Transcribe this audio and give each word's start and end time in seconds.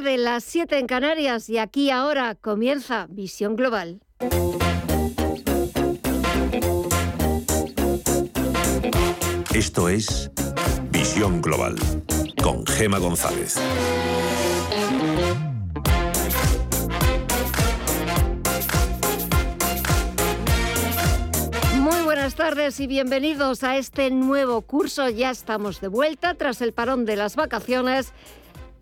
de 0.00 0.16
las 0.16 0.44
7 0.44 0.78
en 0.78 0.86
Canarias 0.86 1.50
y 1.50 1.58
aquí 1.58 1.90
ahora 1.90 2.34
comienza 2.34 3.06
Visión 3.10 3.56
Global. 3.56 4.00
Esto 9.54 9.90
es 9.90 10.30
Visión 10.90 11.42
Global 11.42 11.76
con 12.42 12.64
Gema 12.66 12.98
González. 12.98 13.56
Muy 21.76 22.00
buenas 22.02 22.34
tardes 22.34 22.80
y 22.80 22.86
bienvenidos 22.86 23.62
a 23.62 23.76
este 23.76 24.10
nuevo 24.10 24.62
curso. 24.62 25.10
Ya 25.10 25.30
estamos 25.30 25.82
de 25.82 25.88
vuelta 25.88 26.32
tras 26.32 26.62
el 26.62 26.72
parón 26.72 27.04
de 27.04 27.16
las 27.16 27.36
vacaciones 27.36 28.14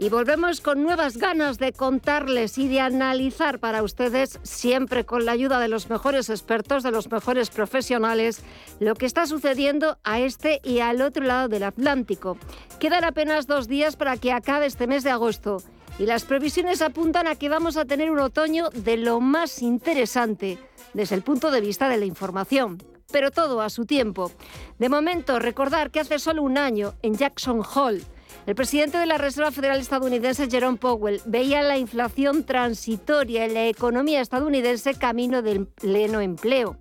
y 0.01 0.09
volvemos 0.09 0.63
con 0.63 0.83
nuevas 0.83 1.19
ganas 1.19 1.59
de 1.59 1.75
contarles 1.75 2.57
y 2.57 2.69
de 2.69 2.81
analizar 2.81 3.59
para 3.59 3.83
ustedes, 3.83 4.41
siempre 4.43 5.05
con 5.05 5.27
la 5.27 5.33
ayuda 5.33 5.61
de 5.61 5.69
los 5.69 5.91
mejores 5.91 6.31
expertos, 6.31 6.83
de 6.83 6.91
los 6.91 7.11
mejores 7.11 7.51
profesionales, 7.51 8.43
lo 8.79 8.95
que 8.95 9.05
está 9.05 9.27
sucediendo 9.27 9.99
a 10.03 10.19
este 10.19 10.63
y 10.65 10.79
al 10.79 11.03
otro 11.03 11.23
lado 11.23 11.49
del 11.49 11.65
Atlántico. 11.65 12.39
Quedan 12.79 13.05
apenas 13.05 13.47
dos 13.47 13.69
días 13.69 13.97
para 13.97 14.17
que 14.17 14.33
acabe 14.33 14.65
este 14.65 14.87
mes 14.87 15.05
de 15.05 15.11
agosto 15.11 15.59
y 15.99 16.07
las 16.07 16.25
previsiones 16.25 16.81
apuntan 16.81 17.27
a 17.27 17.35
que 17.35 17.51
vamos 17.51 17.77
a 17.77 17.85
tener 17.85 18.11
un 18.11 18.21
otoño 18.21 18.71
de 18.71 18.97
lo 18.97 19.21
más 19.21 19.61
interesante 19.61 20.59
desde 20.95 21.15
el 21.15 21.21
punto 21.23 21.51
de 21.51 21.61
vista 21.61 21.91
de 21.91 21.99
la 21.99 22.07
información 22.07 22.83
pero 23.13 23.33
todo 23.33 23.61
a 23.61 23.71
su 23.71 23.87
tiempo. 23.87 24.31
De 24.79 24.89
momento, 24.89 25.41
recordar 25.41 25.91
que 25.91 25.99
hace 25.99 26.21
solo 26.21 26.45
un 26.45 26.57
año, 26.57 26.95
en 27.03 27.17
Jackson 27.17 27.61
Hole, 27.75 28.05
el 28.47 28.55
presidente 28.55 28.99
de 28.99 29.07
la 29.07 29.19
Reserva 29.19 29.51
Federal 29.51 29.81
estadounidense, 29.81 30.49
Jerome 30.51 30.79
Powell, 30.79 31.21
veía 31.27 31.63
la 31.63 31.79
inflación 31.79 32.45
transitoria 32.45 33.45
en 33.45 33.55
la 33.55 33.67
economía 33.67 34.21
estadounidense 34.21 34.95
camino 34.95 35.43
del 35.43 35.67
pleno 35.67 36.21
empleo. 36.21 36.77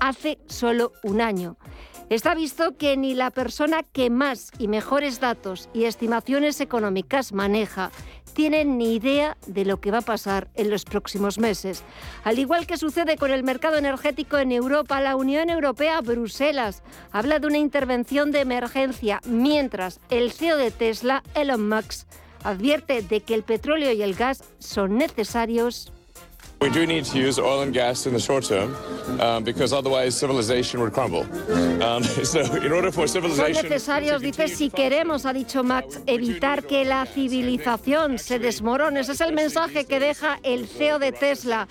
Hace 0.00 0.38
solo 0.46 0.92
un 1.02 1.20
año. 1.20 1.56
Está 2.10 2.34
visto 2.34 2.74
que 2.78 2.96
ni 2.96 3.14
la 3.14 3.30
persona 3.30 3.82
que 3.82 4.08
más 4.08 4.50
y 4.58 4.66
mejores 4.66 5.20
datos 5.20 5.68
y 5.74 5.84
estimaciones 5.84 6.58
económicas 6.62 7.34
maneja 7.34 7.90
tienen 8.32 8.78
ni 8.78 8.94
idea 8.94 9.36
de 9.46 9.66
lo 9.66 9.78
que 9.80 9.90
va 9.90 9.98
a 9.98 10.02
pasar 10.02 10.48
en 10.54 10.70
los 10.70 10.84
próximos 10.84 11.38
meses. 11.38 11.82
Al 12.24 12.38
igual 12.38 12.66
que 12.66 12.78
sucede 12.78 13.18
con 13.18 13.30
el 13.30 13.42
mercado 13.42 13.76
energético 13.76 14.38
en 14.38 14.52
Europa, 14.52 15.02
la 15.02 15.16
Unión 15.16 15.50
Europea, 15.50 16.00
Bruselas, 16.00 16.82
habla 17.12 17.40
de 17.40 17.46
una 17.46 17.58
intervención 17.58 18.30
de 18.30 18.40
emergencia, 18.40 19.20
mientras 19.26 20.00
el 20.08 20.32
CEO 20.32 20.56
de 20.56 20.70
Tesla, 20.70 21.22
Elon 21.34 21.68
Musk, 21.68 22.06
advierte 22.42 23.02
de 23.02 23.20
que 23.20 23.34
el 23.34 23.42
petróleo 23.42 23.92
y 23.92 24.00
el 24.00 24.14
gas 24.14 24.44
son 24.60 24.96
necesarios 24.96 25.92
We 26.60 26.70
do 26.70 26.86
need 26.86 27.04
to 27.04 27.18
use 27.18 27.38
oil 27.38 27.62
and 27.62 27.72
gas 27.72 28.06
in 28.06 28.12
the 28.12 28.18
short 28.18 28.44
term 28.44 28.74
um, 29.20 29.44
because 29.44 29.72
otherwise 29.72 30.16
civilization 30.16 30.80
would 30.80 30.92
crumble. 30.92 31.22
Um, 31.82 32.02
so 32.24 32.40
in 32.40 32.72
order 32.72 32.90
for 32.90 33.06
civilization 33.06 33.54
Son 33.54 33.70
necesarios, 33.70 34.20
dice, 34.20 34.48
si 34.48 34.68
queremos, 34.68 35.24
ha 35.24 35.32
dicho 35.32 35.62
Max, 35.62 36.00
evitar 36.06 36.64
que 36.64 36.84
la 36.84 37.06
civilización 37.06 38.18
se 38.18 38.40
desmorone. 38.40 39.00
Ese 39.00 39.12
es 39.12 39.20
el 39.20 39.34
mensaje 39.34 39.84
que 39.84 40.00
deja 40.00 40.40
el 40.42 40.66
CEO 40.66 40.98
de 40.98 41.12
Tesla 41.12 41.68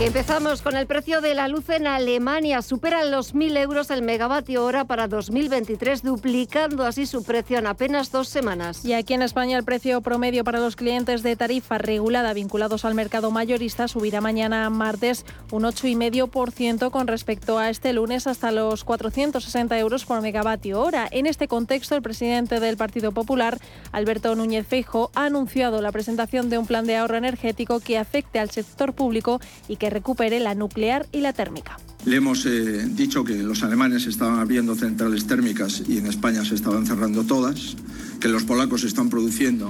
Empezamos 0.00 0.62
con 0.62 0.76
el 0.76 0.86
precio 0.86 1.20
de 1.20 1.34
la 1.34 1.48
luz 1.48 1.68
en 1.70 1.88
Alemania. 1.88 2.62
Superan 2.62 3.10
los 3.10 3.34
1.000 3.34 3.58
euros 3.58 3.90
el 3.90 4.02
megavatio 4.02 4.64
hora 4.64 4.84
para 4.84 5.08
2023, 5.08 6.04
duplicando 6.04 6.84
así 6.84 7.04
su 7.04 7.24
precio 7.24 7.58
en 7.58 7.66
apenas 7.66 8.12
dos 8.12 8.28
semanas. 8.28 8.84
Y 8.84 8.92
aquí 8.92 9.14
en 9.14 9.22
España 9.22 9.58
el 9.58 9.64
precio 9.64 10.00
promedio 10.00 10.44
para 10.44 10.60
los 10.60 10.76
clientes 10.76 11.24
de 11.24 11.34
tarifa 11.34 11.78
regulada 11.78 12.32
vinculados 12.32 12.84
al 12.84 12.94
mercado 12.94 13.32
mayorista 13.32 13.88
subirá 13.88 14.20
mañana 14.20 14.70
martes 14.70 15.26
un 15.50 15.64
8,5% 15.64 16.92
con 16.92 17.08
respecto 17.08 17.58
a 17.58 17.68
este 17.68 17.92
lunes 17.92 18.28
hasta 18.28 18.52
los 18.52 18.84
460 18.84 19.76
euros 19.80 20.04
por 20.04 20.22
megavatio 20.22 20.80
hora. 20.80 21.08
En 21.10 21.26
este 21.26 21.48
contexto, 21.48 21.96
el 21.96 22.02
presidente 22.02 22.60
del 22.60 22.76
Partido 22.76 23.10
Popular, 23.10 23.58
Alberto 23.90 24.36
Núñez 24.36 24.64
Feijo, 24.64 25.10
ha 25.16 25.24
anunciado 25.24 25.82
la 25.82 25.90
presentación 25.90 26.50
de 26.50 26.58
un 26.58 26.68
plan 26.68 26.86
de 26.86 26.96
ahorro 26.96 27.16
energético 27.16 27.80
que 27.80 27.98
afecte 27.98 28.38
al 28.38 28.50
sector 28.50 28.92
público 28.92 29.40
y 29.66 29.74
que 29.74 29.87
recupere 29.90 30.40
la 30.40 30.54
nuclear 30.54 31.06
y 31.12 31.20
la 31.20 31.32
térmica. 31.32 31.78
Le 32.04 32.16
hemos 32.16 32.46
eh, 32.46 32.86
dicho 32.88 33.24
que 33.24 33.42
los 33.42 33.62
alemanes 33.62 34.06
estaban 34.06 34.38
abriendo 34.38 34.74
centrales 34.74 35.26
térmicas 35.26 35.82
y 35.86 35.98
en 35.98 36.06
España 36.06 36.44
se 36.44 36.54
estaban 36.54 36.86
cerrando 36.86 37.24
todas, 37.24 37.76
que 38.20 38.28
los 38.28 38.44
polacos 38.44 38.84
están 38.84 39.10
produciendo 39.10 39.68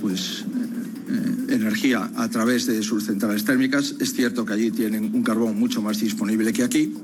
pues, 0.00 0.44
eh, 1.08 1.54
energía 1.54 2.10
a 2.16 2.28
través 2.28 2.66
de 2.66 2.82
sus 2.82 3.06
centrales 3.06 3.44
térmicas. 3.44 3.94
Es 4.00 4.12
cierto 4.12 4.44
que 4.44 4.52
allí 4.54 4.70
tienen 4.70 5.14
un 5.14 5.22
carbón 5.22 5.58
mucho 5.58 5.80
más 5.80 6.00
disponible 6.00 6.52
que 6.52 6.64
aquí, 6.64 6.94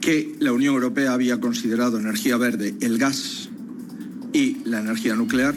que 0.00 0.34
la 0.40 0.52
Unión 0.52 0.74
Europea 0.74 1.12
había 1.12 1.40
considerado 1.40 1.98
energía 1.98 2.36
verde 2.36 2.74
el 2.80 2.98
gas 2.98 3.48
y 4.32 4.58
la 4.64 4.80
energía 4.80 5.14
nuclear 5.14 5.54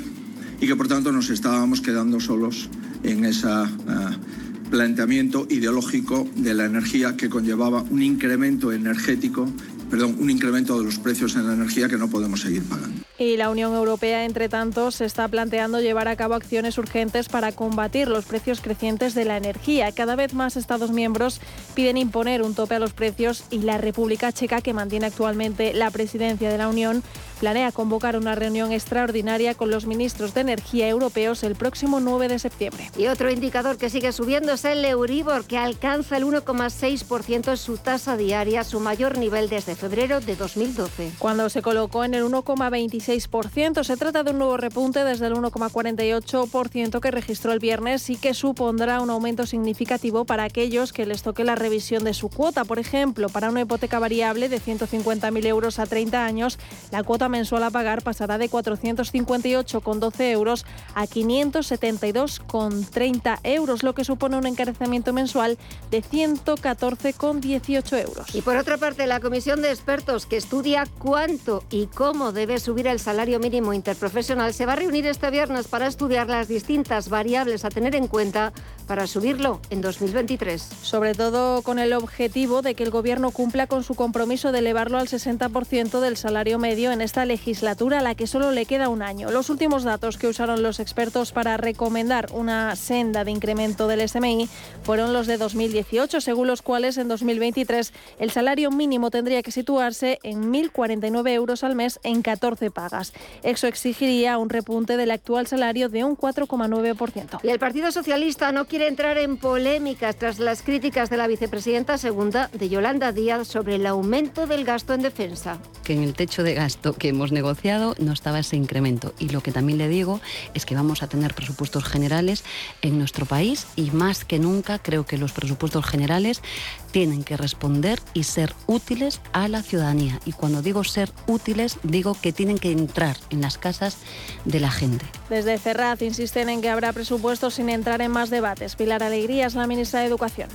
y 0.59 0.67
que 0.67 0.75
por 0.75 0.87
tanto 0.87 1.11
nos 1.11 1.29
estábamos 1.29 1.81
quedando 1.81 2.19
solos 2.19 2.69
en 3.03 3.25
esa... 3.25 3.63
Uh, 3.63 4.44
planteamiento 4.69 5.47
ideológico 5.49 6.27
de 6.35 6.53
la 6.53 6.65
energía 6.65 7.15
que 7.15 7.29
conllevaba 7.29 7.83
un 7.83 8.01
incremento 8.01 8.71
energético, 8.71 9.47
perdón, 9.89 10.17
un 10.19 10.29
incremento 10.29 10.77
de 10.77 10.85
los 10.85 10.99
precios 10.99 11.35
en 11.35 11.47
la 11.47 11.53
energía 11.53 11.87
que 11.87 11.97
no 11.97 12.09
podemos 12.09 12.41
seguir 12.41 12.63
pagando. 12.63 13.05
Y 13.17 13.37
la 13.37 13.49
Unión 13.49 13.73
Europea, 13.73 14.25
entre 14.25 14.49
tanto, 14.49 14.91
se 14.91 15.05
está 15.05 15.29
planteando 15.29 15.79
llevar 15.79 16.09
a 16.09 16.17
cabo 16.17 16.33
acciones 16.33 16.77
urgentes 16.77 17.29
para 17.29 17.53
combatir 17.53 18.09
los 18.09 18.25
precios 18.25 18.59
crecientes 18.59 19.15
de 19.15 19.23
la 19.23 19.37
energía. 19.37 19.93
Cada 19.93 20.17
vez 20.17 20.33
más 20.33 20.57
Estados 20.57 20.91
miembros 20.91 21.39
piden 21.75 21.95
imponer 21.95 22.41
un 22.41 22.55
tope 22.55 22.75
a 22.75 22.79
los 22.79 22.91
precios 22.91 23.45
y 23.51 23.59
la 23.59 23.77
República 23.77 24.33
Checa, 24.33 24.59
que 24.59 24.73
mantiene 24.73 25.05
actualmente 25.05 25.73
la 25.73 25.91
presidencia 25.91 26.49
de 26.49 26.57
la 26.57 26.67
Unión, 26.67 27.03
planea 27.45 27.71
convocar 27.71 28.17
una 28.17 28.33
reunión 28.33 28.71
extraordinaria 28.71 29.53
con 29.53 29.69
los 29.69 29.85
ministros 29.85 30.33
de 30.33 30.41
Energía 30.41 30.89
europeos 30.89 31.43
el 31.43 31.53
próximo 31.53 31.99
9 31.99 32.27
de 32.27 32.39
septiembre. 32.39 32.89
Y 32.97 33.05
otro 33.05 33.29
indicador 33.29 33.77
que 33.77 33.91
sigue 33.91 34.11
subiendo 34.13 34.53
es 34.53 34.65
el 34.65 34.83
Euribor, 34.83 35.45
que 35.45 35.59
alcanza 35.59 36.17
el 36.17 36.23
1,6% 36.23 37.49
en 37.51 37.57
su 37.57 37.77
tasa 37.77 38.17
diaria, 38.17 38.63
su 38.63 38.79
mayor 38.79 39.19
nivel 39.19 39.47
desde 39.47 39.75
febrero 39.75 40.21
de 40.21 40.35
2012. 40.35 41.11
Cuando 41.19 41.47
se 41.49 41.61
colocó 41.61 42.03
en 42.03 42.15
el 42.15 42.23
1,26%, 42.23 43.83
se 43.83 43.95
trata 43.95 44.23
de 44.23 44.31
un 44.31 44.39
nuevo 44.39 44.57
repunte 44.57 45.03
desde 45.03 45.27
el 45.27 45.35
1,48% 45.35 46.99
que 46.99 47.11
registró 47.11 47.51
el 47.51 47.59
viernes 47.59 48.09
y 48.09 48.15
que 48.15 48.33
supondrá 48.33 49.01
un 49.01 49.11
aumento 49.11 49.45
significativo 49.45 50.25
para 50.25 50.45
aquellos 50.45 50.93
que 50.93 51.05
les 51.05 51.21
toque 51.21 51.43
la 51.43 51.53
revisión 51.53 52.05
de 52.05 52.15
su 52.15 52.29
cuota. 52.29 52.65
Por 52.65 52.79
ejemplo, 52.79 53.29
para 53.29 53.51
una 53.51 53.61
hipoteca 53.61 53.99
variable 53.99 54.49
de 54.49 54.59
150.000 54.59 55.45
euros 55.45 55.77
a 55.77 55.85
30 55.85 56.25
años, 56.25 56.57
la 56.89 57.03
cuota 57.03 57.29
mensual 57.35 57.63
a 57.63 57.69
pagar 57.69 58.01
pasará 58.01 58.37
de 58.37 58.49
458,12 58.49 60.31
euros 60.31 60.65
a 60.93 61.05
572,30 61.05 63.39
euros, 63.43 63.83
lo 63.83 63.93
que 63.93 64.05
supone 64.05 64.37
un 64.37 64.47
encarecimiento 64.47 65.11
mensual 65.11 65.57
de 65.91 66.01
114,18 66.01 67.99
euros. 67.99 68.33
Y 68.33 68.41
por 68.41 68.55
otra 68.55 68.77
parte, 68.77 69.05
la 69.05 69.19
comisión 69.19 69.61
de 69.61 69.71
expertos 69.71 70.25
que 70.25 70.37
estudia 70.37 70.85
cuánto 70.99 71.65
y 71.69 71.87
cómo 71.87 72.31
debe 72.31 72.57
subir 72.59 72.87
el 72.87 73.01
salario 73.01 73.37
mínimo 73.39 73.73
interprofesional 73.73 74.53
se 74.53 74.65
va 74.65 74.71
a 74.73 74.77
reunir 74.77 75.05
este 75.07 75.29
viernes 75.29 75.67
para 75.67 75.87
estudiar 75.87 76.29
las 76.29 76.47
distintas 76.47 77.09
variables 77.09 77.65
a 77.65 77.69
tener 77.69 77.95
en 77.95 78.07
cuenta 78.07 78.53
para 78.87 79.07
subirlo 79.07 79.59
en 79.69 79.81
2023. 79.81 80.61
Sobre 80.61 81.13
todo 81.13 81.63
con 81.63 81.79
el 81.79 81.91
objetivo 81.93 82.61
de 82.61 82.75
que 82.75 82.83
el 82.83 82.91
Gobierno 82.91 83.31
cumpla 83.31 83.67
con 83.67 83.83
su 83.83 83.95
compromiso 83.95 84.53
de 84.53 84.59
elevarlo 84.59 84.99
al 84.99 85.07
60% 85.07 85.99
del 85.99 86.15
salario 86.15 86.59
medio 86.59 86.91
en 86.91 87.01
esta 87.15 87.25
legislatura, 87.25 87.99
a 87.99 88.01
la 88.01 88.13
que 88.13 88.27
solo 88.27 88.51
le 88.51 88.65
queda 88.65 88.89
un 88.89 89.01
año. 89.01 89.31
Los 89.31 89.49
últimos 89.49 89.85
datos 89.85 90.17
que 90.17 90.27
usaron 90.27 90.61
los 90.61 90.81
expertos 90.81 91.31
para 91.31 91.55
recomendar 91.55 92.27
una 92.33 92.75
senda 92.75 93.23
de 93.23 93.31
incremento 93.31 93.87
del 93.87 94.05
SMI 94.05 94.49
fueron 94.83 95.13
los 95.13 95.25
de 95.25 95.37
2018, 95.37 96.19
según 96.19 96.47
los 96.47 96.61
cuales 96.61 96.97
en 96.97 97.07
2023 97.07 97.93
el 98.19 98.31
salario 98.31 98.69
mínimo 98.69 99.11
tendría 99.11 99.41
que 99.43 99.51
situarse 99.51 100.19
en 100.23 100.51
1.049 100.51 101.29
euros 101.29 101.63
al 101.63 101.75
mes 101.75 102.01
en 102.03 102.21
14 102.21 102.69
pagas. 102.69 103.13
Eso 103.43 103.67
exigiría 103.67 104.37
un 104.37 104.49
repunte 104.49 104.97
del 104.97 105.11
actual 105.11 105.47
salario 105.47 105.87
de 105.87 106.03
un 106.03 106.17
4,9%. 106.17 107.39
Y 107.43 107.47
el 107.47 107.59
Partido 107.59 107.93
Socialista 107.93 108.51
no 108.51 108.65
quiere 108.65 108.89
entrar 108.89 109.17
en 109.17 109.37
polémicas 109.37 110.17
tras 110.17 110.39
las 110.39 110.63
críticas 110.63 111.09
de 111.09 111.15
la 111.15 111.27
vicepresidenta 111.27 111.97
segunda 111.97 112.49
de 112.51 112.67
Yolanda 112.67 113.13
Díaz 113.13 113.47
sobre 113.47 113.75
el 113.75 113.85
aumento 113.85 114.47
del 114.47 114.65
gasto 114.65 114.93
en 114.93 115.01
defensa. 115.01 115.59
Que 115.85 115.93
en 115.93 116.03
el 116.03 116.13
techo 116.13 116.43
de 116.43 116.55
gasto 116.55 116.93
que 117.05 117.09
hemos 117.09 117.31
negociado 117.31 117.93
no 117.99 118.13
estaba 118.13 118.39
ese 118.39 118.55
incremento. 118.55 119.13
Y 119.19 119.29
lo 119.29 119.43
que 119.43 119.51
también 119.51 119.77
le 119.77 119.87
digo 119.87 120.21
es 120.55 120.65
que 120.65 120.73
vamos 120.73 121.03
a 121.03 121.07
tener 121.07 121.35
presupuestos 121.35 121.83
generales 121.83 122.43
en 122.81 122.97
nuestro 122.97 123.27
país 123.27 123.67
y 123.75 123.91
más 123.91 124.25
que 124.25 124.39
nunca 124.39 124.79
creo 124.79 125.05
que 125.05 125.19
los 125.19 125.31
presupuestos 125.31 125.85
generales 125.85 126.41
tienen 126.89 127.23
que 127.23 127.37
responder 127.37 128.01
y 128.15 128.23
ser 128.23 128.55
útiles 128.65 129.21
a 129.33 129.47
la 129.49 129.61
ciudadanía. 129.61 130.19
Y 130.25 130.31
cuando 130.31 130.63
digo 130.63 130.83
ser 130.83 131.11
útiles, 131.27 131.77
digo 131.83 132.17
que 132.19 132.33
tienen 132.33 132.57
que 132.57 132.71
entrar 132.71 133.17
en 133.29 133.41
las 133.41 133.59
casas 133.59 133.97
de 134.45 134.59
la 134.59 134.71
gente. 134.71 135.05
Desde 135.29 135.59
Ferraz 135.59 136.01
insisten 136.01 136.49
en 136.49 136.59
que 136.59 136.69
habrá 136.69 136.91
presupuestos 136.91 137.53
sin 137.53 137.69
entrar 137.69 138.01
en 138.01 138.09
más 138.09 138.31
debates. 138.31 138.75
Pilar 138.75 139.03
Alegría 139.03 139.45
es 139.45 139.53
la 139.53 139.67
ministra 139.67 139.99
de 139.99 140.07
Educación. 140.07 140.49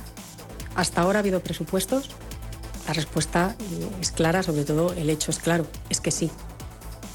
Hasta 0.75 0.99
ahora 0.99 1.19
ha 1.19 1.21
habido 1.21 1.39
presupuestos. 1.39 2.09
La 2.91 2.95
respuesta 2.95 3.55
es 4.01 4.11
clara, 4.11 4.43
sobre 4.43 4.65
todo 4.65 4.91
el 4.91 5.09
hecho 5.09 5.31
es 5.31 5.39
claro, 5.39 5.65
es 5.89 6.01
que 6.01 6.11
sí, 6.11 6.29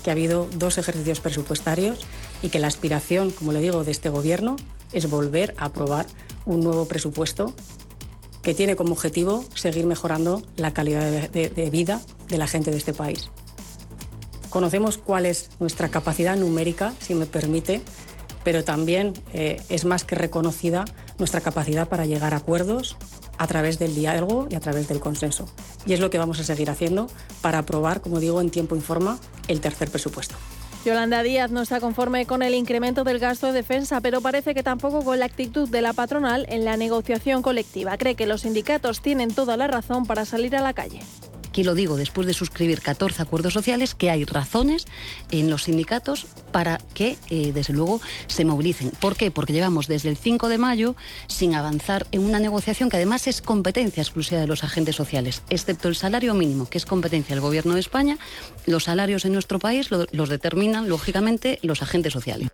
que 0.03 0.09
ha 0.09 0.15
habido 0.15 0.49
dos 0.57 0.79
ejercicios 0.79 1.21
presupuestarios 1.21 1.99
y 2.41 2.49
que 2.49 2.59
la 2.59 2.67
aspiración, 2.67 3.31
como 3.31 3.53
le 3.53 3.61
digo, 3.61 3.85
de 3.85 3.91
este 3.91 4.09
Gobierno 4.09 4.57
es 4.95 5.11
volver 5.11 5.55
a 5.59 5.67
aprobar 5.67 6.07
un 6.47 6.61
nuevo 6.61 6.89
presupuesto 6.89 7.53
que 8.43 8.55
tiene 8.55 8.75
como 8.75 8.93
objetivo 8.93 9.45
seguir 9.55 9.85
mejorando 9.85 10.43
la 10.57 10.73
calidad 10.73 11.29
de, 11.29 11.71
vida 11.71 12.01
de 12.27 12.39
la 12.39 12.47
gente 12.47 12.71
de 12.71 12.79
este 12.79 12.95
país. 12.95 13.29
Conocemos 14.49 14.97
cuál 14.97 15.27
es 15.27 15.51
nuestra 15.61 15.91
capacidad 15.91 16.39
numérica, 16.39 16.95
si 17.01 17.15
me 17.15 17.27
permite, 17.27 17.83
pero 18.45 18.65
también 18.65 19.13
eh, 19.35 19.61
es 19.69 19.85
más 19.85 20.05
que 20.05 20.15
reconocida 20.15 20.87
nuestra 21.19 21.43
capacidad 21.43 21.87
para 21.87 22.07
llegar 22.07 22.33
a 22.33 22.39
acuerdos 22.39 22.97
a 23.39 23.47
través 23.47 23.79
del 23.79 23.95
diálogo 23.95 24.47
y 24.51 24.55
a 24.55 24.61
través 24.61 24.89
del 24.89 25.01
consenso. 25.01 25.49
Y 25.87 25.93
es 25.93 26.01
lo 26.01 26.11
que 26.11 26.19
vamos 26.19 26.41
a 26.41 26.45
seguir 26.45 26.71
haciendo 26.71 27.09
para 27.41 27.59
aprobar, 27.59 28.01
como 28.01 28.21
digo, 28.21 28.41
en 28.41 28.51
tiempo 28.51 28.77
y 28.77 28.81
forma 28.81 29.19
el 29.49 29.61
tercer 29.61 29.91
presupuesto. 29.91 30.35
Yolanda 30.85 31.25
Díaz 31.25 31.51
no 31.51 31.63
está 31.63 31.81
conforme 31.81 32.27
con 32.27 32.45
el 32.45 32.55
incremento 32.55 33.03
del 33.03 33.19
gasto 33.19 33.49
de 33.49 33.53
defensa, 33.53 34.01
pero 34.01 34.21
parece 34.21 34.55
que 34.55 34.63
tampoco 34.63 35.03
con 35.03 35.19
la 35.19 35.25
actitud 35.25 35.69
de 35.69 35.83
la 35.83 35.93
patronal 35.93 36.47
en 36.49 36.65
la 36.65 36.77
negociación 36.77 37.43
colectiva. 37.43 37.99
Cree 37.99 38.15
que 38.15 38.27
los 38.27 38.43
sindicatos 38.43 39.01
tienen 39.01 39.35
toda 39.35 39.57
la 39.57 39.67
razón 39.67 40.07
para 40.07 40.25
salir 40.25 40.55
a 40.55 40.63
la 40.63 40.75
calle 40.75 41.01
aquí 41.57 41.65
lo 41.65 41.75
digo 41.75 41.97
después 41.97 42.27
de 42.27 42.35
suscribir 42.35 42.83
14 42.83 43.23
acuerdos 43.23 43.55
sociales, 43.55 43.95
que 43.95 44.11
hay 44.11 44.27
razones 44.27 44.85
en 45.31 45.49
los 45.49 45.63
sindicatos 45.63 46.27
para 46.53 46.77
que, 46.93 47.17
eh, 47.31 47.53
desde 47.55 47.73
luego, 47.73 48.03
se 48.27 48.45
movilicen. 48.45 48.91
¿Por 48.91 49.17
qué? 49.17 49.31
Porque 49.31 49.55
llevamos 49.55 49.87
desde 49.87 50.11
el 50.11 50.19
5 50.19 50.51
de 50.51 50.59
mayo 50.59 50.97
sin 51.29 51.55
avanzar 51.55 52.07
en 52.13 52.27
una 52.27 52.41
negociación 52.41 52.91
que 52.91 52.97
además 52.97 53.27
es 53.27 53.41
competencia 53.41 54.03
exclusiva 54.03 54.43
de 54.43 54.47
los 54.47 54.65
agentes 54.65 54.97
sociales, 54.97 55.41
excepto 55.49 55.89
el 55.89 55.97
salario 55.97 56.35
mínimo, 56.35 56.69
que 56.69 56.77
es 56.77 56.85
competencia 56.85 57.35
del 57.35 57.41
Gobierno 57.41 57.73
de 57.73 57.81
España. 57.81 58.19
Los 58.67 58.85
salarios 58.85 59.25
en 59.25 59.33
nuestro 59.33 59.59
país 59.59 59.89
los 59.91 60.29
determinan, 60.29 60.91
lógicamente, 60.91 61.59
los 61.63 61.81
agentes 61.81 62.13
sociales. 62.13 62.51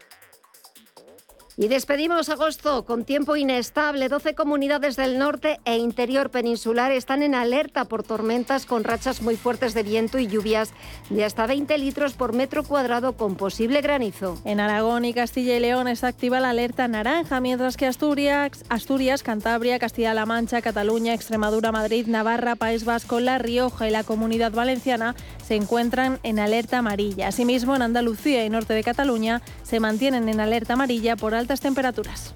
Y 1.57 1.69
despedimos 1.69 2.31
agosto 2.31 2.87
con 2.87 3.05
tiempo 3.05 3.37
inestable. 3.37 4.09
12 4.09 4.35
comunidades 4.35 4.97
del 4.97 5.19
norte 5.19 5.61
e 5.67 5.77
interior 5.77 6.31
peninsular 6.31 6.93
están 6.93 7.23
en 7.23 7.35
alerta 7.35 7.85
por 7.85 8.03
tormentas 8.03 8.65
con 8.65 8.85
rachas 8.85 9.21
muy 9.21 9.37
fuertes 9.37 9.75
de 9.75 9.83
viento 9.83 10.19
y 10.19 10.29
lluvias 10.29 10.73
de 11.11 11.27
hasta 11.27 11.47
20 11.47 11.77
litros 11.77 12.15
por 12.15 12.33
metro 12.33 12.65
cuadrado 12.65 13.19
con 13.19 13.37
posible 13.37 13.83
granizo. 13.83 14.39
En 14.47 14.61
Aragón 14.61 15.05
y 15.05 15.13
Castilla 15.13 15.55
y 15.55 15.61
León 15.61 15.89
está 15.89 16.07
activa 16.07 16.41
la 16.41 16.51
alerta 16.51 16.89
naranja, 16.89 17.41
mientras 17.41 17.77
que 17.77 17.87
Asturias, 17.87 18.65
Asturias 18.71 19.23
Cantabria, 19.23 19.79
Castilla-La 19.79 20.25
Mancha, 20.25 20.63
Cataluña, 20.63 21.13
Extremadura, 21.13 21.71
Madrid, 21.71 22.07
Navarra, 22.07 22.57
País 22.57 22.87
Vasco, 22.87 23.21
La 23.21 23.37
Rioja 23.37 23.87
y 23.87 23.91
la 23.91 24.05
Comunidad 24.05 24.53
Valenciana 24.53 25.15
se 25.47 25.57
encuentran 25.57 26.19
en 26.23 26.39
alerta 26.39 26.79
amarilla. 26.79 27.29
Asimismo, 27.29 27.77
en 27.77 27.83
Andalucía 27.83 28.43
y 28.47 28.49
norte 28.49 28.73
de 28.73 28.83
Cataluña 28.83 29.43
se 29.63 29.81
mantienen 29.81 30.31
en 30.31 30.41
alerta 30.41 30.73
amarilla 30.73 31.15
por 31.17 31.35
altas 31.43 31.61
temperaturas. 31.61 32.33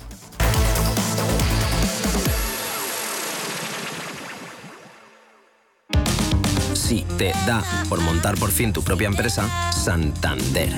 Si 6.75 7.03
te 7.19 7.33
da 7.47 7.63
por 7.89 8.01
montar 8.01 8.37
por 8.37 8.51
fin 8.51 8.73
tu 8.73 8.83
propia 8.83 9.07
empresa, 9.07 9.49
Santander. 9.73 10.71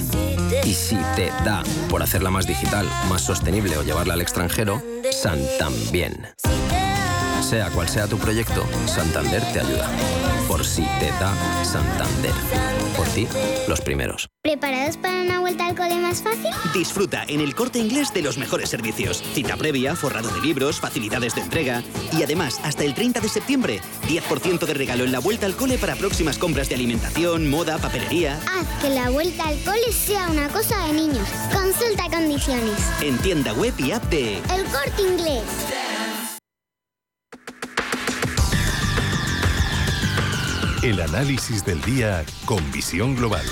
Y 0.65 0.75
si 0.75 0.97
te 1.17 1.27
da 1.45 1.63
por 1.89 2.03
hacerla 2.03 2.31
más 2.31 2.47
digital, 2.47 2.87
más 3.09 3.23
sostenible 3.23 3.77
o 3.79 3.83
llevarla 3.83 4.15
al 4.15 4.21
extranjero, 4.21 4.83
Santambién. 5.11 6.29
Sea 7.49 7.71
cual 7.71 7.89
sea 7.89 8.07
tu 8.07 8.19
proyecto, 8.19 8.63
Santander 8.85 9.43
te 9.55 9.61
ayuda. 9.61 9.89
Por 10.47 10.67
si 10.67 10.83
te 11.01 11.07
da 11.19 11.35
Santander. 11.65 12.35
Por 12.95 13.07
ti, 13.09 13.27
los 13.67 13.81
primeros. 13.81 14.29
¿Preparados 14.43 14.99
para 14.99 15.23
una 15.23 15.41
vuelta 15.41 15.67
al 15.67 15.75
cole 15.75 15.95
más 15.97 16.21
fácil? 16.21 16.51
Disfruta 16.75 17.25
en 17.27 17.41
el 17.41 17.55
corte 17.55 17.79
inglés 17.79 18.13
de 18.13 18.21
los 18.21 18.37
mejores 18.37 18.69
servicios. 18.69 19.23
Cita 19.33 19.57
previa, 19.57 19.97
forrado 19.97 20.29
de 20.29 20.43
libros, 20.43 20.79
facilidades 20.79 21.35
de 21.37 21.41
entrega. 21.41 21.83
Y 22.13 22.23
además, 22.23 22.61
hasta 22.65 22.85
el 22.85 22.93
30 22.93 23.21
de 23.21 23.29
septiembre, 23.31 23.81
10% 24.09 24.67
de 24.67 24.75
regalo 24.75 25.05
en 25.05 25.13
la 25.13 25.21
vuelta 25.21 25.47
al 25.47 25.57
cole 25.57 25.79
para 25.79 25.97
próximas 25.97 26.37
compras 26.37 26.69
de 26.69 26.75
alimentación, 26.75 27.49
moda, 27.49 27.79
papelería. 27.79 28.39
Haz 28.47 28.67
que 28.83 28.91
la 28.91 29.09
vuelta 29.09 29.49
al 29.49 29.59
cole 29.65 29.91
sea 29.91 30.29
una 30.29 30.51
cosa 30.51 30.85
de 30.85 30.93
niños. 30.93 31.27
Consulta 31.51 32.11
condiciones. 32.15 32.79
En 33.01 33.17
tienda 33.17 33.55
web 33.55 33.73
y 33.79 33.93
app 33.93 34.05
de 34.11 34.37
El 34.37 34.65
corte 34.71 35.01
inglés. 35.01 35.45
El 40.89 41.03
análisis 41.03 41.67
del 41.67 41.83
día 41.83 42.25
con 42.47 42.73
visión 42.73 43.15
global. 43.15 43.45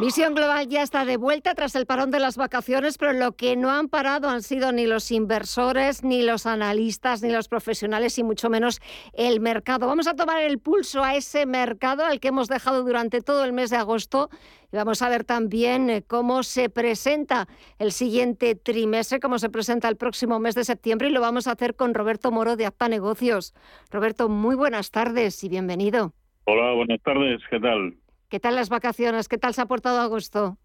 Visión 0.00 0.34
Global 0.34 0.66
ya 0.66 0.82
está 0.82 1.04
de 1.04 1.18
vuelta 1.18 1.54
tras 1.54 1.74
el 1.74 1.84
parón 1.84 2.10
de 2.10 2.20
las 2.20 2.38
vacaciones, 2.38 2.96
pero 2.96 3.12
lo 3.12 3.32
que 3.32 3.54
no 3.54 3.70
han 3.70 3.90
parado 3.90 4.30
han 4.30 4.40
sido 4.40 4.72
ni 4.72 4.86
los 4.86 5.10
inversores, 5.10 6.02
ni 6.02 6.22
los 6.22 6.46
analistas, 6.46 7.22
ni 7.22 7.30
los 7.30 7.48
profesionales 7.48 8.18
y 8.18 8.22
mucho 8.22 8.48
menos 8.48 8.80
el 9.12 9.40
mercado. 9.40 9.86
Vamos 9.86 10.06
a 10.06 10.16
tomar 10.16 10.42
el 10.42 10.58
pulso 10.58 11.04
a 11.04 11.16
ese 11.16 11.44
mercado 11.44 12.06
al 12.06 12.18
que 12.18 12.28
hemos 12.28 12.48
dejado 12.48 12.82
durante 12.82 13.20
todo 13.20 13.44
el 13.44 13.52
mes 13.52 13.68
de 13.68 13.76
agosto 13.76 14.30
y 14.72 14.76
vamos 14.76 15.02
a 15.02 15.10
ver 15.10 15.24
también 15.24 15.90
eh, 15.90 16.02
cómo 16.02 16.44
se 16.44 16.70
presenta 16.70 17.46
el 17.78 17.92
siguiente 17.92 18.54
trimestre, 18.54 19.20
cómo 19.20 19.38
se 19.38 19.50
presenta 19.50 19.90
el 19.90 19.96
próximo 19.96 20.40
mes 20.40 20.54
de 20.54 20.64
septiembre 20.64 21.10
y 21.10 21.12
lo 21.12 21.20
vamos 21.20 21.46
a 21.46 21.52
hacer 21.52 21.76
con 21.76 21.92
Roberto 21.92 22.30
Moro 22.30 22.56
de 22.56 22.64
Acta 22.64 22.88
Negocios. 22.88 23.52
Roberto, 23.90 24.30
muy 24.30 24.56
buenas 24.56 24.92
tardes 24.92 25.44
y 25.44 25.50
bienvenido. 25.50 26.14
Hola, 26.44 26.72
buenas 26.72 27.02
tardes, 27.02 27.42
¿qué 27.50 27.60
tal? 27.60 27.94
¿Qué 28.30 28.38
tal 28.38 28.54
las 28.54 28.68
vacaciones? 28.68 29.28
¿Qué 29.28 29.38
tal 29.38 29.54
se 29.54 29.60
ha 29.60 29.66
portado 29.66 30.00
agosto? 30.00 30.56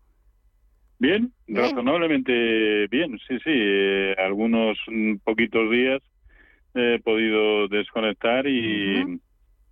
Bien, 0.99 1.33
razonablemente 1.47 2.87
bien, 2.87 3.19
sí, 3.27 3.37
sí. 3.43 3.51
Eh, 3.51 4.15
algunos 4.19 4.77
mm, 4.87 5.15
poquitos 5.23 5.69
días 5.71 6.01
he 6.75 6.99
podido 6.99 7.67
desconectar 7.67 8.45
y, 8.45 9.19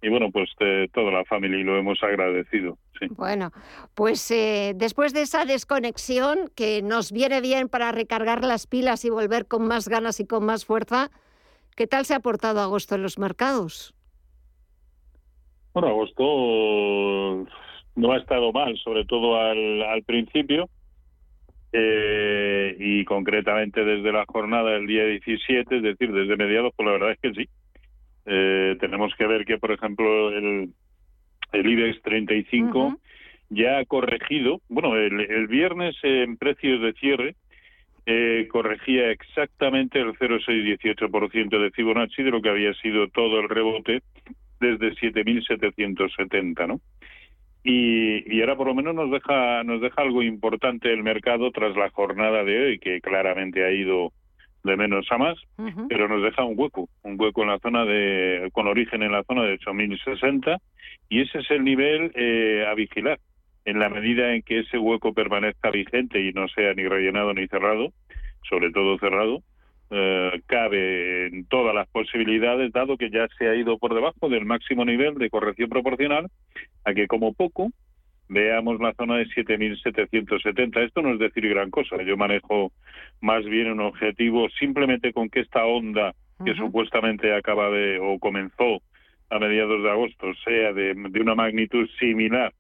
y 0.01 0.09
bueno, 0.09 0.31
pues 0.31 0.49
eh, 0.59 0.89
toda 0.91 1.11
la 1.11 1.23
familia 1.25 1.63
lo 1.63 1.77
hemos 1.77 2.01
agradecido. 2.01 2.79
Sí. 2.99 3.05
Bueno, 3.11 3.51
pues 3.93 4.29
eh, 4.31 4.73
después 4.75 5.13
de 5.13 5.21
esa 5.21 5.45
desconexión 5.45 6.49
que 6.55 6.81
nos 6.81 7.11
viene 7.11 7.41
bien 7.41 7.69
para 7.69 7.91
recargar 7.91 8.43
las 8.43 8.65
pilas 8.65 9.05
y 9.05 9.11
volver 9.11 9.45
con 9.45 9.67
más 9.67 9.87
ganas 9.87 10.19
y 10.19 10.25
con 10.25 10.43
más 10.45 10.65
fuerza, 10.65 11.11
¿qué 11.75 11.85
tal 11.85 12.05
se 12.05 12.15
ha 12.15 12.21
portado 12.21 12.59
agosto 12.59 12.95
en 12.95 13.03
los 13.03 13.19
mercados? 13.19 13.93
Bueno, 15.73 15.89
agosto 15.89 17.45
no 17.95 18.11
ha 18.11 18.17
estado 18.17 18.51
mal, 18.51 18.77
sobre 18.77 19.05
todo 19.05 19.39
al, 19.39 19.81
al 19.83 20.03
principio. 20.03 20.69
Eh, 21.75 22.75
y 22.79 23.03
concretamente 23.03 23.83
desde 23.83 24.11
la 24.11 24.25
jornada 24.27 24.71
del 24.71 24.85
día 24.85 25.05
17, 25.05 25.77
es 25.77 25.81
decir, 25.81 26.11
desde 26.11 26.37
mediados, 26.37 26.71
pues 26.75 26.85
la 26.85 26.91
verdad 26.93 27.11
es 27.11 27.19
que 27.19 27.33
sí. 27.33 27.49
Eh, 28.25 28.77
tenemos 28.79 29.13
que 29.15 29.25
ver 29.25 29.43
que, 29.43 29.57
por 29.57 29.71
ejemplo, 29.71 30.29
el, 30.29 30.69
el 31.51 31.69
IBEX 31.69 32.01
35 32.03 32.99
ya 33.49 33.79
ha 33.79 33.85
corregido, 33.85 34.61
bueno, 34.69 34.95
el, 34.95 35.19
el 35.19 35.47
viernes 35.47 35.95
en 36.03 36.37
precios 36.37 36.81
de 36.81 36.93
cierre 36.93 37.35
eh, 38.05 38.47
corregía 38.51 39.11
exactamente 39.11 39.99
el 39.99 40.13
0,618% 40.13 41.61
de 41.61 41.71
Fibonacci 41.71 42.21
de 42.21 42.31
lo 42.31 42.41
que 42.41 42.49
había 42.49 42.73
sido 42.75 43.07
todo 43.07 43.39
el 43.39 43.49
rebote 43.49 44.01
desde 44.59 44.93
7.770, 44.95 46.67
¿no? 46.67 46.81
Y, 47.63 48.35
y, 48.35 48.41
ahora 48.41 48.57
por 48.57 48.67
lo 48.67 48.75
menos 48.75 48.93
nos 48.93 49.09
deja 49.09 49.63
nos 49.63 49.79
deja 49.79 50.01
algo 50.01 50.21
importante 50.21 50.91
el 50.91 51.01
mercado 51.01 51.49
tras 51.51 51.75
la 51.77 51.89
jornada 51.91 52.43
de 52.43 52.61
hoy 52.61 52.79
que 52.79 52.99
claramente 52.99 53.63
ha 53.63 53.71
ido 53.71 54.11
de 54.65 54.75
menos 54.75 55.05
a 55.11 55.17
más 55.17 55.37
pero 55.87 56.07
nos 56.07 56.23
deja 56.23 56.43
un 56.43 56.55
hueco 56.57 56.89
un 57.03 57.19
hueco 57.19 57.43
en 57.43 57.49
la 57.49 57.59
zona 57.59 57.85
de 57.85 58.49
con 58.51 58.67
origen 58.67 59.01
en 59.03 59.13
la 59.13 59.23
zona 59.23 59.43
de 59.43 59.53
8060 59.53 60.57
y 61.09 61.21
ese 61.21 61.39
es 61.39 61.51
el 61.51 61.63
nivel 61.63 62.11
eh, 62.15 62.65
a 62.67 62.73
vigilar. 62.73 63.19
En 63.65 63.79
la 63.79 63.87
medida 63.87 64.33
en 64.33 64.41
que 64.41 64.59
ese 64.59 64.77
hueco 64.77 65.13
permanezca 65.13 65.69
vigente 65.69 66.19
y 66.19 66.33
no 66.33 66.47
sea 66.49 66.73
ni 66.73 66.87
rellenado 66.87 67.33
ni 67.33 67.47
cerrado 67.47 67.93
sobre 68.49 68.71
todo 68.71 68.97
cerrado 68.97 69.41
eh, 69.95 70.41
cabe 70.47 71.27
en 71.27 71.45
todas 71.45 71.75
las 71.75 71.87
posibilidades, 71.89 72.71
dado 72.71 72.97
que 72.97 73.11
ya 73.11 73.27
se 73.37 73.47
ha 73.47 73.55
ido 73.55 73.77
por 73.77 73.93
debajo 73.93 74.27
del 74.27 74.43
máximo 74.43 74.83
nivel 74.85 75.15
de 75.15 75.29
corrección 75.29 75.69
proporcional, 75.69 76.27
a 76.83 76.93
que 76.95 77.05
como 77.05 77.33
poco 77.33 77.69
veamos 78.27 78.79
la 78.79 78.93
zona 78.95 79.17
de 79.17 79.27
7.770. 79.27 80.83
Esto 80.83 81.03
no 81.03 81.13
es 81.13 81.19
decir 81.19 81.47
gran 81.47 81.69
cosa. 81.69 82.01
Yo 82.01 82.17
manejo 82.17 82.71
más 83.21 83.45
bien 83.45 83.71
un 83.71 83.81
objetivo 83.81 84.49
simplemente 84.57 85.13
con 85.13 85.29
que 85.29 85.41
esta 85.41 85.63
onda 85.65 86.13
que 86.43 86.55
supuestamente 86.55 87.35
acaba 87.35 87.69
de 87.69 87.99
o 88.01 88.17
comenzó 88.17 88.81
a 89.29 89.37
mediados 89.37 89.83
de 89.83 89.91
agosto 89.91 90.33
sea 90.43 90.73
de, 90.73 90.95
de 90.95 91.21
una 91.21 91.35
magnitud 91.35 91.87
similar 91.99 92.51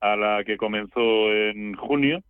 a 0.00 0.14
la 0.14 0.44
que 0.44 0.58
comenzó 0.58 1.32
en 1.32 1.74
junio, 1.74 2.20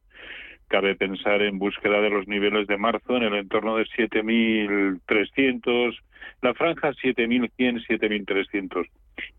cabe 0.68 0.96
pensar 0.96 1.42
en 1.42 1.58
búsqueda 1.58 2.00
de 2.00 2.10
los 2.10 2.26
niveles 2.26 2.66
de 2.66 2.76
marzo 2.76 3.16
en 3.16 3.22
el 3.22 3.34
entorno 3.34 3.76
de 3.76 3.84
7.300, 3.84 5.96
la 6.42 6.54
franja 6.54 6.92
7.100, 6.92 7.86
7.300. 7.86 8.88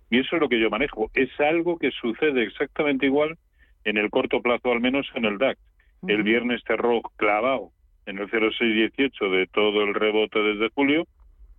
Y 0.10 0.20
eso 0.20 0.36
es 0.36 0.42
lo 0.42 0.50
que 0.50 0.60
yo 0.60 0.70
manejo. 0.70 1.12
Es 1.14 1.30
algo 1.40 1.78
que 1.78 1.92
sucede 1.92 2.44
exactamente 2.44 3.06
igual 3.06 3.38
en 3.84 3.98
el 3.98 4.10
corto 4.10 4.42
plazo, 4.42 4.72
al 4.72 4.80
menos 4.80 5.08
en 5.16 5.26
el 5.26 5.38
DAX. 5.38 5.60
El 6.08 6.24
viernes 6.24 6.62
cerró 6.66 7.02
clavado 7.18 7.72
en 8.06 8.20
el 8.20 8.30
0,618 8.30 9.30
de 9.30 9.48
todo 9.48 9.84
el 9.84 9.94
rebote 9.94 10.40
desde 10.40 10.70
julio 10.70 11.06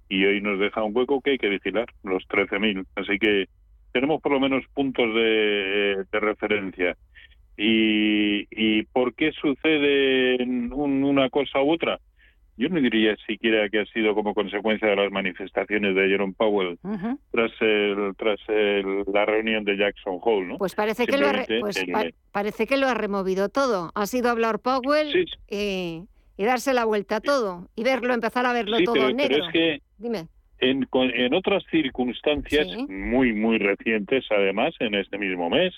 y 0.08 0.24
hoy 0.24 0.40
nos 0.40 0.58
deja 0.58 0.82
un 0.82 0.96
hueco 0.96 1.20
que 1.20 1.32
hay 1.32 1.38
que 1.38 1.48
vigilar, 1.48 1.86
los 2.02 2.26
13.000. 2.28 2.86
Así 2.96 3.18
que 3.18 3.48
tenemos 3.92 4.22
por 4.22 4.32
lo 4.32 4.40
menos 4.40 4.64
puntos 4.72 5.14
de, 5.14 6.04
de 6.10 6.20
referencia 6.20 6.96
¿Y, 7.60 8.46
y 8.52 8.84
por 8.84 9.14
qué 9.14 9.32
sucede 9.32 10.36
una 10.44 11.28
cosa 11.28 11.60
u 11.60 11.72
otra? 11.72 11.98
Yo 12.56 12.68
no 12.68 12.80
diría 12.80 13.16
siquiera 13.26 13.68
que 13.68 13.80
ha 13.80 13.86
sido 13.86 14.14
como 14.14 14.32
consecuencia 14.32 14.88
de 14.88 14.96
las 14.96 15.10
manifestaciones 15.10 15.94
de 15.94 16.08
Jerome 16.08 16.34
Powell 16.36 16.78
tras 17.32 17.52
el, 17.60 18.14
tras 18.16 18.40
la 19.12 19.26
reunión 19.26 19.64
de 19.64 19.76
Jackson 19.76 20.18
Hole, 20.20 20.46
¿no? 20.46 20.58
Pues 20.58 20.74
parece 20.74 21.06
que 21.06 21.18
lo 21.18 21.28
ha, 21.28 21.44
pues 21.60 21.84
parece 22.32 22.66
que 22.66 22.76
lo 22.76 22.88
ha 22.88 22.94
removido 22.94 23.48
todo. 23.48 23.90
Ha 23.94 24.06
sido 24.06 24.30
hablar 24.30 24.60
Powell 24.60 25.26
y, 25.48 26.04
darse 26.36 26.74
la 26.74 26.84
vuelta 26.84 27.16
a 27.16 27.20
todo 27.20 27.68
y 27.74 27.82
verlo, 27.82 28.14
empezar 28.14 28.46
a 28.46 28.52
verlo 28.52 28.78
todo 28.84 29.12
negro. 29.12 29.28
Pero 29.28 29.46
es 29.46 29.52
que 29.52 29.82
Dime. 29.98 30.28
En, 30.60 30.88
en 30.92 31.34
otras 31.34 31.64
circunstancias 31.70 32.66
muy 32.88 33.32
muy 33.32 33.58
recientes, 33.58 34.24
además, 34.30 34.74
en 34.80 34.94
este 34.94 35.18
mismo 35.18 35.50
mes, 35.50 35.74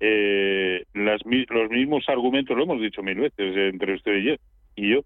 eh, 0.00 0.84
las, 0.94 1.20
los 1.24 1.70
mismos 1.70 2.08
argumentos, 2.08 2.56
lo 2.56 2.64
hemos 2.64 2.80
dicho 2.80 3.02
mil 3.02 3.16
veces 3.16 3.56
entre 3.56 3.94
usted 3.94 4.16
y 4.16 4.24
yo, 4.24 4.34
y 4.76 4.90
yo 4.90 5.00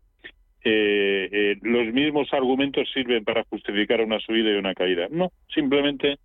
eh, 0.64 1.28
eh, 1.30 1.56
los 1.62 1.94
mismos 1.94 2.32
argumentos 2.32 2.90
sirven 2.92 3.24
para 3.24 3.44
justificar 3.44 4.00
una 4.00 4.18
subida 4.20 4.50
y 4.50 4.56
una 4.56 4.74
caída. 4.74 5.06
No, 5.10 5.30
simplemente 5.54 6.18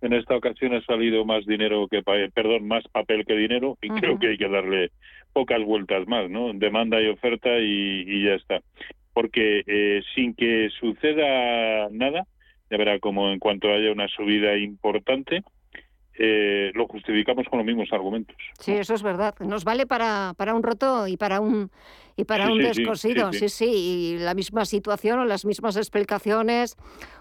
en 0.00 0.12
esta 0.14 0.36
ocasión 0.36 0.74
ha 0.74 0.82
salido 0.82 1.24
más 1.24 1.46
dinero 1.46 1.86
que, 1.88 2.02
perdón, 2.02 2.66
más 2.66 2.84
papel 2.88 3.24
que 3.24 3.34
dinero 3.34 3.78
y 3.82 3.88
creo 3.88 4.18
que 4.18 4.28
hay 4.28 4.36
que 4.38 4.48
darle 4.48 4.90
pocas 5.32 5.62
vueltas 5.62 6.06
más, 6.06 6.30
¿no? 6.30 6.52
Demanda 6.52 7.00
y 7.00 7.08
oferta 7.08 7.50
y, 7.58 8.24
ya 8.24 8.34
está. 8.34 8.60
Porque 9.12 9.62
eh, 9.66 10.02
sin 10.14 10.34
que 10.34 10.70
suceda 10.80 11.88
nada, 11.90 12.26
ya 12.70 12.76
verá 12.76 12.98
como 12.98 13.30
en 13.30 13.38
cuanto 13.38 13.72
haya 13.72 13.92
una 13.92 14.08
subida 14.08 14.56
importante, 14.56 15.42
eh, 16.16 16.70
lo 16.74 16.86
justificamos 16.86 17.46
con 17.48 17.58
los 17.58 17.66
mismos 17.66 17.92
argumentos. 17.92 18.36
Sí, 18.58 18.72
eso 18.72 18.94
es 18.94 19.02
verdad. 19.02 19.34
Nos 19.40 19.64
vale 19.64 19.86
para, 19.86 20.34
para 20.36 20.54
un 20.54 20.62
roto 20.62 21.06
y 21.08 21.16
para 21.16 21.40
un 21.40 21.70
y 22.16 22.24
para 22.24 22.50
un 22.50 22.58
descosido. 22.58 23.32
Sí 23.32 23.48
sí, 23.48 23.64
Y 23.64 24.18
la 24.18 24.34
misma 24.34 24.64
situación 24.64 25.18
o 25.18 25.24
las 25.24 25.44
mismas 25.44 25.76
explicaciones 25.76 26.76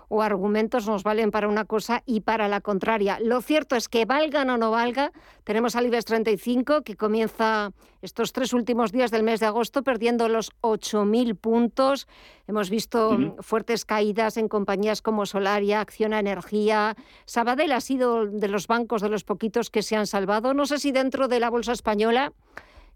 o 0.09 0.21
argumentos 0.21 0.87
nos 0.87 1.03
valen 1.03 1.31
para 1.31 1.47
una 1.47 1.65
cosa 1.65 2.03
y 2.05 2.21
para 2.21 2.47
la 2.47 2.61
contraria. 2.61 3.19
Lo 3.19 3.41
cierto 3.41 3.75
es 3.75 3.89
que 3.89 4.05
valgan 4.05 4.49
o 4.51 4.57
no 4.57 4.69
valga, 4.69 5.11
tenemos 5.43 5.75
al 5.75 5.87
IBEX 5.87 6.05
35 6.05 6.83
que 6.83 6.95
comienza 6.95 7.71
estos 8.01 8.31
tres 8.31 8.53
últimos 8.53 8.91
días 8.91 9.09
del 9.09 9.23
mes 9.23 9.39
de 9.39 9.47
agosto 9.47 9.81
perdiendo 9.81 10.29
los 10.29 10.51
8.000 10.61 11.35
puntos. 11.35 12.07
Hemos 12.47 12.69
visto 12.69 13.35
fuertes 13.39 13.85
caídas 13.85 14.37
en 14.37 14.49
compañías 14.49 15.01
como 15.01 15.25
Solaria, 15.25 15.81
Acciona 15.81 16.19
Energía. 16.19 16.95
Sabadell 17.25 17.71
ha 17.71 17.81
sido 17.81 18.27
de 18.27 18.47
los 18.49 18.67
bancos 18.67 19.01
de 19.01 19.09
los 19.09 19.23
poquitos 19.23 19.69
que 19.69 19.81
se 19.81 19.95
han 19.95 20.05
salvado. 20.05 20.53
No 20.53 20.65
sé 20.65 20.77
si 20.77 20.91
dentro 20.91 21.27
de 21.27 21.39
la 21.39 21.49
bolsa 21.49 21.71
española 21.71 22.33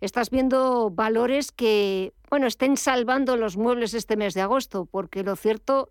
estás 0.01 0.30
viendo 0.30 0.89
valores 0.89 1.51
que, 1.51 2.12
bueno, 2.30 2.48
estén 2.48 2.77
salvando 2.77 3.38
los 3.38 3.58
muebles 3.58 3.94
este 3.94 4.18
mes 4.18 4.34
de 4.34 4.42
agosto, 4.42 4.88
porque 4.92 5.24
lo 5.24 5.36
cierto 5.36 5.89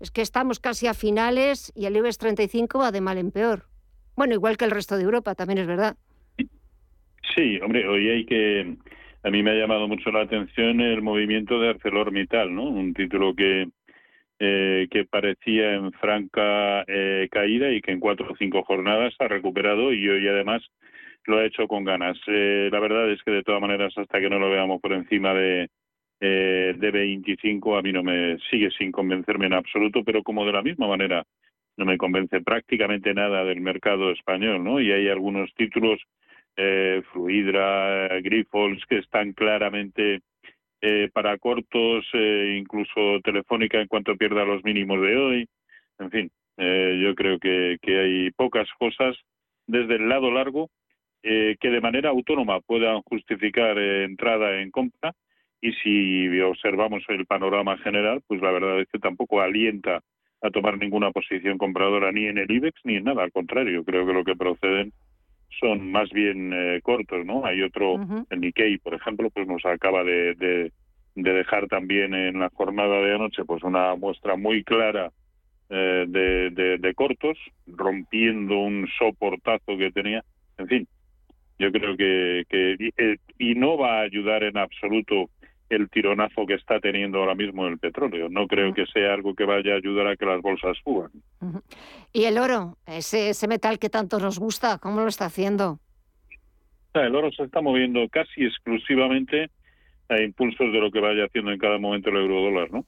es 0.00 0.10
que 0.10 0.22
estamos 0.22 0.60
casi 0.60 0.86
a 0.86 0.94
finales 0.94 1.72
y 1.74 1.86
el 1.86 1.96
IBEX 1.96 2.18
35 2.18 2.78
va 2.78 2.92
de 2.92 3.00
mal 3.00 3.18
en 3.18 3.30
peor. 3.30 3.64
Bueno, 4.16 4.34
igual 4.34 4.56
que 4.56 4.64
el 4.64 4.70
resto 4.70 4.96
de 4.96 5.04
Europa, 5.04 5.34
también 5.34 5.58
es 5.58 5.66
verdad. 5.66 5.96
Sí, 7.34 7.58
hombre, 7.62 7.86
hoy 7.88 8.08
hay 8.08 8.26
que... 8.26 8.76
A 9.22 9.30
mí 9.30 9.42
me 9.42 9.50
ha 9.50 9.54
llamado 9.54 9.88
mucho 9.88 10.10
la 10.10 10.22
atención 10.22 10.80
el 10.80 11.02
movimiento 11.02 11.60
de 11.60 11.70
ArcelorMittal, 11.70 12.54
¿no? 12.54 12.64
Un 12.64 12.94
título 12.94 13.34
que, 13.34 13.68
eh, 14.38 14.86
que 14.90 15.04
parecía 15.04 15.74
en 15.74 15.90
franca 15.92 16.84
eh, 16.86 17.26
caída 17.30 17.72
y 17.72 17.80
que 17.80 17.90
en 17.90 18.00
cuatro 18.00 18.30
o 18.30 18.36
cinco 18.36 18.62
jornadas 18.62 19.14
ha 19.18 19.26
recuperado 19.26 19.92
y 19.92 20.08
hoy 20.08 20.28
además 20.28 20.62
lo 21.26 21.38
ha 21.38 21.44
hecho 21.44 21.66
con 21.68 21.84
ganas. 21.84 22.18
Eh, 22.26 22.68
la 22.70 22.80
verdad 22.80 23.10
es 23.10 23.22
que 23.22 23.30
de 23.30 23.42
todas 23.42 23.60
maneras 23.60 23.92
hasta 23.96 24.20
que 24.20 24.30
no 24.30 24.38
lo 24.38 24.50
veamos 24.50 24.80
por 24.80 24.92
encima 24.92 25.34
de, 25.34 25.68
eh, 26.20 26.74
de 26.76 26.90
25 26.90 27.76
a 27.76 27.82
mí 27.82 27.92
no 27.92 28.02
me 28.02 28.38
sigue 28.50 28.70
sin 28.70 28.92
convencerme 28.92 29.46
en 29.46 29.54
absoluto, 29.54 30.02
pero 30.04 30.22
como 30.22 30.46
de 30.46 30.52
la 30.52 30.62
misma 30.62 30.86
manera 30.86 31.24
no 31.76 31.84
me 31.84 31.98
convence 31.98 32.40
prácticamente 32.40 33.12
nada 33.12 33.44
del 33.44 33.60
mercado 33.60 34.10
español, 34.10 34.64
¿no? 34.64 34.80
Y 34.80 34.92
hay 34.92 35.08
algunos 35.08 35.52
títulos, 35.54 36.00
eh, 36.56 37.02
Fluidra, 37.12 38.08
Grifols, 38.20 38.84
que 38.86 38.98
están 38.98 39.32
claramente 39.32 40.22
eh, 40.80 41.10
para 41.12 41.38
cortos, 41.38 42.06
eh, 42.12 42.56
incluso 42.58 43.20
Telefónica 43.24 43.80
en 43.80 43.88
cuanto 43.88 44.16
pierda 44.16 44.44
los 44.44 44.62
mínimos 44.64 45.00
de 45.00 45.16
hoy. 45.16 45.48
En 45.98 46.10
fin, 46.10 46.30
eh, 46.58 47.00
yo 47.02 47.14
creo 47.14 47.38
que, 47.38 47.78
que 47.80 47.98
hay 47.98 48.30
pocas 48.32 48.68
cosas 48.78 49.16
desde 49.66 49.96
el 49.96 50.08
lado 50.08 50.30
largo 50.30 50.70
eh, 51.28 51.56
que 51.58 51.70
de 51.70 51.80
manera 51.80 52.10
autónoma 52.10 52.60
puedan 52.60 53.02
justificar 53.02 53.76
eh, 53.76 54.04
entrada 54.04 54.60
en 54.60 54.70
compra 54.70 55.12
y 55.60 55.72
si 55.72 56.40
observamos 56.40 57.02
el 57.08 57.26
panorama 57.26 57.76
general, 57.78 58.22
pues 58.28 58.40
la 58.40 58.52
verdad 58.52 58.80
es 58.80 58.86
que 58.92 59.00
tampoco 59.00 59.40
alienta 59.40 60.04
a 60.40 60.50
tomar 60.50 60.78
ninguna 60.78 61.10
posición 61.10 61.58
compradora 61.58 62.12
ni 62.12 62.26
en 62.26 62.38
el 62.38 62.48
IBEX 62.48 62.80
ni 62.84 62.94
en 62.94 63.04
nada, 63.04 63.24
al 63.24 63.32
contrario, 63.32 63.82
creo 63.82 64.06
que 64.06 64.12
lo 64.12 64.22
que 64.22 64.36
proceden 64.36 64.92
son 65.58 65.90
más 65.90 66.08
bien 66.10 66.52
eh, 66.52 66.80
cortos, 66.80 67.26
¿no? 67.26 67.44
Hay 67.44 67.60
otro, 67.60 67.96
el 68.30 68.40
Nikkei, 68.40 68.78
por 68.78 68.94
ejemplo, 68.94 69.28
pues 69.30 69.48
nos 69.48 69.66
acaba 69.66 70.04
de, 70.04 70.34
de, 70.36 70.70
dejar 71.16 71.66
también 71.66 72.14
en 72.14 72.38
la 72.38 72.50
jornada 72.50 73.00
de 73.00 73.16
anoche 73.16 73.44
pues 73.44 73.64
una 73.64 73.96
muestra 73.96 74.36
muy 74.36 74.62
clara 74.62 75.10
de, 75.68 76.78
de 76.78 76.94
cortos, 76.94 77.36
rompiendo 77.66 78.58
un 78.60 78.86
soportazo 78.96 79.76
que 79.76 79.90
tenía. 79.90 80.22
En 80.58 80.68
fin, 80.68 80.88
yo 81.58 81.72
creo 81.72 81.96
que, 81.96 82.44
eh, 82.50 83.16
y 83.38 83.54
no 83.54 83.76
va 83.76 84.00
a 84.00 84.02
ayudar 84.02 84.42
en 84.44 84.56
absoluto 84.58 85.30
el 85.68 85.90
tironazo 85.90 86.46
que 86.46 86.54
está 86.54 86.78
teniendo 86.78 87.18
ahora 87.18 87.34
mismo 87.34 87.66
el 87.66 87.78
petróleo. 87.78 88.28
No 88.28 88.46
creo 88.46 88.72
que 88.72 88.86
sea 88.86 89.14
algo 89.14 89.34
que 89.34 89.44
vaya 89.44 89.74
a 89.74 89.76
ayudar 89.76 90.06
a 90.06 90.16
que 90.16 90.26
las 90.26 90.40
bolsas 90.40 90.76
suban. 90.84 91.10
¿Y 92.12 92.24
el 92.24 92.38
oro? 92.38 92.76
Ese, 92.86 93.30
ese 93.30 93.48
metal 93.48 93.78
que 93.78 93.88
tanto 93.88 94.18
nos 94.18 94.38
gusta, 94.38 94.78
¿cómo 94.78 95.00
lo 95.00 95.08
está 95.08 95.26
haciendo? 95.26 95.80
El 96.94 97.14
oro 97.14 97.30
se 97.32 97.42
está 97.42 97.60
moviendo 97.60 98.08
casi 98.08 98.44
exclusivamente 98.44 99.50
a 100.08 100.20
impulsos 100.20 100.72
de 100.72 100.78
lo 100.78 100.90
que 100.90 101.00
vaya 101.00 101.24
haciendo 101.24 101.50
en 101.50 101.58
cada 101.58 101.78
momento 101.78 102.10
el 102.10 102.16
eurodólar, 102.16 102.70
¿no? 102.70 102.86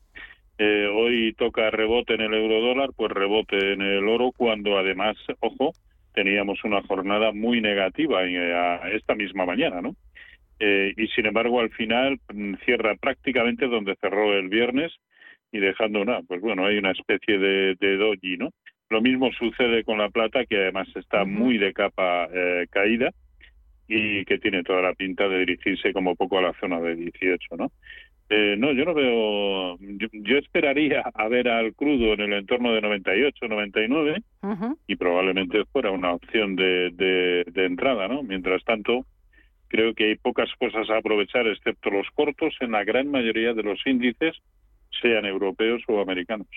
Eh, 0.59 0.89
hoy 0.93 1.35
toca 1.35 1.71
rebote 1.71 2.15
en 2.15 2.23
el 2.23 2.35
eurodólar, 2.35 2.91
pues 2.97 3.13
rebote 3.13 3.75
en 3.75 3.83
el 3.83 4.09
oro, 4.09 4.33
cuando 4.37 4.77
además, 4.77 5.17
ojo, 5.41 5.73
teníamos 6.19 6.65
una 6.65 6.83
jornada 6.83 7.31
muy 7.31 7.61
negativa 7.61 8.25
eh, 8.25 8.97
esta 8.97 9.15
misma 9.15 9.47
mañana, 9.47 9.81
¿no? 9.81 9.95
Eh, 10.59 10.93
y 10.97 11.07
sin 11.15 11.27
embargo, 11.27 11.61
al 11.61 11.71
final 11.71 12.19
mm, 12.35 12.55
cierra 12.65 12.97
prácticamente 12.97 13.69
donde 13.69 13.95
cerró 14.01 14.35
el 14.35 14.49
viernes 14.49 14.93
y 15.53 15.61
dejando 15.61 16.03
una, 16.03 16.21
pues 16.23 16.41
bueno, 16.41 16.67
hay 16.67 16.77
una 16.77 16.91
especie 16.91 17.39
de, 17.39 17.77
de 17.79 17.97
doji, 17.97 18.37
¿no? 18.37 18.51
Lo 18.91 19.01
mismo 19.01 19.31
sucede 19.31 19.85
con 19.85 19.99
la 19.99 20.09
plata, 20.09 20.45
que 20.45 20.57
además 20.57 20.89
está 20.97 21.25
muy 21.25 21.57
de 21.57 21.73
capa 21.73 22.29
eh, 22.35 22.67
caída 22.69 23.11
y 23.87 24.25
que 24.25 24.39
tiene 24.39 24.65
toda 24.65 24.83
la 24.83 24.95
pinta 24.95 25.29
de 25.29 25.39
dirigirse 25.39 25.93
como 25.93 26.17
poco 26.17 26.39
a 26.39 26.43
la 26.43 26.53
zona 26.59 26.81
de 26.81 26.97
18, 26.97 27.57
¿no? 27.57 27.71
Eh, 28.31 28.57
no, 28.59 28.73
yo 28.73 28.85
no 28.85 28.95
veo. 28.95 29.79
Yo, 29.79 30.37
esperaría 30.37 31.03
a 31.15 31.29
ver 31.29 31.49
al 31.49 31.75
crudo 31.75 32.13
en 32.13 32.21
el 32.21 32.33
entorno 32.35 32.75
de 32.75 32.83
98, 32.83 33.49
99 33.49 34.23
y 34.87 34.97
probablemente 34.97 35.65
fuera 35.73 35.91
una 35.91 36.13
opción 36.13 36.55
de, 36.55 36.91
de, 36.91 37.65
entrada, 37.65 38.07
¿no? 38.07 38.23
Mientras 38.23 38.63
tanto, 38.65 39.07
creo 39.69 39.95
que 39.95 40.05
hay 40.05 40.17
pocas 40.17 40.51
cosas 40.59 40.91
a 40.91 40.99
aprovechar, 40.99 41.47
excepto 41.47 41.91
los 41.91 42.07
cortos, 42.15 42.55
en 42.61 42.73
la 42.73 42.85
gran 42.85 43.11
mayoría 43.11 43.55
de 43.55 43.63
los 43.63 43.81
índices, 43.87 44.37
sean 45.01 45.25
europeos 45.25 45.83
o 45.89 46.01
americanos. 46.01 46.49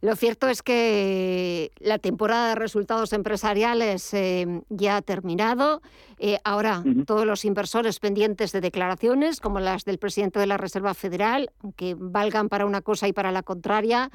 Lo 0.00 0.16
cierto 0.16 0.48
es 0.48 0.62
que 0.62 1.70
la 1.80 1.98
temporada 1.98 2.50
de 2.50 2.54
resultados 2.54 3.12
empresariales 3.12 4.14
eh, 4.14 4.46
ya 4.70 4.96
ha 4.96 5.02
terminado. 5.02 5.82
Eh, 6.18 6.38
ahora 6.44 6.82
todos 7.06 7.26
los 7.26 7.44
inversores 7.44 7.98
pendientes 7.98 8.52
de 8.52 8.62
declaraciones, 8.62 9.40
como 9.40 9.60
las 9.60 9.84
del 9.84 9.98
presidente 9.98 10.40
de 10.40 10.46
la 10.46 10.56
Reserva 10.56 10.94
Federal, 10.94 11.50
que 11.76 11.94
valgan 11.98 12.48
para 12.48 12.64
una 12.64 12.80
cosa 12.80 13.06
y 13.06 13.12
para 13.12 13.30
la 13.30 13.42
contraria, 13.42 14.10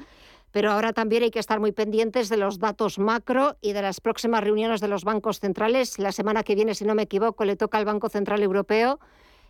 pero 0.50 0.70
ahora 0.70 0.92
también 0.92 1.22
hay 1.22 1.30
que 1.30 1.38
estar 1.38 1.60
muy 1.60 1.72
pendientes 1.72 2.28
de 2.28 2.36
los 2.36 2.58
datos 2.58 2.98
macro 2.98 3.56
y 3.60 3.72
de 3.72 3.82
las 3.82 4.00
próximas 4.00 4.42
reuniones 4.42 4.80
de 4.80 4.88
los 4.88 5.04
bancos 5.04 5.40
centrales. 5.40 5.98
La 5.98 6.12
semana 6.12 6.42
que 6.42 6.54
viene, 6.54 6.74
si 6.74 6.84
no 6.84 6.94
me 6.94 7.02
equivoco, 7.02 7.44
le 7.44 7.56
toca 7.56 7.78
al 7.78 7.84
Banco 7.84 8.08
Central 8.08 8.42
Europeo 8.42 9.00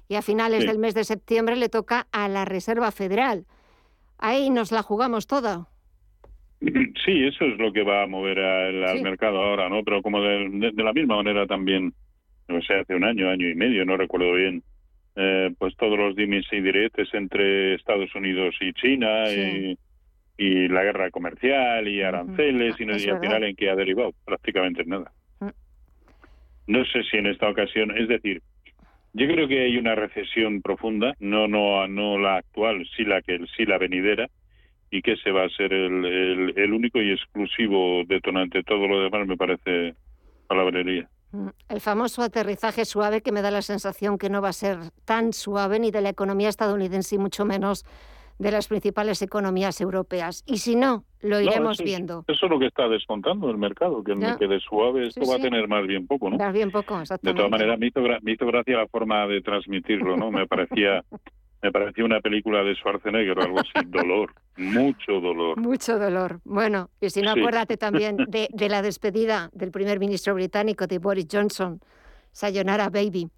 y 0.09 0.17
a 0.17 0.23
finales 0.23 0.67
del 0.67 0.79
mes 0.79 0.95
de 0.95 1.05
septiembre 1.05 1.57
le 1.57 1.69
toca 1.69 2.07
a 2.13 2.29
la 2.29 2.45
Reserva 2.45 2.91
Federal. 2.91 3.47
Ahí 4.25 4.49
nos 4.49 4.73
la 4.73 4.83
jugamos 4.83 5.27
toda. 5.27 5.69
Sí, 7.05 7.27
eso 7.27 7.45
es 7.45 7.59
lo 7.59 7.71
que 7.71 7.83
va 7.83 8.05
a 8.05 8.07
mover 8.07 8.39
al, 8.39 9.03
mercado 9.03 9.43
ahora, 9.43 9.69
¿no? 9.69 9.85
Pero 9.85 10.01
como 10.01 10.23
de, 10.23 10.73
la 10.75 10.95
misma 10.95 11.17
manera 11.17 11.47
también, 11.47 11.93
no 12.49 12.63
sé, 12.63 12.73
hace 12.73 12.95
un 12.95 13.05
año, 13.05 13.29
año 13.29 13.47
y 13.47 13.55
medio, 13.55 13.85
no 13.85 13.99
recuerdo 13.99 14.33
bien, 14.33 14.63
eh, 15.15 15.51
pues 15.59 15.77
todos 15.77 15.99
los 15.99 16.17
dimes 16.17 16.47
y 16.51 16.63
diretes 16.63 17.13
entre 17.13 17.75
Estados 17.75 18.15
Unidos 18.15 18.55
y 18.63 18.73
China 18.73 19.25
y, 19.29 19.77
la 20.39 20.83
guerra 20.85 21.11
comercial 21.11 21.87
y 21.87 22.01
aranceles 22.01 22.81
y, 22.81 22.87
no, 22.87 22.97
y 22.97 23.07
al 23.11 23.21
final 23.21 23.45
en 23.45 23.55
qué 23.55 23.69
ha 23.69 23.77
derivado 23.77 24.15
prácticamente 24.25 24.87
nada. 24.87 25.13
Mm. 25.41 25.51
No 26.69 26.85
sé 26.87 27.03
si 27.11 27.19
en 27.19 27.27
esta 27.27 27.51
ocasión, 27.51 27.95
es 27.95 28.09
decir, 28.09 28.41
Yo 29.15 29.29
creo 29.29 29.47
que 29.47 29.61
hay 29.61 29.77
una 29.79 29.95
recesión 29.95 30.61
profunda, 30.61 31.15
no 31.21 31.47
no 31.47 31.87
no 31.87 32.19
la 32.19 32.39
actual, 32.39 32.87
sí 32.97 33.05
la 33.05 33.23
que 33.23 33.39
sí 33.57 33.65
la 33.65 33.79
venidera, 33.79 34.29
y 34.91 35.03
que 35.03 35.13
ese 35.13 35.31
va 35.31 35.45
a 35.45 35.49
ser 35.51 35.73
el, 35.73 36.53
el, 36.57 36.73
único 36.73 37.01
y 37.01 37.13
exclusivo 37.13 38.03
detonante. 38.07 38.63
Todo 38.65 38.87
lo 38.89 39.01
demás 39.03 39.27
me 39.27 39.37
parece 39.37 39.95
palabrería. 40.49 41.09
Mm, 41.31 41.49
el 41.69 41.81
famoso 41.81 42.23
aterrizaje 42.23 42.85
suave 42.85 43.21
que 43.21 43.33
me 43.33 43.43
da 43.43 43.51
la 43.51 43.63
sensación 43.63 44.19
que 44.19 44.31
no 44.31 44.43
va 44.43 44.51
a 44.51 44.53
ser 44.53 44.79
tan 45.05 45.33
suave 45.33 45.79
ni 45.79 45.91
de 45.91 46.01
la 46.01 46.11
economía 46.11 46.49
estadounidense 46.49 47.15
y 47.15 47.19
mucho 47.19 47.45
menos 47.45 47.85
de 48.39 48.51
las 48.51 48.69
principales 48.69 49.23
economías 49.23 49.81
europeas. 49.81 50.43
Y 50.47 50.59
si 50.59 50.77
no, 50.77 51.05
lo 51.21 51.41
iremos 51.41 51.79
viendo. 51.79 52.25
Eso 52.27 52.47
es 52.47 52.51
lo 52.51 52.59
que 52.59 52.67
está 52.67 52.89
descontando 52.89 53.51
el 53.51 53.59
mercado, 53.59 54.03
que 54.03 54.15
me 54.15 54.37
quede 54.37 54.61
suave, 54.61 55.09
esto 55.09 55.27
va 55.27 55.37
a 55.37 55.39
tener 55.39 55.69
más 55.69 55.87
bien 55.87 56.07
poco, 56.07 56.31
¿no? 56.31 56.37
Más 56.37 56.53
bien 56.53 56.71
poco, 56.71 57.01
exactamente. 57.01 57.43
De 57.43 57.49
todas 57.49 57.51
maneras, 57.51 57.79
me 57.79 57.87
hizo, 57.87 58.01
me 58.23 58.33
hizo 58.33 58.47
gracia 58.47 58.79
la 58.79 58.89
forma 58.89 59.27
de 59.27 59.41
transmitirlo, 59.41 60.17
¿no? 60.17 60.31
Me 60.31 60.47
parecía 60.47 61.05
me 61.65 61.73
parecía 61.73 62.05
una 62.05 62.21
película 62.21 62.63
de 62.63 62.75
Schwarzenegger 62.75 63.41
algo 63.41 63.59
así, 63.59 63.87
dolor, 63.87 64.35
mucho 64.59 65.13
dolor. 65.13 65.59
Mucho 65.59 65.99
dolor. 65.99 66.41
Bueno, 66.45 66.91
y 67.01 67.09
si 67.09 67.23
no, 67.23 67.31
acuérdate 67.31 67.79
también 67.79 68.17
de, 68.29 68.49
de, 68.53 68.69
la 68.69 68.83
despedida 68.83 69.49
del 69.55 69.71
primer 69.71 69.99
ministro 69.99 70.35
británico, 70.35 70.87
de 70.87 70.99
Boris 70.99 71.27
Johnson, 71.33 71.81
Sayonara 72.33 72.91
Baby. 72.91 73.31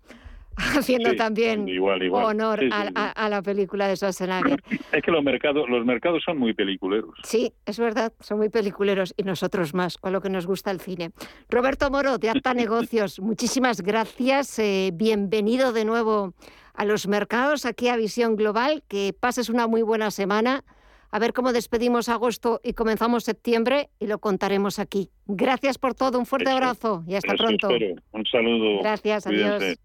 Haciendo 0.56 1.14
también 1.14 1.66
honor 2.10 2.60
a, 2.72 3.28
la 3.28 3.42
película 3.42 3.88
de 3.88 3.96
Schwarzenegger. 3.96 4.62
Es 4.92 5.02
que 5.02 5.10
los 5.10 5.22
mercados, 5.22 5.68
los 5.68 5.84
mercados 5.84 6.22
son 6.24 6.38
muy 6.38 6.54
peliculeros. 6.54 7.14
Sí, 7.22 7.52
es 7.66 7.78
verdad, 7.78 8.12
son 8.20 8.38
muy 8.38 8.48
peliculeros 8.48 9.14
y 9.16 9.24
nosotros 9.24 9.74
más, 9.74 9.98
con 9.98 10.12
lo 10.12 10.20
que 10.20 10.30
nos 10.30 10.46
gusta 10.46 10.70
el 10.70 10.80
cine. 10.80 11.10
Roberto 11.50 11.90
Moro, 11.90 12.18
de 12.18 12.30
Acta 12.30 12.54
Negocios, 12.54 13.20
muchísimas 13.20 13.82
gracias. 13.82 14.58
Eh, 14.58 14.90
bienvenido 14.94 15.72
de 15.72 15.84
nuevo 15.84 16.34
a 16.74 16.84
los 16.84 17.08
mercados, 17.08 17.66
aquí 17.66 17.88
a 17.88 17.96
Visión 17.96 18.36
Global. 18.36 18.82
Que 18.88 19.14
pases 19.18 19.48
una 19.48 19.66
muy 19.66 19.82
buena 19.82 20.10
semana. 20.10 20.64
A 21.10 21.18
ver 21.18 21.32
cómo 21.32 21.52
despedimos 21.52 22.08
agosto 22.08 22.60
y 22.62 22.72
comenzamos 22.72 23.24
septiembre 23.24 23.90
y 23.98 24.06
lo 24.06 24.18
contaremos 24.18 24.78
aquí. 24.78 25.10
Gracias 25.26 25.78
por 25.78 25.94
todo, 25.94 26.18
un 26.18 26.26
fuerte 26.26 26.50
abrazo 26.50 27.04
y 27.06 27.14
hasta 27.14 27.34
pronto. 27.34 27.68
Un 28.12 28.26
saludo. 28.26 28.80
Gracias, 28.80 29.26
adiós. 29.26 29.78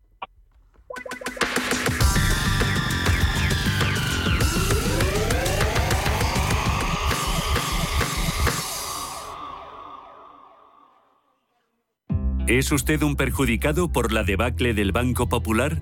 ¿Es 12.51 12.69
usted 12.73 13.01
un 13.01 13.15
perjudicado 13.15 13.93
por 13.93 14.11
la 14.11 14.23
debacle 14.23 14.73
del 14.73 14.91
Banco 14.91 15.29
Popular? 15.29 15.81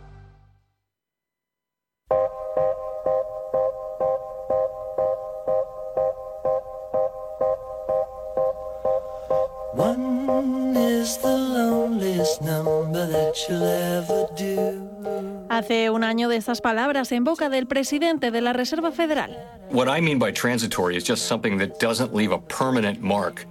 Hace 15.49 15.89
un 15.89 16.05
año 16.05 16.29
de 16.29 16.37
estas 16.37 16.61
palabras 16.61 17.11
en 17.11 17.25
boca 17.25 17.49
del 17.49 17.67
presidente 17.67 18.31
de 18.31 18.39
la 18.39 18.53
Reserva 18.53 18.91
Federal. 18.93 19.37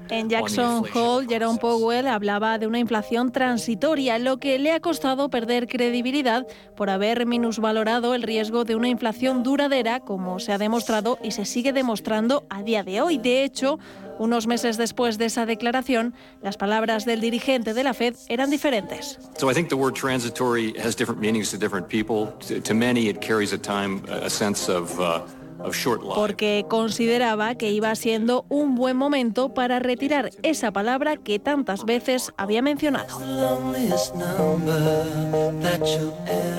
En 0.09 0.29
Jackson 0.31 0.85
Hole, 0.94 1.27
Jerome 1.29 1.59
Powell 1.59 2.07
hablaba 2.07 2.59
de 2.59 2.66
una 2.66 2.79
inflación 2.79 3.33
transitoria, 3.33 4.18
lo 4.18 4.38
que 4.38 4.59
le 4.59 4.73
ha 4.73 4.81
costado 4.81 5.29
perder 5.29 5.66
credibilidad 5.66 6.46
por 6.77 6.88
haber 6.88 7.27
minusvalorado 7.27 8.14
el 8.14 8.23
riesgo 8.23 8.64
de 8.64 8.77
una 8.77 8.88
inflación 8.88 9.42
duradera, 9.42 10.01
como 10.01 10.38
se 10.40 10.53
ha 10.53 10.59
demostrado 10.59 11.18
y 11.23 11.33
se 11.33 11.44
sigue 11.44 11.73
demostrando 11.73 12.44
a 12.49 12.62
día 12.62 12.83
de 12.83 13.01
hoy. 13.03 13.18
De 13.18 13.44
hecho, 13.44 13.79
unos 14.20 14.46
meses 14.46 14.76
después 14.76 15.16
de 15.16 15.24
esa 15.24 15.46
declaración, 15.46 16.12
las 16.42 16.59
palabras 16.59 17.06
del 17.06 17.22
dirigente 17.22 17.72
de 17.72 17.83
la 17.83 17.94
Fed 17.94 18.14
eran 18.28 18.50
diferentes. 18.50 19.18
So 19.38 19.50
I 19.50 19.54
think 19.54 19.70
the 19.70 19.76
word 19.76 19.94
transitory 19.94 20.74
has 20.78 20.94
different 20.94 21.20
meanings 21.20 21.50
to 21.52 21.56
different 21.56 21.88
people. 21.88 22.33
To, 22.46 22.61
to 22.61 22.74
many, 22.74 23.09
it 23.09 23.22
carries 23.22 23.54
at 23.54 23.62
time 23.62 24.04
a 24.09 24.28
sense 24.28 24.68
of 24.68 25.00
uh, 25.00 25.22
porque 26.14 26.64
consideraba 26.68 27.55
que 27.55 27.70
iba 27.70 27.94
siendo 27.94 28.44
un 28.49 28.75
buen 28.75 28.96
momento 28.96 29.55
para 29.55 29.79
retirar 29.79 30.31
esa 30.42 30.73
palabra 30.73 31.16
que 31.16 31.38
tantas 31.38 31.85
veces 31.85 32.33
había 32.37 32.62
mencionado. 32.62 33.18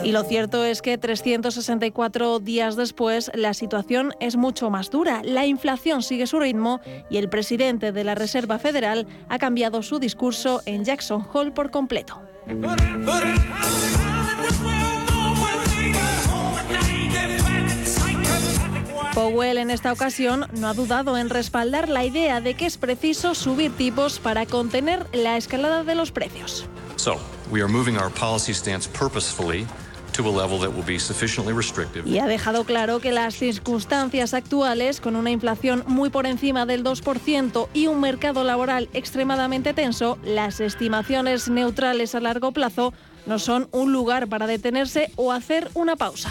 Y 0.04 0.12
lo 0.12 0.24
cierto 0.24 0.66
es 0.66 0.82
que 0.82 0.98
364 0.98 2.40
días 2.40 2.76
después 2.76 3.32
la 3.34 3.54
situación 3.54 4.14
es 4.20 4.36
mucho 4.36 4.70
más 4.70 4.90
dura. 4.90 5.22
La 5.24 5.46
inflación 5.46 6.04
sigue 6.04 6.28
su 6.28 6.40
ritmo 6.40 6.82
y 7.10 7.18
el 7.18 7.30
presidente 7.30 7.92
de 7.92 8.04
la 8.04 8.16
Reserva 8.16 8.60
Federal 8.60 9.08
ha 9.30 9.40
cambiado 9.40 9.84
su 9.84 10.00
discurso 10.00 10.62
en 10.66 10.84
Jackson 10.86 11.26
Hole 11.34 11.52
por 11.52 11.72
completo. 11.72 12.22
Powell 19.13 19.58
en 19.58 19.71
esta 19.71 19.91
ocasión 19.91 20.47
no 20.54 20.69
ha 20.69 20.74
dudado 20.74 21.17
en 21.17 21.30
respaldar 21.30 21.89
la 21.89 22.06
idea 22.06 22.39
de 22.39 22.54
que 22.54 22.65
es 22.65 22.78
preciso 22.78 23.36
subir 23.36 23.71
tipos 23.76 24.19
para 24.19 24.45
contener 24.45 25.06
la 25.12 25.36
escalada 25.36 25.84
de 25.84 25.95
los 25.95 26.12
precios. 26.12 26.65
Y 32.06 32.19
ha 32.19 32.28
dejado 32.28 32.63
claro 32.63 33.00
que 33.00 33.12
las 33.12 33.36
circunstancias 33.36 34.34
actuales, 34.34 35.02
con 35.02 35.15
una 35.15 35.32
inflación 35.32 35.84
muy 35.88 36.10
por 36.10 36.26
encima 36.26 36.65
del 36.65 36.84
2% 36.84 37.67
y 37.74 37.88
un 37.88 38.00
mercado 38.00 38.43
laboral 38.43 38.89
extremadamente 38.93 39.74
tenso, 39.74 40.17
las 40.24 40.60
estimaciones 40.60 41.50
neutrales 41.50 42.13
a 42.15 42.19
largo 42.19 42.52
plazo 42.52 42.93
no 43.26 43.39
son 43.39 43.67
un 43.71 43.93
lugar 43.93 44.28
para 44.28 44.47
detenerse 44.47 45.12
o 45.15 45.32
hacer 45.32 45.69
una 45.74 45.95
pausa. 45.95 46.30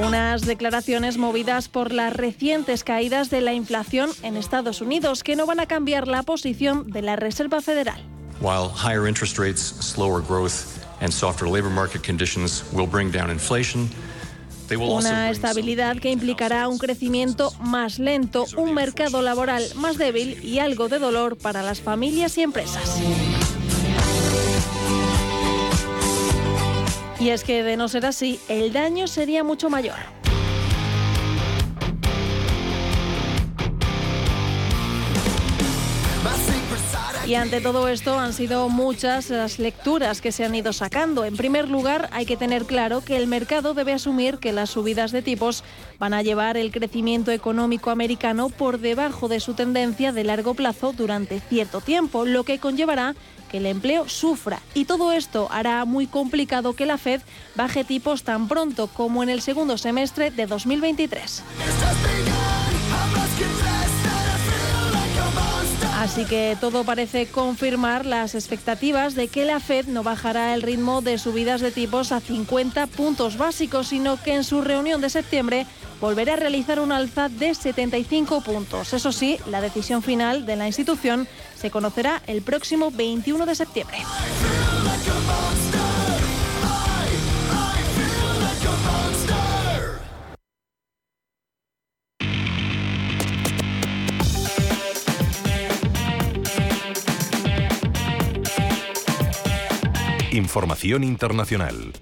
Unas 0.00 0.42
declaraciones 0.42 1.18
movidas 1.18 1.68
por 1.68 1.92
las 1.92 2.12
recientes 2.12 2.84
caídas 2.84 3.30
de 3.30 3.40
la 3.40 3.52
inflación 3.52 4.10
en 4.22 4.36
Estados 4.36 4.80
Unidos 4.80 5.22
que 5.22 5.36
no 5.36 5.46
van 5.46 5.60
a 5.60 5.66
cambiar 5.66 6.08
la 6.08 6.22
posición 6.22 6.90
de 6.90 7.02
la 7.02 7.16
Reserva 7.16 7.60
Federal. 7.60 8.00
While 8.40 8.70
higher 8.74 9.06
interest 9.06 9.38
rates, 9.38 9.60
slower 9.60 10.22
growth 10.22 10.78
and 11.00 11.12
softer 11.12 11.46
labor 11.46 11.70
market 11.70 12.02
conditions 12.04 12.64
will 12.72 12.88
bring 12.88 13.10
down 13.12 13.30
inflation, 13.30 13.88
una 14.78 15.30
estabilidad 15.30 15.98
que 15.98 16.10
implicará 16.10 16.68
un 16.68 16.78
crecimiento 16.78 17.52
más 17.60 17.98
lento, 17.98 18.46
un 18.56 18.74
mercado 18.74 19.22
laboral 19.22 19.62
más 19.76 19.98
débil 19.98 20.42
y 20.42 20.58
algo 20.58 20.88
de 20.88 20.98
dolor 20.98 21.36
para 21.36 21.62
las 21.62 21.80
familias 21.80 22.38
y 22.38 22.42
empresas. 22.42 23.00
Y 27.22 27.30
es 27.30 27.44
que 27.44 27.62
de 27.62 27.76
no 27.76 27.86
ser 27.86 28.04
así, 28.04 28.40
el 28.48 28.72
daño 28.72 29.06
sería 29.06 29.44
mucho 29.44 29.70
mayor. 29.70 29.94
Y 37.24 37.34
ante 37.36 37.60
todo 37.60 37.86
esto 37.86 38.18
han 38.18 38.32
sido 38.32 38.68
muchas 38.68 39.30
las 39.30 39.60
lecturas 39.60 40.20
que 40.20 40.32
se 40.32 40.44
han 40.44 40.56
ido 40.56 40.72
sacando. 40.72 41.24
En 41.24 41.36
primer 41.36 41.68
lugar, 41.68 42.08
hay 42.10 42.26
que 42.26 42.36
tener 42.36 42.64
claro 42.64 43.04
que 43.04 43.16
el 43.16 43.28
mercado 43.28 43.72
debe 43.72 43.92
asumir 43.92 44.38
que 44.38 44.52
las 44.52 44.70
subidas 44.70 45.12
de 45.12 45.22
tipos 45.22 45.62
van 46.00 46.14
a 46.14 46.22
llevar 46.22 46.56
el 46.56 46.72
crecimiento 46.72 47.30
económico 47.30 47.90
americano 47.90 48.48
por 48.48 48.80
debajo 48.80 49.28
de 49.28 49.38
su 49.38 49.54
tendencia 49.54 50.10
de 50.10 50.24
largo 50.24 50.54
plazo 50.54 50.92
durante 50.92 51.38
cierto 51.38 51.80
tiempo, 51.80 52.24
lo 52.24 52.42
que 52.42 52.58
conllevará 52.58 53.14
que 53.52 53.58
el 53.58 53.66
empleo 53.66 54.08
sufra. 54.08 54.60
Y 54.74 54.86
todo 54.86 55.12
esto 55.12 55.46
hará 55.52 55.84
muy 55.84 56.08
complicado 56.08 56.72
que 56.72 56.86
la 56.86 56.98
Fed 56.98 57.20
baje 57.54 57.84
tipos 57.84 58.24
tan 58.24 58.48
pronto 58.48 58.88
como 58.88 59.22
en 59.22 59.28
el 59.28 59.42
segundo 59.42 59.78
semestre 59.78 60.32
de 60.32 60.46
2023. 60.46 61.44
Así 66.02 66.24
que 66.24 66.56
todo 66.60 66.82
parece 66.82 67.26
confirmar 67.26 68.06
las 68.06 68.34
expectativas 68.34 69.14
de 69.14 69.28
que 69.28 69.44
la 69.44 69.60
Fed 69.60 69.86
no 69.86 70.02
bajará 70.02 70.52
el 70.52 70.62
ritmo 70.62 71.00
de 71.00 71.16
subidas 71.16 71.60
de 71.60 71.70
tipos 71.70 72.10
a 72.10 72.18
50 72.18 72.88
puntos 72.88 73.36
básicos, 73.36 73.86
sino 73.86 74.20
que 74.20 74.34
en 74.34 74.42
su 74.42 74.62
reunión 74.62 75.00
de 75.00 75.10
septiembre 75.10 75.64
volverá 76.00 76.32
a 76.32 76.36
realizar 76.36 76.80
un 76.80 76.90
alza 76.90 77.28
de 77.28 77.54
75 77.54 78.40
puntos. 78.40 78.92
Eso 78.92 79.12
sí, 79.12 79.38
la 79.48 79.60
decisión 79.60 80.02
final 80.02 80.44
de 80.44 80.56
la 80.56 80.66
institución 80.66 81.28
se 81.62 81.70
conocerá 81.70 82.20
el 82.26 82.42
próximo 82.42 82.90
21 82.90 83.46
de 83.46 83.54
septiembre. 83.54 83.98
Información 100.32 101.04
internacional. 101.04 101.92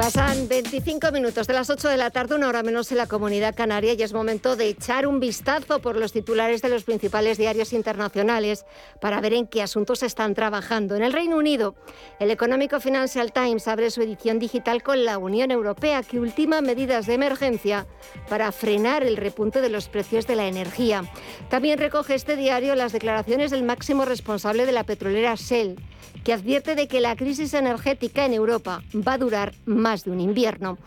Pasan 0.00 0.48
25 0.48 1.12
minutos 1.12 1.46
de 1.46 1.52
las 1.52 1.68
8 1.68 1.90
de 1.90 1.98
la 1.98 2.08
tarde, 2.08 2.34
una 2.34 2.48
hora 2.48 2.62
menos 2.62 2.90
en 2.90 2.96
la 2.96 3.06
comunidad 3.06 3.54
canaria, 3.54 3.92
y 3.92 4.02
es 4.02 4.14
momento 4.14 4.56
de 4.56 4.66
echar 4.68 5.06
un 5.06 5.20
vistazo 5.20 5.80
por 5.80 5.96
los 5.96 6.12
titulares 6.12 6.62
de 6.62 6.70
los 6.70 6.84
principales 6.84 7.36
diarios 7.36 7.74
internacionales 7.74 8.64
para 8.98 9.20
ver 9.20 9.34
en 9.34 9.46
qué 9.46 9.60
asuntos 9.60 10.02
están 10.02 10.32
trabajando. 10.32 10.96
En 10.96 11.02
el 11.02 11.12
Reino 11.12 11.36
Unido, 11.36 11.74
el 12.18 12.30
Económico 12.30 12.80
Financial 12.80 13.30
Times 13.30 13.68
abre 13.68 13.90
su 13.90 14.00
edición 14.00 14.38
digital 14.38 14.82
con 14.82 15.04
la 15.04 15.18
Unión 15.18 15.50
Europea, 15.50 16.02
que 16.02 16.18
ultima 16.18 16.62
medidas 16.62 17.04
de 17.04 17.12
emergencia 17.12 17.86
para 18.30 18.52
frenar 18.52 19.02
el 19.02 19.18
repunte 19.18 19.60
de 19.60 19.68
los 19.68 19.90
precios 19.90 20.26
de 20.26 20.36
la 20.36 20.48
energía. 20.48 21.04
También 21.50 21.78
recoge 21.78 22.14
este 22.14 22.36
diario 22.36 22.74
las 22.74 22.92
declaraciones 22.92 23.50
del 23.50 23.64
máximo 23.64 24.06
responsable 24.06 24.64
de 24.64 24.72
la 24.72 24.84
petrolera 24.84 25.34
Shell 25.34 25.76
que 26.24 26.32
advierte 26.32 26.74
de 26.74 26.88
que 26.88 27.00
la 27.00 27.16
crisis 27.16 27.54
energética 27.54 28.26
en 28.26 28.34
Europa 28.34 28.82
va 28.94 29.14
a 29.14 29.18
durar 29.18 29.54
más 29.64 29.89
de 29.98 30.10
un 30.10 30.20
invierno. 30.20 30.78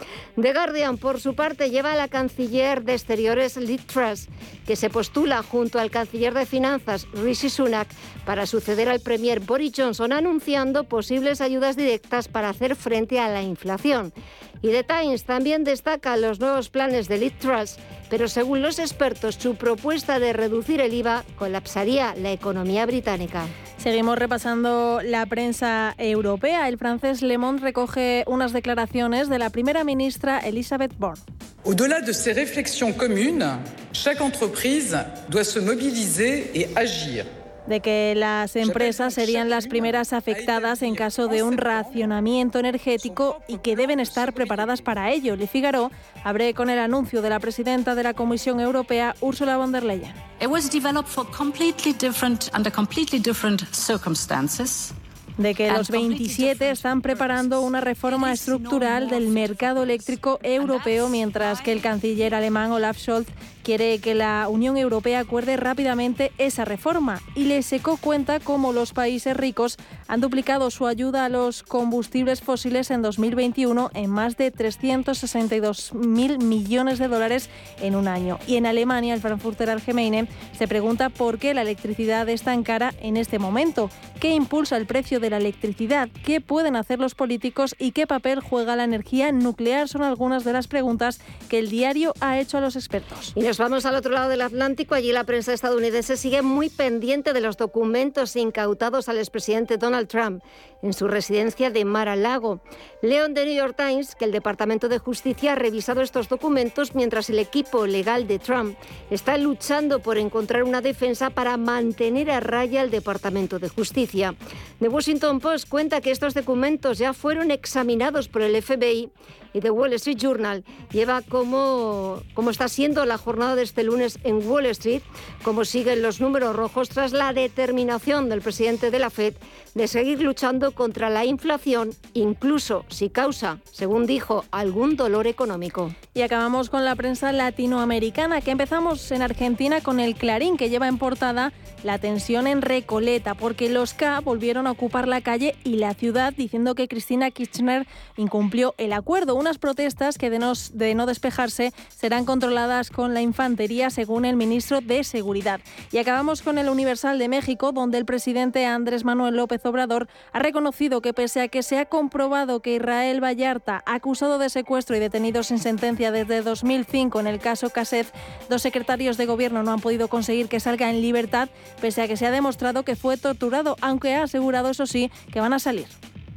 The 0.41 0.53
Guardian, 0.53 0.97
por 0.97 1.19
su 1.19 1.35
parte, 1.35 1.69
lleva 1.69 1.93
a 1.93 1.97
la 1.97 2.07
canciller 2.07 2.83
de 2.83 2.93
Exteriores 2.93 3.57
Liz 3.57 3.85
Truss, 3.85 4.29
que 4.65 4.75
se 4.75 4.89
postula 4.89 5.43
junto 5.43 5.79
al 5.79 5.91
canciller 5.91 6.33
de 6.33 6.45
Finanzas 6.45 7.05
Rishi 7.13 7.49
Sunak 7.49 7.87
para 8.25 8.45
suceder 8.45 8.87
al 8.87 9.01
premier 9.01 9.41
Boris 9.41 9.73
Johnson, 9.75 10.13
anunciando 10.13 10.85
posibles 10.85 11.41
ayudas 11.41 11.75
directas 11.75 12.27
para 12.27 12.49
hacer 12.49 12.75
frente 12.75 13.19
a 13.19 13.27
la 13.27 13.41
inflación. 13.41 14.13
Y 14.61 14.69
The 14.69 14.85
Times 14.85 15.25
también 15.25 15.65
destaca 15.65 16.15
los 16.15 16.39
nuevos 16.39 16.69
planes 16.69 17.09
de 17.09 17.17
Liz 17.17 17.37
Truss, 17.37 17.75
pero 18.13 18.27
según 18.27 18.61
los 18.61 18.77
expertos, 18.77 19.39
su 19.41 19.55
propuesta 19.55 20.19
de 20.19 20.33
reducir 20.33 20.79
el 20.81 20.93
IVA 20.93 21.23
colapsaría 21.35 22.13
la 22.13 22.31
economía 22.31 22.85
británica. 22.85 23.47
Seguimos 23.77 24.19
repasando 24.19 25.01
la 25.03 25.25
prensa 25.25 25.95
europea. 25.97 26.67
El 26.69 26.77
francés 26.77 27.23
Le 27.23 27.39
Monde 27.39 27.63
recoge 27.63 28.23
unas 28.27 28.53
declaraciones 28.53 29.29
de 29.29 29.39
la 29.39 29.49
primera 29.49 29.83
ministra 29.83 30.37
Elisabeth 30.37 30.95
Borne. 30.99 31.23
Au-delà 31.65 32.01
de 32.01 32.13
ces 32.13 32.35
réflexions 32.35 32.93
communes, 32.95 33.57
chaque 33.93 34.21
entreprise 34.21 34.95
doit 35.29 35.43
se 35.43 35.59
mobiliser 35.59 36.51
et 36.53 36.67
agir 36.75 37.25
de 37.67 37.79
que 37.79 38.13
las 38.15 38.55
empresas 38.55 39.13
serían 39.13 39.49
las 39.49 39.67
primeras 39.67 40.13
afectadas 40.13 40.81
en 40.81 40.95
caso 40.95 41.27
de 41.27 41.43
un 41.43 41.57
racionamiento 41.57 42.59
energético 42.59 43.41
y 43.47 43.57
que 43.59 43.75
deben 43.75 43.99
estar 43.99 44.33
preparadas 44.33 44.81
para 44.81 45.11
ello. 45.11 45.35
Le 45.35 45.47
Figaro 45.47 45.91
abre 46.23 46.53
con 46.53 46.69
el 46.69 46.79
anuncio 46.79 47.21
de 47.21 47.29
la 47.29 47.39
presidenta 47.39 47.95
de 47.95 48.03
la 48.03 48.13
Comisión 48.13 48.59
Europea, 48.59 49.15
Ursula 49.21 49.57
von 49.57 49.71
der 49.71 49.83
Leyen. 49.83 50.13
It 50.41 50.47
was 50.47 50.69
developed 50.69 51.09
for 51.09 51.25
completely 51.31 51.93
different 51.93 52.49
under 52.55 52.71
completely 52.71 53.19
different 53.19 53.61
circumstances 53.73 54.93
de 55.37 55.55
que 55.55 55.71
los 55.71 55.89
27 55.89 56.69
están 56.69 57.01
preparando 57.01 57.61
una 57.61 57.81
reforma 57.81 58.31
estructural 58.31 59.09
del 59.09 59.29
mercado 59.29 59.83
eléctrico 59.83 60.39
europeo, 60.43 61.09
mientras 61.09 61.61
que 61.61 61.71
el 61.71 61.81
canciller 61.81 62.35
alemán 62.35 62.71
Olaf 62.71 62.97
Scholz 62.97 63.27
quiere 63.63 63.99
que 63.99 64.13
la 64.13 64.47
Unión 64.49 64.77
Europea 64.77 65.21
acuerde 65.21 65.57
rápidamente 65.57 66.31
esa 66.37 66.65
reforma 66.65 67.21
y 67.33 67.45
le 67.45 67.63
secó 67.63 67.97
cuenta 67.97 68.39
cómo 68.39 68.73
los 68.73 68.91
países 68.91 69.35
ricos 69.35 69.77
han 70.07 70.21
duplicado 70.21 70.69
su 70.69 70.85
ayuda 70.85 71.25
a 71.25 71.29
los 71.29 71.63
combustibles 71.63 72.41
fósiles 72.41 72.91
en 72.91 73.01
2021 73.01 73.89
en 73.93 74.09
más 74.09 74.37
de 74.37 74.53
362.000 74.53 76.43
millones 76.43 76.99
de 76.99 77.07
dólares 77.07 77.49
en 77.81 77.95
un 77.95 78.07
año. 78.07 78.37
Y 78.47 78.57
en 78.57 78.65
Alemania, 78.65 79.13
el 79.13 79.21
Frankfurter 79.21 79.69
Allgemeine 79.69 80.27
se 80.57 80.67
pregunta 80.67 81.09
por 81.09 81.39
qué 81.39 81.53
la 81.53 81.61
electricidad 81.61 82.27
es 82.27 82.43
tan 82.43 82.63
cara 82.63 82.93
en 82.99 83.15
este 83.15 83.39
momento, 83.39 83.89
qué 84.19 84.33
impulsa 84.33 84.75
el 84.75 84.85
precio 84.85 85.21
de 85.23 85.31
la 85.31 85.37
electricidad, 85.37 86.09
qué 86.23 86.39
pueden 86.39 86.75
hacer 86.75 86.99
los 86.99 87.15
políticos 87.15 87.73
y 87.79 87.93
qué 87.93 88.05
papel 88.05 88.41
juega 88.41 88.75
la 88.75 88.83
energía 88.83 89.31
nuclear 89.31 89.87
son 89.87 90.03
algunas 90.03 90.43
de 90.43 90.53
las 90.53 90.67
preguntas 90.67 91.19
que 91.49 91.59
el 91.59 91.69
diario 91.69 92.13
ha 92.19 92.39
hecho 92.39 92.57
a 92.57 92.61
los 92.61 92.75
expertos. 92.75 93.33
Nos 93.35 93.57
vamos 93.57 93.85
al 93.85 93.95
otro 93.95 94.11
lado 94.11 94.29
del 94.29 94.41
Atlántico. 94.41 94.95
Allí 94.95 95.11
la 95.11 95.23
prensa 95.23 95.53
estadounidense 95.53 96.17
sigue 96.17 96.41
muy 96.41 96.69
pendiente 96.69 97.33
de 97.33 97.41
los 97.41 97.57
documentos 97.57 98.35
incautados 98.35 99.09
al 99.09 99.17
expresidente 99.17 99.77
Donald 99.77 100.07
Trump 100.07 100.43
en 100.83 100.93
su 100.93 101.07
residencia 101.07 101.71
de 101.71 101.85
Mar-a-Lago. 101.85 102.59
León 103.01 103.33
de 103.33 103.45
New 103.45 103.55
York 103.55 103.75
Times 103.75 104.13
que 104.13 104.25
el 104.25 104.31
Departamento 104.31 104.89
de 104.89 104.99
Justicia 104.99 105.53
ha 105.53 105.55
revisado 105.55 106.01
estos 106.01 106.29
documentos 106.29 106.93
mientras 106.93 107.29
el 107.31 107.39
equipo 107.39 107.87
legal 107.87 108.27
de 108.27 108.37
Trump 108.37 108.77
está 109.09 109.37
luchando 109.37 109.99
por 109.99 110.19
encontrar 110.19 110.63
una 110.63 110.81
defensa 110.81 111.31
para 111.31 111.57
mantener 111.57 112.29
a 112.29 112.39
raya 112.39 112.83
el 112.83 112.91
Departamento 112.91 113.57
de 113.57 113.69
Justicia. 113.69 114.35
The 114.79 114.89
Washington 114.89 115.39
Post 115.39 115.67
cuenta 115.67 116.01
que 116.01 116.11
estos 116.11 116.33
documentos 116.33 116.99
ya 116.99 117.13
fueron 117.13 117.49
examinados 117.49 118.27
por 118.27 118.41
el 118.41 118.61
FBI 118.61 119.09
y 119.53 119.61
The 119.61 119.71
Wall 119.71 119.93
Street 119.93 120.17
Journal 120.17 120.63
lleva 120.91 121.21
cómo, 121.21 122.21
cómo 122.33 122.49
está 122.49 122.67
siendo 122.67 123.05
la 123.05 123.17
jornada 123.17 123.55
de 123.55 123.63
este 123.63 123.83
lunes 123.83 124.19
en 124.23 124.47
Wall 124.47 124.65
Street, 124.67 125.01
cómo 125.43 125.65
siguen 125.65 126.01
los 126.01 126.19
números 126.19 126.55
rojos 126.55 126.89
tras 126.89 127.13
la 127.13 127.33
determinación 127.33 128.29
del 128.29 128.41
presidente 128.41 128.91
de 128.91 128.99
la 128.99 129.09
Fed 129.09 129.35
de 129.75 129.87
seguir 129.87 130.21
luchando 130.21 130.71
contra 130.71 131.09
la 131.09 131.25
inflación, 131.25 131.91
incluso 132.13 132.85
si 132.89 133.09
causa, 133.09 133.59
según 133.71 134.05
dijo, 134.05 134.45
algún 134.51 134.95
dolor 134.95 135.27
económico. 135.27 135.93
Y 136.13 136.21
acabamos 136.21 136.69
con 136.69 136.85
la 136.85 136.95
prensa 136.95 137.31
latinoamericana, 137.31 138.41
que 138.41 138.51
empezamos 138.51 139.11
en 139.11 139.21
Argentina 139.21 139.81
con 139.81 139.99
el 139.99 140.15
Clarín, 140.15 140.57
que 140.57 140.69
lleva 140.69 140.87
en 140.87 140.97
portada 140.97 141.53
la 141.83 141.97
tensión 141.97 142.47
en 142.47 142.61
Recoleta, 142.61 143.35
porque 143.35 143.69
los 143.69 143.93
K 143.93 144.19
volvieron 144.21 144.67
a 144.67 144.71
ocupar 144.71 145.07
la 145.07 145.21
calle 145.21 145.55
y 145.63 145.75
la 145.75 145.93
ciudad 145.93 146.33
diciendo 146.33 146.75
que 146.75 146.87
Cristina 146.87 147.31
Kirchner 147.31 147.87
incumplió 148.17 148.73
el 148.77 148.93
acuerdo. 148.93 149.35
Unas 149.35 149.57
protestas 149.57 150.17
que 150.17 150.29
de 150.29 150.39
no, 150.39 150.53
de 150.73 150.95
no 150.95 151.05
despejarse 151.05 151.73
serán 151.89 152.25
controladas 152.25 152.89
con 152.89 153.13
la 153.13 153.21
infantería, 153.21 153.89
según 153.89 154.25
el 154.25 154.35
ministro 154.35 154.81
de 154.81 155.03
Seguridad. 155.03 155.59
Y 155.91 155.97
acabamos 155.97 156.41
con 156.41 156.57
el 156.57 156.69
Universal 156.69 157.19
de 157.19 157.27
México, 157.27 157.71
donde 157.71 157.97
el 157.97 158.05
presidente 158.05 158.65
Andrés 158.65 159.03
Manuel 159.03 159.35
López 159.35 159.65
Obrador 159.65 160.07
ha 160.31 160.39
reconocido 160.39 161.01
que 161.01 161.13
pese 161.13 161.41
a 161.41 161.47
que 161.47 161.63
se 161.63 161.77
ha 161.77 161.85
comprobado 161.85 162.61
que 162.61 162.75
Israel 162.75 163.23
Vallarta, 163.23 163.83
acusado 163.85 164.37
de 164.37 164.49
secuestro 164.49 164.95
y 164.95 164.99
detenido 164.99 165.43
sin 165.43 165.59
sentencia 165.59 166.11
desde 166.11 166.41
2005 166.41 167.19
en 167.19 167.27
el 167.27 167.39
caso 167.39 167.69
Caset, 167.69 168.07
dos 168.49 168.61
secretarios 168.61 169.17
de 169.17 169.25
gobierno 169.25 169.63
no 169.63 169.71
han 169.71 169.79
podido 169.79 170.07
conseguir 170.07 170.47
que 170.47 170.59
salga 170.59 170.89
en 170.89 171.01
libertad, 171.01 171.49
pese 171.81 172.01
a 172.01 172.07
que 172.07 172.17
se 172.17 172.25
ha 172.25 172.31
demostrado 172.31 172.83
que 172.83 172.95
fue 172.95 173.17
torturado, 173.17 173.75
aunque 173.81 174.15
ha 174.15 174.23
asegurado, 174.23 174.69
eso 174.69 174.85
sí, 174.87 175.11
que 175.31 175.39
van 175.39 175.53
a 175.53 175.59
salir. 175.59 175.85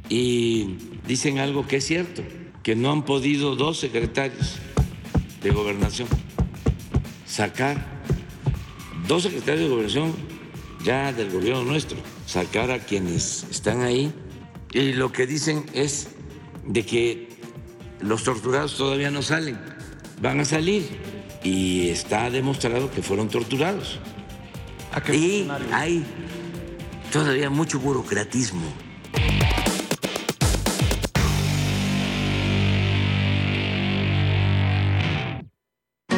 Y 0.09 0.77
dicen 1.05 1.39
algo 1.39 1.67
que 1.67 1.77
es 1.77 1.85
cierto, 1.85 2.21
que 2.63 2.75
no 2.75 2.91
han 2.91 3.03
podido 3.03 3.55
dos 3.55 3.79
secretarios 3.79 4.55
de 5.41 5.51
gobernación 5.51 6.07
sacar, 7.37 7.85
dos 9.07 9.23
secretarios 9.23 9.65
de 9.65 9.69
gobernación 9.69 10.13
ya 10.83 11.13
del 11.13 11.29
gobierno 11.29 11.63
nuestro, 11.63 11.97
sacar 12.25 12.71
a 12.71 12.79
quienes 12.79 13.45
están 13.51 13.81
ahí. 13.81 14.11
Y 14.73 14.93
lo 14.93 15.11
que 15.11 15.27
dicen 15.27 15.65
es 15.73 16.09
de 16.65 16.83
que 16.83 17.29
los 17.99 18.23
torturados 18.23 18.75
todavía 18.77 19.11
no 19.11 19.21
salen, 19.21 19.59
van 20.21 20.39
a 20.39 20.45
salir. 20.45 20.87
Y 21.43 21.89
está 21.89 22.29
demostrado 22.29 22.89
que 22.91 23.01
fueron 23.01 23.29
torturados. 23.29 23.99
Y 25.13 25.47
hay 25.71 26.05
todavía 27.11 27.49
mucho 27.49 27.79
burocratismo. 27.79 28.65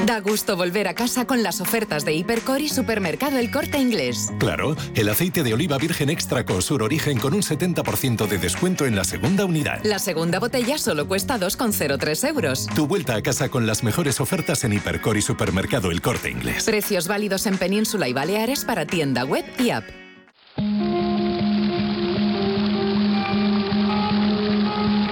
Da 0.09 0.21
gusto 0.21 0.57
volver 0.57 0.87
a 0.87 0.95
casa 0.95 1.27
con 1.27 1.43
las 1.43 1.61
ofertas 1.61 2.03
de 2.03 2.15
Hipercor 2.15 2.61
y 2.61 2.67
Supermercado 2.67 3.37
El 3.37 3.51
Corte 3.51 3.77
Inglés. 3.77 4.33
Claro, 4.39 4.75
el 4.95 5.07
aceite 5.07 5.43
de 5.43 5.53
oliva 5.53 5.77
virgen 5.77 6.09
extra 6.09 6.47
con 6.47 6.63
sur 6.63 6.81
origen 6.81 7.19
con 7.19 7.35
un 7.35 7.43
70% 7.43 8.27
de 8.27 8.39
descuento 8.39 8.87
en 8.87 8.95
la 8.95 9.03
segunda 9.03 9.45
unidad. 9.45 9.83
La 9.83 9.99
segunda 9.99 10.39
botella 10.39 10.79
solo 10.79 11.07
cuesta 11.07 11.37
2,03 11.37 12.27
euros. 12.27 12.65
Tu 12.73 12.87
vuelta 12.87 13.13
a 13.13 13.21
casa 13.21 13.49
con 13.49 13.67
las 13.67 13.83
mejores 13.83 14.19
ofertas 14.19 14.63
en 14.63 14.73
Hipercor 14.73 15.15
y 15.15 15.21
Supermercado 15.21 15.91
El 15.91 16.01
Corte 16.01 16.31
Inglés. 16.31 16.63
Precios 16.63 17.07
válidos 17.07 17.45
en 17.45 17.59
Península 17.59 18.07
y 18.07 18.13
Baleares 18.13 18.65
para 18.65 18.87
tienda 18.87 19.25
web 19.25 19.45
y 19.59 19.69
app. 19.69 19.83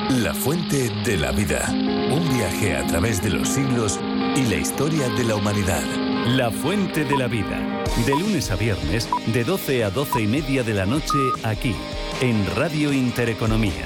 La 0.09 0.33
fuente 0.33 0.89
de 1.05 1.17
la 1.17 1.31
vida. 1.31 1.69
Un 1.69 2.27
viaje 2.35 2.75
a 2.75 2.87
través 2.87 3.21
de 3.21 3.29
los 3.29 3.47
siglos 3.47 3.99
y 4.37 4.45
la 4.45 4.55
historia 4.57 5.09
de 5.09 5.23
la 5.23 5.35
humanidad. 5.35 5.81
La 6.27 6.51
Fuente 6.51 7.03
de 7.05 7.17
la 7.17 7.27
Vida. 7.27 7.59
De 8.05 8.11
lunes 8.11 8.51
a 8.51 8.55
viernes, 8.55 9.09
de 9.33 9.43
12 9.43 9.83
a 9.83 9.89
12 9.89 10.21
y 10.21 10.27
media 10.27 10.61
de 10.61 10.75
la 10.75 10.85
noche, 10.85 11.17
aquí, 11.43 11.75
en 12.21 12.45
Radio 12.55 12.93
Intereconomía. 12.93 13.85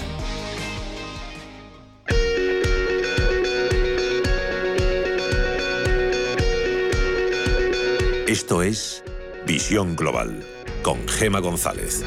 Esto 8.27 8.61
es 8.61 9.05
Visión 9.47 9.95
Global 9.95 10.45
con 10.83 11.07
Gema 11.07 11.39
González. 11.39 12.03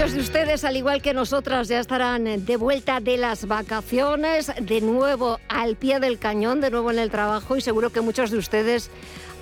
Muchos 0.00 0.14
de 0.14 0.20
ustedes, 0.22 0.64
al 0.64 0.78
igual 0.78 1.02
que 1.02 1.12
nosotras, 1.12 1.68
ya 1.68 1.78
estarán 1.78 2.46
de 2.46 2.56
vuelta 2.56 3.00
de 3.00 3.18
las 3.18 3.46
vacaciones, 3.46 4.50
de 4.58 4.80
nuevo 4.80 5.38
al 5.50 5.76
pie 5.76 6.00
del 6.00 6.18
cañón, 6.18 6.62
de 6.62 6.70
nuevo 6.70 6.90
en 6.90 6.98
el 6.98 7.10
trabajo 7.10 7.54
y 7.54 7.60
seguro 7.60 7.90
que 7.90 8.00
muchos 8.00 8.30
de 8.30 8.38
ustedes 8.38 8.90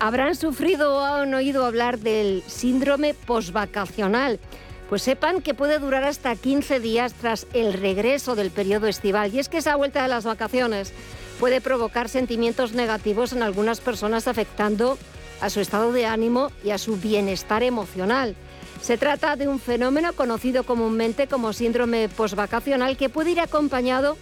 habrán 0.00 0.34
sufrido 0.34 0.96
o 0.96 1.04
han 1.04 1.32
oído 1.32 1.64
hablar 1.64 2.00
del 2.00 2.42
síndrome 2.48 3.14
posvacacional. 3.14 4.40
Pues 4.88 5.02
sepan 5.02 5.42
que 5.42 5.54
puede 5.54 5.78
durar 5.78 6.02
hasta 6.02 6.34
15 6.34 6.80
días 6.80 7.14
tras 7.14 7.46
el 7.52 7.72
regreso 7.72 8.34
del 8.34 8.50
periodo 8.50 8.88
estival. 8.88 9.32
Y 9.32 9.38
es 9.38 9.48
que 9.48 9.58
esa 9.58 9.76
vuelta 9.76 10.02
de 10.02 10.08
las 10.08 10.24
vacaciones 10.24 10.92
puede 11.38 11.60
provocar 11.60 12.08
sentimientos 12.08 12.72
negativos 12.72 13.32
en 13.32 13.44
algunas 13.44 13.78
personas 13.80 14.26
afectando 14.26 14.98
a 15.40 15.50
su 15.50 15.60
estado 15.60 15.92
de 15.92 16.06
ánimo 16.06 16.50
y 16.64 16.70
a 16.70 16.78
su 16.78 16.96
bienestar 16.96 17.62
emocional. 17.62 18.34
Se 18.80 18.96
trata 18.96 19.36
de 19.36 19.48
un 19.48 19.58
fenómeno 19.58 20.12
conocido 20.14 20.64
comúnmente 20.64 21.26
como 21.26 21.52
síndrome 21.52 22.08
posvacacional 22.08 22.96
que 22.96 23.08
puede 23.08 23.32
ir 23.32 23.40
acompañado 23.40 24.16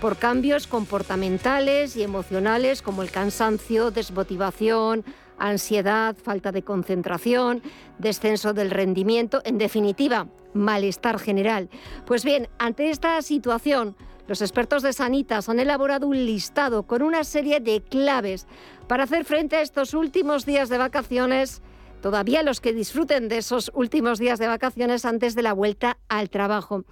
por 0.00 0.16
cambios 0.16 0.66
comportamentales 0.66 1.96
y 1.96 2.02
emocionales 2.02 2.82
como 2.82 3.02
el 3.02 3.10
cansancio, 3.10 3.90
desmotivación, 3.90 5.04
ansiedad, 5.38 6.16
falta 6.16 6.52
de 6.52 6.62
concentración, 6.62 7.62
descenso 7.98 8.52
del 8.54 8.70
rendimiento, 8.70 9.42
en 9.44 9.58
definitiva, 9.58 10.28
malestar 10.54 11.18
general. 11.18 11.68
Pues 12.06 12.24
bien, 12.24 12.48
ante 12.58 12.90
esta 12.90 13.20
situación, 13.22 13.96
los 14.28 14.40
expertos 14.40 14.82
de 14.82 14.92
Sanitas 14.92 15.48
han 15.48 15.60
elaborado 15.60 16.06
un 16.06 16.24
listado 16.24 16.84
con 16.84 17.02
una 17.02 17.22
serie 17.24 17.60
de 17.60 17.82
claves 17.82 18.46
para 18.88 19.04
hacer 19.04 19.24
frente 19.24 19.56
a 19.56 19.62
estos 19.62 19.94
últimos 19.94 20.46
días 20.46 20.68
de 20.68 20.78
vacaciones 20.78 21.62
todavía 22.06 22.44
los 22.44 22.60
que 22.60 22.72
disfruten 22.72 23.26
de 23.26 23.38
esos 23.38 23.72
últimos 23.74 24.20
días 24.20 24.38
de 24.38 24.46
vacaciones 24.46 25.04
antes 25.04 25.34
de 25.34 25.42
la 25.42 25.52
vuelta 25.52 25.98
al 26.08 26.30
trabajo. 26.30 26.84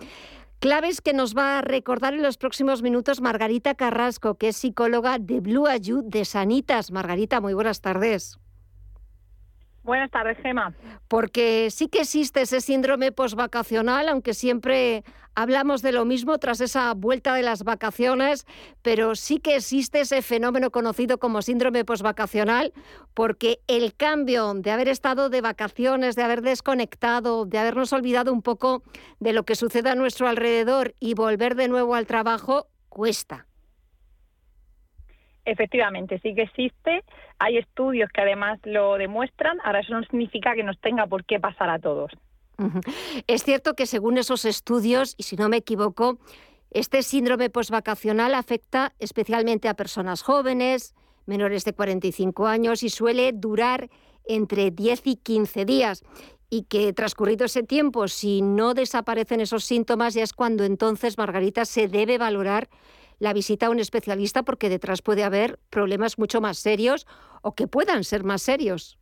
Claves 0.58 1.00
que 1.00 1.12
nos 1.12 1.36
va 1.36 1.60
a 1.60 1.62
recordar 1.62 2.14
en 2.14 2.22
los 2.24 2.36
próximos 2.36 2.82
minutos 2.82 3.20
Margarita 3.20 3.76
Carrasco, 3.76 4.34
que 4.34 4.48
es 4.48 4.56
psicóloga 4.56 5.20
de 5.20 5.38
Blue 5.38 5.68
Ayud 5.68 6.02
de 6.02 6.24
Sanitas. 6.24 6.90
Margarita, 6.90 7.40
muy 7.40 7.54
buenas 7.54 7.80
tardes. 7.80 8.40
Buenas 9.84 10.10
tardes, 10.10 10.38
Gema. 10.38 10.72
Porque 11.08 11.68
sí 11.70 11.88
que 11.88 12.00
existe 12.00 12.40
ese 12.40 12.62
síndrome 12.62 13.12
posvacacional, 13.12 14.08
aunque 14.08 14.32
siempre 14.32 15.04
hablamos 15.34 15.82
de 15.82 15.92
lo 15.92 16.06
mismo 16.06 16.38
tras 16.38 16.62
esa 16.62 16.94
vuelta 16.94 17.34
de 17.34 17.42
las 17.42 17.64
vacaciones, 17.64 18.46
pero 18.80 19.14
sí 19.14 19.40
que 19.40 19.56
existe 19.56 20.00
ese 20.00 20.22
fenómeno 20.22 20.70
conocido 20.70 21.18
como 21.18 21.42
síndrome 21.42 21.84
posvacacional, 21.84 22.72
porque 23.12 23.60
el 23.66 23.94
cambio 23.94 24.54
de 24.54 24.70
haber 24.70 24.88
estado 24.88 25.28
de 25.28 25.42
vacaciones, 25.42 26.16
de 26.16 26.22
haber 26.22 26.40
desconectado, 26.40 27.44
de 27.44 27.58
habernos 27.58 27.92
olvidado 27.92 28.32
un 28.32 28.40
poco 28.40 28.82
de 29.20 29.34
lo 29.34 29.44
que 29.44 29.54
sucede 29.54 29.90
a 29.90 29.94
nuestro 29.94 30.28
alrededor 30.28 30.94
y 30.98 31.12
volver 31.12 31.56
de 31.56 31.68
nuevo 31.68 31.94
al 31.94 32.06
trabajo, 32.06 32.68
cuesta. 32.88 33.46
Efectivamente, 35.44 36.18
sí 36.22 36.34
que 36.34 36.42
existe. 36.42 37.04
Hay 37.38 37.58
estudios 37.58 38.10
que 38.10 38.22
además 38.22 38.58
lo 38.64 38.96
demuestran. 38.96 39.58
Ahora 39.62 39.80
eso 39.80 39.92
no 39.92 40.02
significa 40.04 40.54
que 40.54 40.62
nos 40.62 40.78
tenga 40.80 41.06
por 41.06 41.24
qué 41.24 41.38
pasar 41.38 41.70
a 41.70 41.78
todos. 41.78 42.12
Es 43.26 43.42
cierto 43.42 43.74
que 43.74 43.86
según 43.86 44.16
esos 44.16 44.44
estudios, 44.44 45.14
y 45.18 45.24
si 45.24 45.36
no 45.36 45.48
me 45.48 45.58
equivoco, 45.58 46.18
este 46.70 47.02
síndrome 47.02 47.50
posvacacional 47.50 48.34
afecta 48.34 48.94
especialmente 48.98 49.68
a 49.68 49.74
personas 49.74 50.22
jóvenes, 50.22 50.94
menores 51.26 51.64
de 51.64 51.72
45 51.72 52.46
años 52.46 52.82
y 52.82 52.90
suele 52.90 53.32
durar 53.32 53.90
entre 54.26 54.70
10 54.70 55.06
y 55.06 55.16
15 55.16 55.64
días. 55.64 56.04
Y 56.50 56.64
que 56.64 56.92
transcurrido 56.92 57.46
ese 57.46 57.64
tiempo, 57.64 58.06
si 58.06 58.40
no 58.40 58.74
desaparecen 58.74 59.40
esos 59.40 59.64
síntomas, 59.64 60.14
ya 60.14 60.22
es 60.22 60.32
cuando 60.32 60.64
entonces, 60.64 61.18
Margarita, 61.18 61.64
se 61.64 61.88
debe 61.88 62.18
valorar 62.18 62.68
la 63.18 63.32
visita 63.32 63.66
a 63.66 63.70
un 63.70 63.80
especialista 63.80 64.42
porque 64.42 64.68
detrás 64.68 65.02
puede 65.02 65.24
haber 65.24 65.58
problemas 65.70 66.18
mucho 66.18 66.40
más 66.40 66.58
serios 66.58 67.06
o 67.42 67.54
que 67.54 67.66
puedan 67.66 68.04
ser 68.04 68.24
más 68.24 68.42
serios. 68.42 68.98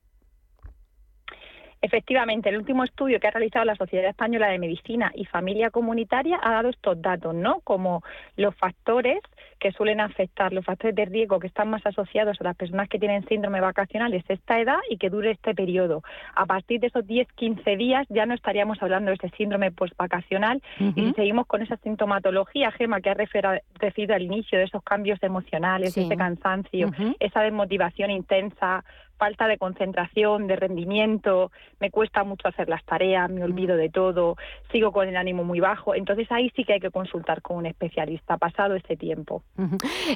Efectivamente, 1.85 2.49
el 2.49 2.59
último 2.59 2.85
estudio 2.85 3.19
que 3.19 3.27
ha 3.27 3.33
realizado 3.33 3.65
la 3.65 3.75
Sociedad 3.75 4.09
Española 4.09 4.49
de 4.49 4.59
Medicina 4.59 5.11
y 5.17 5.25
Familia 5.25 5.71
Comunitaria 5.71 6.39
ha 6.41 6.53
dado 6.53 6.69
estos 6.69 7.03
datos, 7.03 7.35
¿no? 7.35 7.59
Como 7.65 8.03
los 8.37 8.55
factores 8.55 9.19
que 9.59 9.73
suelen 9.73 10.01
afectar, 10.01 10.53
los 10.53 10.65
factores 10.65 10.95
de 10.95 11.05
riesgo 11.07 11.41
que 11.41 11.49
están 11.49 11.71
más 11.71 11.85
asociados 11.85 12.41
a 12.41 12.45
las 12.45 12.57
personas 12.57 12.89
que 12.89 13.01
tienen 13.01 13.27
síndrome 13.27 13.61
vacacional 13.61 14.15
es 14.15 14.25
esta 14.29 14.61
edad 14.61 14.79
y 14.91 14.97
que 14.97 15.11
dure 15.11 15.33
este 15.33 15.55
periodo. 15.55 16.03
A 16.35 16.47
partir 16.47 16.81
de 16.81 16.87
esos 16.87 17.05
10-15 17.05 17.77
días 17.77 18.07
ya 18.11 18.27
no 18.27 18.35
estaríamos 18.35 18.81
hablando 18.81 19.11
de 19.11 19.15
este 19.15 19.31
síndrome 19.37 19.73
postvacacional 19.73 20.63
y 20.79 20.93
si 20.93 21.13
seguimos 21.15 21.47
con 21.47 21.63
esa 21.63 21.77
sintomatología, 21.79 22.71
Gema, 22.73 23.01
que 23.01 23.11
ha 23.11 23.15
referido 23.15 24.15
al 24.15 24.23
inicio 24.23 24.59
de 24.59 24.65
esos 24.65 24.83
cambios 24.85 25.23
emocionales, 25.23 25.97
ese 25.97 26.17
cansancio, 26.17 26.91
esa 27.19 27.43
desmotivación 27.43 28.11
intensa, 28.11 28.85
falta 29.23 29.47
de 29.47 29.57
concentración, 29.57 30.49
de 30.49 30.57
rendimiento, 30.57 31.53
me 31.79 31.93
cuesta 31.93 32.25
mucho 32.25 32.49
hacer 32.49 32.69
las 32.69 32.85
tareas, 32.85 33.31
me 33.31 33.45
olvido 33.45 33.77
de 33.77 33.89
todo, 33.89 34.37
sigo 34.73 34.91
con 34.91 35.07
el 35.07 35.17
ánimo 35.17 35.45
muy 35.45 35.61
bajo. 35.61 35.95
Entonces 35.95 36.27
ahí 36.33 36.51
sí 36.57 36.65
que 36.65 36.73
hay 36.73 36.81
que 36.81 36.91
consultar 36.91 37.41
con 37.41 37.59
un 37.59 37.67
especialista 37.67 38.37
pasado 38.37 38.75
este 38.75 38.97
tiempo. 38.97 39.45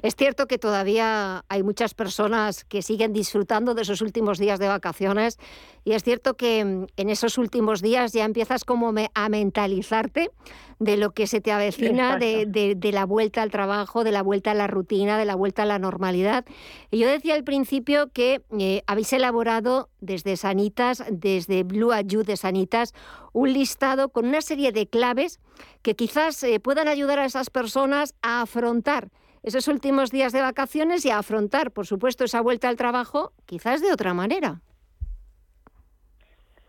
Es 0.03 0.17
cierto 0.17 0.47
que 0.47 0.59
todavía 0.59 1.45
hay 1.49 1.63
muchas 1.63 1.95
personas 1.95 2.65
que 2.65 2.83
siguen 2.83 3.13
disfrutando 3.13 3.75
de 3.75 3.83
esos 3.83 4.03
últimos 4.03 4.41
días 4.41 4.59
de 4.59 4.67
vacaciones 4.67 5.39
y 5.85 5.93
es 5.93 6.03
cierto 6.03 6.35
que 6.35 6.65
mm, 6.65 6.87
en 6.97 7.09
esos 7.09 7.39
últimos 7.39 7.83
días 7.83 8.13
ya 8.13 8.25
empiezas 8.25 8.65
como 8.65 8.93
a 9.15 9.29
mentalizarte 9.29 10.31
de 10.79 10.97
lo 10.97 11.13
que 11.13 11.27
se 11.27 11.41
te 11.41 11.53
avecina, 11.53 12.19
de, 12.19 12.91
la 12.93 13.07
vuelta 13.07 13.43
al 13.43 13.51
trabajo, 13.51 14.05
de 14.05 14.13
la 14.13 14.23
vuelta 14.23 14.51
a 14.51 14.55
la 14.55 14.67
rutina, 14.67 15.17
de 15.17 15.25
la 15.25 15.35
vuelta 15.35 15.63
a 15.63 15.67
la 15.67 15.79
normalidad. 15.79 16.45
Y 16.91 16.99
yo 16.99 17.09
decía 17.09 17.35
al 17.35 17.45
principio 17.45 18.11
que 18.13 18.43
eh, 18.59 18.83
habéis 18.97 19.13
elaborado 19.13 19.91
desde 20.01 20.39
Sanitas, 20.39 21.05
desde 21.11 21.65
Blue 21.65 21.93
Ayud 21.93 22.25
de 22.25 22.39
Sanitas, 22.39 22.95
un 23.35 23.53
listado 23.53 24.09
con 24.09 24.27
una 24.27 24.41
serie 24.41 24.73
de 24.73 24.87
claves 24.89 25.39
que 25.83 25.95
quizás 25.95 26.43
eh, 26.43 26.61
puedan 26.61 26.89
ayudar 26.89 27.19
a 27.19 27.27
esas 27.27 27.51
personas 27.51 28.15
a 28.23 28.41
afrontar 28.41 29.11
esos 29.43 29.69
últimos 29.69 30.11
días 30.11 30.33
de 30.33 30.41
vacaciones 30.41 31.05
y 31.05 31.11
a 31.11 31.19
afrontar, 31.19 31.73
por 31.73 31.87
supuesto, 31.87 32.25
esa 32.25 32.41
vuelta 32.41 32.71
al 32.71 32.77
trabajo, 32.77 33.33
quizás 33.45 33.83
de 33.83 33.93
otra 33.93 34.15
manera. 34.15 34.63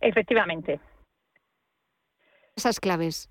Efectivamente. 0.02 0.82
Esas 2.58 2.82
claves. 2.82 3.30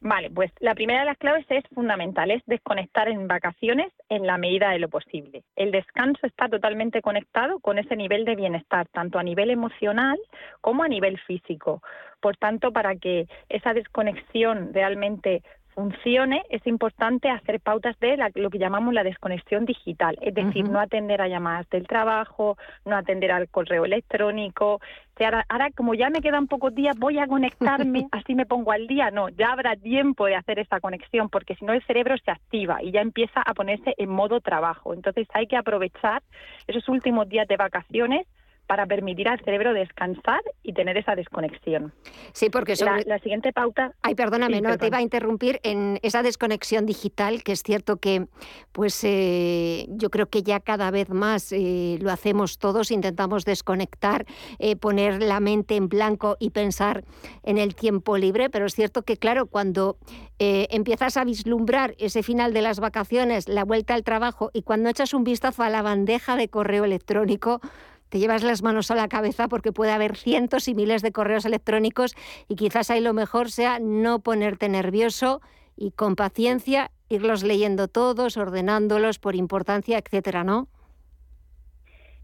Vale, 0.00 0.30
pues 0.30 0.52
la 0.60 0.74
primera 0.74 1.00
de 1.00 1.06
las 1.06 1.18
claves 1.18 1.46
es 1.48 1.64
fundamental, 1.74 2.30
es 2.30 2.42
desconectar 2.46 3.08
en 3.08 3.26
vacaciones 3.26 3.92
en 4.08 4.26
la 4.26 4.36
medida 4.36 4.70
de 4.70 4.78
lo 4.78 4.88
posible. 4.88 5.42
El 5.56 5.70
descanso 5.70 6.26
está 6.26 6.48
totalmente 6.48 7.00
conectado 7.00 7.60
con 7.60 7.78
ese 7.78 7.96
nivel 7.96 8.24
de 8.24 8.36
bienestar, 8.36 8.86
tanto 8.88 9.18
a 9.18 9.22
nivel 9.22 9.50
emocional 9.50 10.18
como 10.60 10.82
a 10.82 10.88
nivel 10.88 11.18
físico. 11.20 11.82
Por 12.20 12.36
tanto, 12.36 12.72
para 12.72 12.96
que 12.96 13.26
esa 13.48 13.72
desconexión 13.72 14.72
realmente 14.74 15.42
funcione, 15.76 16.42
es 16.48 16.66
importante 16.66 17.28
hacer 17.28 17.60
pautas 17.60 18.00
de 18.00 18.16
lo 18.34 18.48
que 18.48 18.58
llamamos 18.58 18.94
la 18.94 19.04
desconexión 19.04 19.66
digital, 19.66 20.16
es 20.22 20.34
decir, 20.34 20.66
no 20.66 20.80
atender 20.80 21.20
a 21.20 21.28
llamadas 21.28 21.68
del 21.68 21.86
trabajo, 21.86 22.56
no 22.86 22.96
atender 22.96 23.30
al 23.30 23.48
correo 23.50 23.84
electrónico. 23.84 24.80
ahora, 25.20 25.44
ahora, 25.50 25.70
como 25.76 25.92
ya 25.92 26.08
me 26.08 26.22
quedan 26.22 26.46
pocos 26.46 26.74
días, 26.74 26.98
voy 26.98 27.18
a 27.18 27.26
conectarme, 27.26 28.06
así 28.12 28.34
me 28.34 28.46
pongo 28.46 28.72
al 28.72 28.86
día. 28.86 29.10
No, 29.10 29.28
ya 29.28 29.52
habrá 29.52 29.76
tiempo 29.76 30.24
de 30.24 30.36
hacer 30.36 30.58
esa 30.58 30.80
conexión, 30.80 31.28
porque 31.28 31.54
si 31.56 31.66
no 31.66 31.74
el 31.74 31.84
cerebro 31.84 32.16
se 32.24 32.30
activa 32.30 32.82
y 32.82 32.90
ya 32.92 33.02
empieza 33.02 33.42
a 33.42 33.52
ponerse 33.52 33.94
en 33.98 34.08
modo 34.08 34.40
trabajo. 34.40 34.94
Entonces 34.94 35.28
hay 35.34 35.46
que 35.46 35.58
aprovechar 35.58 36.22
esos 36.66 36.88
últimos 36.88 37.28
días 37.28 37.46
de 37.48 37.58
vacaciones 37.58 38.26
para 38.66 38.86
permitir 38.86 39.28
al 39.28 39.40
cerebro 39.40 39.72
descansar 39.72 40.40
y 40.62 40.72
tener 40.72 40.96
esa 40.96 41.14
desconexión. 41.14 41.92
Sí, 42.32 42.50
porque 42.50 42.74
la, 43.06 43.18
siguiente 43.20 43.52
pauta. 43.52 43.92
Ay, 44.02 44.14
perdóname, 44.14 44.60
no 44.60 44.76
te 44.76 44.88
iba 44.88 44.98
a 44.98 45.02
interrumpir 45.02 45.60
en 45.62 45.98
esa 46.02 46.22
desconexión 46.22 46.86
digital, 46.86 47.42
que 47.42 47.52
es 47.52 47.62
cierto 47.62 47.98
que, 47.98 48.26
pues, 48.72 49.02
eh, 49.04 49.86
yo 49.90 50.10
creo 50.10 50.26
que 50.26 50.42
ya 50.42 50.60
cada 50.60 50.90
vez 50.90 51.08
más 51.10 51.52
eh, 51.52 51.98
lo 52.00 52.10
hacemos 52.10 52.58
todos, 52.58 52.90
intentamos 52.90 53.44
desconectar, 53.44 54.26
eh, 54.58 54.76
poner 54.76 55.22
la 55.22 55.40
mente 55.40 55.76
en 55.76 55.88
blanco 55.88 56.36
y 56.40 56.50
pensar 56.50 57.04
en 57.44 57.58
el 57.58 57.74
tiempo 57.74 58.16
libre, 58.18 58.50
pero 58.50 58.66
es 58.66 58.74
cierto 58.74 59.02
que, 59.02 59.16
claro, 59.16 59.46
cuando 59.46 59.96
empiezas 60.38 61.16
a 61.16 61.24
vislumbrar 61.24 61.94
ese 61.98 62.22
final 62.22 62.52
de 62.52 62.60
las 62.60 62.78
vacaciones, 62.78 63.48
la 63.48 63.64
vuelta 63.64 63.94
al 63.94 64.04
trabajo 64.04 64.50
y 64.52 64.62
cuando 64.62 64.90
echas 64.90 65.14
un 65.14 65.24
vistazo 65.24 65.62
a 65.62 65.70
la 65.70 65.80
bandeja 65.80 66.36
de 66.36 66.48
correo 66.48 66.84
electrónico, 66.84 67.62
te 68.08 68.18
llevas 68.18 68.42
las 68.42 68.62
manos 68.62 68.90
a 68.90 68.94
la 68.94 69.08
cabeza 69.08 69.48
porque 69.48 69.72
puede 69.72 69.92
haber 69.92 70.16
cientos 70.16 70.68
y 70.68 70.74
miles 70.74 71.02
de 71.02 71.12
correos 71.12 71.44
electrónicos 71.44 72.14
y 72.48 72.56
quizás 72.56 72.90
ahí 72.90 73.00
lo 73.00 73.12
mejor 73.12 73.50
sea 73.50 73.78
no 73.80 74.20
ponerte 74.20 74.68
nervioso 74.68 75.40
y 75.76 75.90
con 75.90 76.16
paciencia 76.16 76.90
irlos 77.08 77.42
leyendo 77.42 77.88
todos, 77.88 78.36
ordenándolos 78.36 79.18
por 79.18 79.34
importancia, 79.34 79.98
etcétera, 79.98 80.44
¿no? 80.44 80.68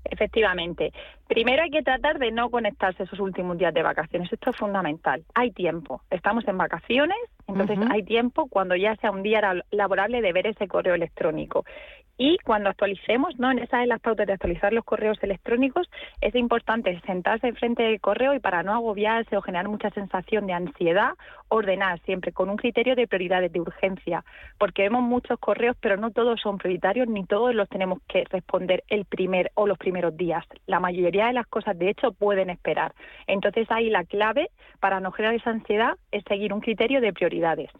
Efectivamente. 0.05 0.93
Primero 1.33 1.63
hay 1.63 1.71
que 1.71 1.83
tratar 1.83 2.19
de 2.19 2.31
no 2.31 2.51
conectarse 2.51 3.05
esos 3.05 3.19
últimos 3.19 3.57
días 3.57 3.73
de 3.73 3.83
vacaciones. 3.83 4.31
Esto 4.31 4.51
es 4.51 4.57
fundamental. 4.57 5.25
Hay 5.35 5.51
tiempo. 5.51 6.03
Estamos 6.11 6.47
en 6.47 6.59
vacaciones, 6.59 7.17
entonces 7.49 7.79
hay 7.91 8.03
tiempo 8.03 8.49
cuando 8.49 8.77
ya 8.77 8.97
sea 8.97 9.11
un 9.11 9.23
día 9.23 9.41
laborable 9.71 10.21
de 10.21 10.31
ver 10.31 10.49
ese 10.49 10.69
correo 10.69 10.95
electrónico. 10.95 11.65
Y 12.19 12.37
cuando 12.45 12.69
actualicemos, 12.69 13.39
¿no? 13.39 13.51
En 13.51 13.59
esas 13.59 13.81
de 13.81 13.87
las 13.87 14.01
pautas 14.01 14.27
de 14.27 14.35
actualizar 14.35 14.73
los 14.73 14.85
correos 14.85 15.19
electrónicos, 15.23 15.91
es 16.21 16.35
importante 16.35 17.01
sentarse 17.07 17.49
enfrente 17.49 17.83
del 17.83 18.01
correo 18.01 18.35
y 18.35 18.39
para 18.39 18.63
no 18.63 18.75
agobiarse 18.75 19.37
o 19.37 19.43
generar 19.43 19.69
mucha 19.69 19.91
sensación 19.91 20.47
de 20.47 20.53
ansiedad, 20.53 21.15
ordenar 21.49 22.01
siempre 22.01 22.33
con 22.33 22.51
un 22.51 22.57
criterio 22.57 22.95
de 22.95 23.09
prioridades 23.09 23.53
de 23.53 23.61
urgencia, 23.61 24.25
porque 24.59 24.83
vemos 24.83 25.03
muchos 25.03 25.39
correos, 25.39 25.77
pero 25.81 25.97
no 25.97 26.11
todos 26.11 26.41
son 26.41 26.59
prioritarios 26.59 27.09
ni 27.09 27.25
todos 27.25 27.55
los 27.55 27.69
tenemos 27.69 27.99
que 28.07 28.25
responder 28.31 28.85
el 28.89 29.05
primer 29.07 29.51
o 29.55 29.67
los 29.67 29.79
primeros 29.79 30.17
días. 30.17 30.45
La 30.67 30.81
mayoría 30.81 31.22
de 31.29 31.35
las 31.35 31.47
cosas, 31.47 31.79
de 31.79 31.91
hecho, 31.91 32.13
pueden 32.13 32.51
esperar. 32.51 32.95
Entonces 33.27 33.67
ahí 33.71 33.91
la 33.91 34.05
clave 34.05 34.51
para 34.81 35.01
no 35.01 35.13
generar 35.13 35.35
esa 35.35 35.51
ansiedad 35.51 35.95
es 36.11 36.25
seguir 36.29 36.53
un 36.53 36.61
criterio 36.61 37.01
de 37.01 37.13
prioridades. 37.13 37.71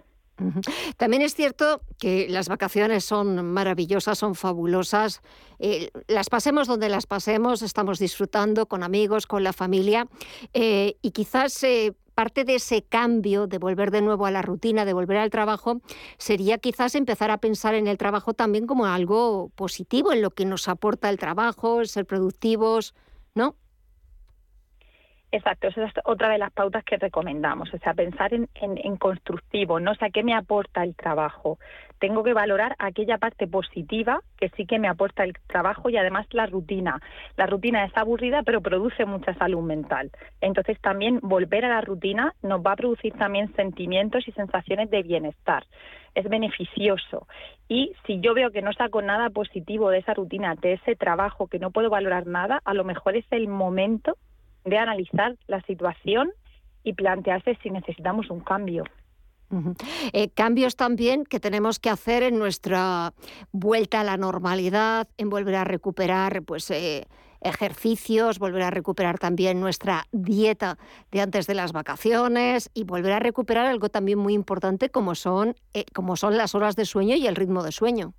También 0.97 1.23
es 1.23 1.35
cierto 1.35 1.83
que 1.99 2.27
las 2.29 2.49
vacaciones 2.49 3.05
son 3.05 3.53
maravillosas, 3.53 4.19
son 4.19 4.35
fabulosas. 4.35 5.23
Eh, 5.59 5.91
las 6.09 6.29
pasemos 6.31 6.67
donde 6.67 6.89
las 6.89 7.07
pasemos, 7.07 7.63
estamos 7.63 7.99
disfrutando 7.99 8.67
con 8.67 8.83
amigos, 8.83 9.27
con 9.27 9.45
la 9.45 9.53
familia 9.53 10.07
eh, 10.53 10.97
y 11.03 11.11
quizás 11.13 11.63
eh, 11.63 11.93
parte 12.15 12.45
de 12.45 12.57
ese 12.57 12.83
cambio 12.83 13.47
de 13.47 13.59
volver 13.59 13.91
de 13.91 14.03
nuevo 14.03 14.27
a 14.27 14.31
la 14.31 14.43
rutina, 14.43 14.85
de 14.85 14.93
volver 14.93 15.19
al 15.19 15.31
trabajo, 15.31 15.81
sería 16.19 16.59
quizás 16.59 16.95
empezar 16.95 17.31
a 17.31 17.39
pensar 17.39 17.75
en 17.75 17.87
el 17.87 17.99
trabajo 17.99 18.35
también 18.35 18.67
como 18.67 18.87
algo 18.87 19.51
positivo, 19.55 20.13
en 20.13 20.23
lo 20.23 20.31
que 20.31 20.45
nos 20.45 20.69
aporta 20.69 21.09
el 21.09 21.19
trabajo, 21.19 21.85
ser 21.85 22.07
productivos, 22.07 22.95
¿no? 23.35 23.57
Exacto, 25.35 25.69
esa 25.69 25.87
es 25.87 25.93
otra 26.05 26.29
de 26.29 26.37
las 26.37 26.53
pautas 26.53 26.85
que 26.85 26.99
recomendamos, 26.99 27.73
o 27.73 27.79
sea, 27.79 27.95
pensar 27.95 28.35
en, 28.35 28.51
en, 28.55 28.97
constructivo, 28.99 29.81
¿no? 29.81 29.93
O 29.93 29.95
sea, 29.95 30.11
¿qué 30.11 30.23
me 30.23 30.35
aporta 30.35 30.85
el 30.85 30.95
trabajo? 30.95 31.59
Tengo 31.99 32.23
que 32.23 32.35
valorar 32.35 32.77
aquella 32.79 33.17
parte 33.17 33.47
positiva 33.47 34.21
que 34.37 34.51
sí 34.51 34.67
que 34.67 34.79
me 34.79 34.89
aporta 34.89 35.25
el 35.25 35.33
trabajo 35.47 35.89
y 35.89 35.97
además 35.97 36.27
la 36.33 36.45
rutina. 36.45 37.01
La 37.39 37.47
rutina 37.47 37.87
es 37.87 37.97
aburrida, 37.97 38.43
pero 38.43 38.61
produce 38.61 39.07
mucha 39.07 39.33
salud 39.33 39.63
mental. 39.63 40.11
Entonces, 40.43 40.79
también 40.83 41.19
volver 41.23 41.65
a 41.65 41.71
la 41.71 41.81
rutina 41.81 42.35
nos 42.43 42.61
va 42.61 42.73
a 42.73 42.77
producir 42.77 43.15
también 43.15 43.55
sentimientos 43.55 44.29
y 44.29 44.33
sensaciones 44.33 44.91
de 44.91 45.03
bienestar. 45.03 45.65
Es 46.15 46.29
beneficioso. 46.29 47.27
Y 47.69 47.95
si 48.07 48.21
yo 48.21 48.35
veo 48.35 48.51
que 48.51 48.61
no 48.61 48.75
saco 48.75 49.01
nada 49.01 49.31
positivo 49.31 49.89
de 49.89 50.01
esa 50.01 50.13
rutina, 50.13 50.57
de 50.57 50.75
ese 50.75 50.95
trabajo, 50.95 51.47
que 51.47 51.59
no 51.59 51.71
puedo 51.71 51.89
valorar 51.89 52.27
nada, 52.27 52.61
a 52.67 52.75
lo 52.75 52.85
mejor 52.85 53.17
es 53.17 53.25
el 53.31 53.49
momento 53.49 54.19
de 54.65 54.79
analizar 54.79 55.37
la 55.47 55.61
situación 55.63 56.31
y 56.85 56.95
plantearse 56.95 57.59
si 57.63 57.71
necesitamos 57.71 58.31
un 58.31 58.41
cambio. 58.41 58.85
Eh, 60.13 60.31
cambios 60.31 60.77
también 60.77 61.25
que 61.25 61.39
tenemos 61.39 61.79
que 61.79 61.91
hacer 61.91 62.23
en 62.23 62.39
nuestra 62.39 63.13
vuelta 63.53 64.01
a 64.01 64.05
la 64.05 64.17
normalidad, 64.17 65.09
en 65.19 65.29
volver 65.29 65.57
a 65.57 65.65
recuperar 65.65 66.43
pues, 66.43 66.71
eh, 66.71 67.07
ejercicios, 67.43 68.39
volver 68.39 68.63
a 68.63 68.71
recuperar 68.71 69.19
también 69.19 69.61
nuestra 69.61 70.07
dieta 70.11 70.79
de 71.11 71.21
antes 71.21 71.47
de 71.47 71.55
las 71.55 71.73
vacaciones 71.73 72.71
y 72.73 72.85
volver 72.85 73.13
a 73.13 73.19
recuperar 73.19 73.67
algo 73.67 73.91
también 73.91 74.19
muy 74.19 74.33
importante 74.33 74.89
como 74.89 75.15
son, 75.15 75.55
eh, 75.75 75.85
como 75.93 76.17
son 76.17 76.39
las 76.39 76.55
horas 76.55 76.75
de 76.75 76.87
sueño 76.87 77.17
y 77.17 77.27
el 77.27 77.37
ritmo 77.37 77.63
de 77.63 77.73
sueño 77.73 78.15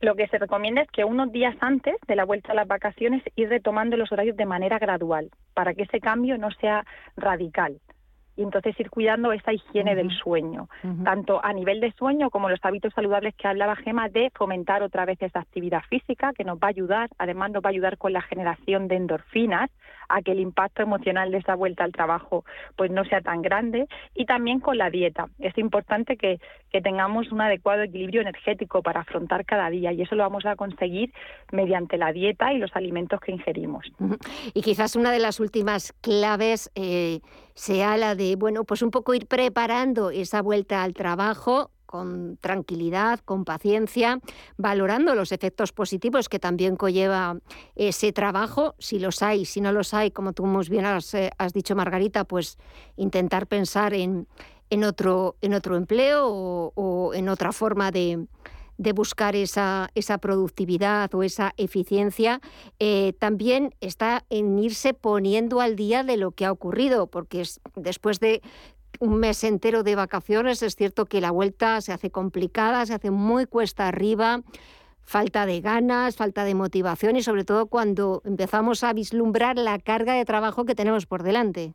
lo 0.00 0.14
que 0.14 0.28
se 0.28 0.38
recomienda 0.38 0.82
es 0.82 0.90
que 0.90 1.04
unos 1.04 1.32
días 1.32 1.56
antes 1.60 1.96
de 2.06 2.16
la 2.16 2.24
vuelta 2.24 2.52
a 2.52 2.54
las 2.54 2.68
vacaciones 2.68 3.22
ir 3.34 3.48
retomando 3.48 3.96
los 3.96 4.12
horarios 4.12 4.36
de 4.36 4.46
manera 4.46 4.78
gradual, 4.78 5.30
para 5.54 5.74
que 5.74 5.82
ese 5.82 6.00
cambio 6.00 6.38
no 6.38 6.50
sea 6.52 6.84
radical 7.16 7.80
y 8.36 8.42
entonces 8.42 8.78
ir 8.78 8.90
cuidando 8.90 9.32
esa 9.32 9.52
higiene 9.52 9.94
del 9.94 10.10
sueño, 10.10 10.68
tanto 11.04 11.44
a 11.44 11.52
nivel 11.52 11.80
de 11.80 11.92
sueño 11.92 12.30
como 12.30 12.48
los 12.48 12.60
hábitos 12.62 12.92
saludables 12.94 13.34
que 13.34 13.48
hablaba 13.48 13.76
Gema 13.76 14.08
de 14.08 14.30
fomentar 14.34 14.82
otra 14.82 15.04
vez 15.04 15.20
esa 15.20 15.40
actividad 15.40 15.82
física 15.88 16.32
que 16.34 16.44
nos 16.44 16.58
va 16.58 16.68
a 16.68 16.70
ayudar, 16.70 17.08
además 17.18 17.50
nos 17.50 17.62
va 17.62 17.68
a 17.68 17.70
ayudar 17.70 17.98
con 17.98 18.12
la 18.12 18.22
generación 18.22 18.88
de 18.88 18.96
endorfinas 18.96 19.70
a 20.08 20.22
que 20.22 20.32
el 20.32 20.40
impacto 20.40 20.82
emocional 20.82 21.30
de 21.30 21.38
esa 21.38 21.54
vuelta 21.54 21.84
al 21.84 21.92
trabajo 21.92 22.44
pues 22.76 22.90
no 22.90 23.04
sea 23.04 23.20
tan 23.20 23.42
grande 23.42 23.86
y 24.14 24.26
también 24.26 24.60
con 24.60 24.78
la 24.78 24.90
dieta. 24.90 25.28
Es 25.38 25.56
importante 25.58 26.16
que, 26.16 26.38
que 26.70 26.80
tengamos 26.80 27.32
un 27.32 27.40
adecuado 27.40 27.82
equilibrio 27.82 28.20
energético 28.20 28.82
para 28.82 29.00
afrontar 29.00 29.44
cada 29.44 29.70
día 29.70 29.92
y 29.92 30.02
eso 30.02 30.14
lo 30.14 30.22
vamos 30.22 30.46
a 30.46 30.56
conseguir 30.56 31.12
mediante 31.52 31.96
la 31.98 32.12
dieta 32.12 32.52
y 32.52 32.58
los 32.58 32.74
alimentos 32.76 33.20
que 33.20 33.32
ingerimos. 33.32 33.86
Y 34.54 34.62
quizás 34.62 34.96
una 34.96 35.10
de 35.10 35.18
las 35.18 35.40
últimas 35.40 35.92
claves 36.00 36.70
eh, 36.74 37.20
sea 37.56 37.96
la 37.96 38.14
de, 38.14 38.36
bueno, 38.36 38.64
pues 38.64 38.82
un 38.82 38.90
poco 38.90 39.14
ir 39.14 39.26
preparando 39.26 40.10
esa 40.10 40.42
vuelta 40.42 40.82
al 40.82 40.94
trabajo 40.94 41.72
con 41.86 42.36
tranquilidad, 42.40 43.20
con 43.20 43.44
paciencia, 43.44 44.20
valorando 44.58 45.14
los 45.14 45.32
efectos 45.32 45.72
positivos 45.72 46.28
que 46.28 46.38
también 46.38 46.76
conlleva 46.76 47.38
ese 47.74 48.12
trabajo, 48.12 48.74
si 48.78 48.98
los 48.98 49.22
hay, 49.22 49.46
si 49.46 49.60
no 49.60 49.72
los 49.72 49.94
hay, 49.94 50.10
como 50.10 50.32
tú 50.32 50.44
muy 50.44 50.68
bien 50.68 50.84
has, 50.84 51.14
eh, 51.14 51.30
dicho, 51.54 51.74
Margarita, 51.74 52.24
pues 52.24 52.58
intentar 52.96 53.46
pensar 53.46 53.94
en, 53.94 54.26
en, 54.68 54.84
otro, 54.84 55.36
en 55.40 55.54
otro 55.54 55.76
empleo 55.76 56.28
o 56.28 57.14
en 57.14 57.28
otra 57.28 57.52
forma 57.52 57.90
de, 57.90 58.26
de 58.78 58.92
buscar 58.92 59.36
esa, 59.36 59.88
esa 59.94 60.18
productividad 60.18 61.14
o 61.14 61.22
esa 61.22 61.52
eficiencia, 61.56 62.40
eh, 62.78 63.14
también 63.18 63.74
está 63.80 64.24
en 64.30 64.58
irse 64.58 64.94
poniendo 64.94 65.60
al 65.60 65.76
día 65.76 66.04
de 66.04 66.16
lo 66.16 66.32
que 66.32 66.44
ha 66.44 66.52
ocurrido, 66.52 67.06
porque 67.06 67.44
después 67.74 68.20
de 68.20 68.42
un 69.00 69.18
mes 69.18 69.44
entero 69.44 69.82
de 69.82 69.94
vacaciones 69.94 70.62
es 70.62 70.76
cierto 70.76 71.06
que 71.06 71.20
la 71.20 71.30
vuelta 71.30 71.80
se 71.80 71.92
hace 71.92 72.10
complicada, 72.10 72.86
se 72.86 72.94
hace 72.94 73.10
muy 73.10 73.46
cuesta 73.46 73.88
arriba 73.88 74.42
falta 75.06 75.46
de 75.46 75.60
ganas, 75.60 76.16
falta 76.16 76.44
de 76.44 76.54
motivación 76.54 77.16
y 77.16 77.22
sobre 77.22 77.44
todo 77.44 77.68
cuando 77.68 78.22
empezamos 78.24 78.82
a 78.82 78.92
vislumbrar 78.92 79.56
la 79.56 79.78
carga 79.78 80.14
de 80.14 80.24
trabajo 80.24 80.64
que 80.64 80.74
tenemos 80.74 81.06
por 81.06 81.22
delante. 81.22 81.74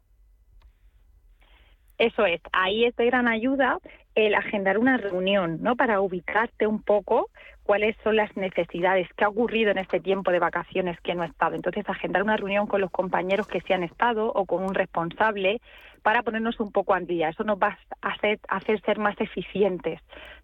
Eso 1.97 2.25
es, 2.25 2.41
ahí 2.51 2.85
es 2.85 2.95
de 2.95 3.05
gran 3.05 3.27
ayuda 3.27 3.79
el 4.15 4.35
agendar 4.35 4.77
una 4.77 4.97
reunión, 4.97 5.59
¿no? 5.61 5.75
Para 5.75 6.01
ubicarte 6.01 6.67
un 6.67 6.81
poco 6.81 7.29
cuáles 7.63 7.95
son 8.03 8.15
las 8.15 8.35
necesidades, 8.35 9.07
qué 9.15 9.23
ha 9.23 9.29
ocurrido 9.29 9.71
en 9.71 9.77
este 9.77 9.99
tiempo 9.99 10.31
de 10.31 10.39
vacaciones 10.39 10.99
que 11.01 11.15
no 11.15 11.23
he 11.23 11.27
estado. 11.27 11.55
Entonces, 11.55 11.87
agendar 11.87 12.23
una 12.23 12.37
reunión 12.37 12.67
con 12.67 12.81
los 12.81 12.91
compañeros 12.91 13.47
que 13.47 13.61
se 13.61 13.73
han 13.73 13.83
estado 13.83 14.31
o 14.33 14.45
con 14.45 14.63
un 14.63 14.73
responsable 14.73 15.61
para 16.01 16.23
ponernos 16.23 16.59
un 16.59 16.71
poco 16.71 16.93
al 16.93 17.07
día. 17.07 17.29
Eso 17.29 17.43
nos 17.43 17.57
va 17.57 17.77
a 18.01 18.09
hacer, 18.09 18.39
hacer 18.47 18.81
ser 18.81 18.99
más 18.99 19.19
eficientes 19.21 20.01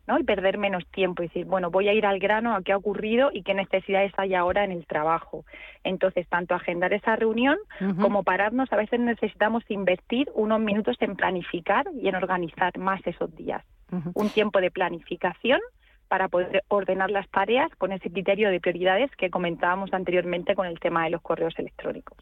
¿no? 0.07 0.17
Y 0.17 0.23
perder 0.23 0.57
menos 0.57 0.85
tiempo 0.87 1.21
y 1.21 1.27
decir, 1.27 1.45
bueno, 1.45 1.69
voy 1.69 1.89
a 1.89 1.93
ir 1.93 2.05
al 2.05 2.19
grano 2.19 2.55
a 2.55 2.61
qué 2.61 2.71
ha 2.71 2.77
ocurrido 2.77 3.29
y 3.31 3.43
qué 3.43 3.53
necesidades 3.53 4.13
hay 4.17 4.33
ahora 4.33 4.63
en 4.63 4.71
el 4.71 4.85
trabajo. 4.85 5.45
Entonces, 5.83 6.27
tanto 6.27 6.55
agendar 6.55 6.93
esa 6.93 7.15
reunión 7.15 7.57
como 7.99 8.23
pararnos, 8.23 8.71
a 8.71 8.77
veces 8.77 8.99
necesitamos 8.99 9.63
invertir 9.69 10.29
unos 10.33 10.59
minutos 10.59 10.95
en 10.99 11.15
planificar 11.15 11.85
y 11.93 12.07
en 12.07 12.15
organizar 12.15 12.77
más 12.77 13.05
esos 13.05 13.35
días. 13.35 13.63
Un 14.13 14.29
tiempo 14.29 14.59
de 14.59 14.71
planificación 14.71 15.61
para 16.07 16.29
poder 16.29 16.63
ordenar 16.67 17.11
las 17.11 17.29
tareas 17.29 17.69
con 17.77 17.91
ese 17.91 18.09
criterio 18.09 18.49
de 18.49 18.59
prioridades 18.59 19.11
que 19.17 19.29
comentábamos 19.29 19.93
anteriormente 19.93 20.55
con 20.55 20.65
el 20.65 20.79
tema 20.79 21.03
de 21.03 21.11
los 21.11 21.21
correos 21.21 21.53
electrónicos. 21.57 22.17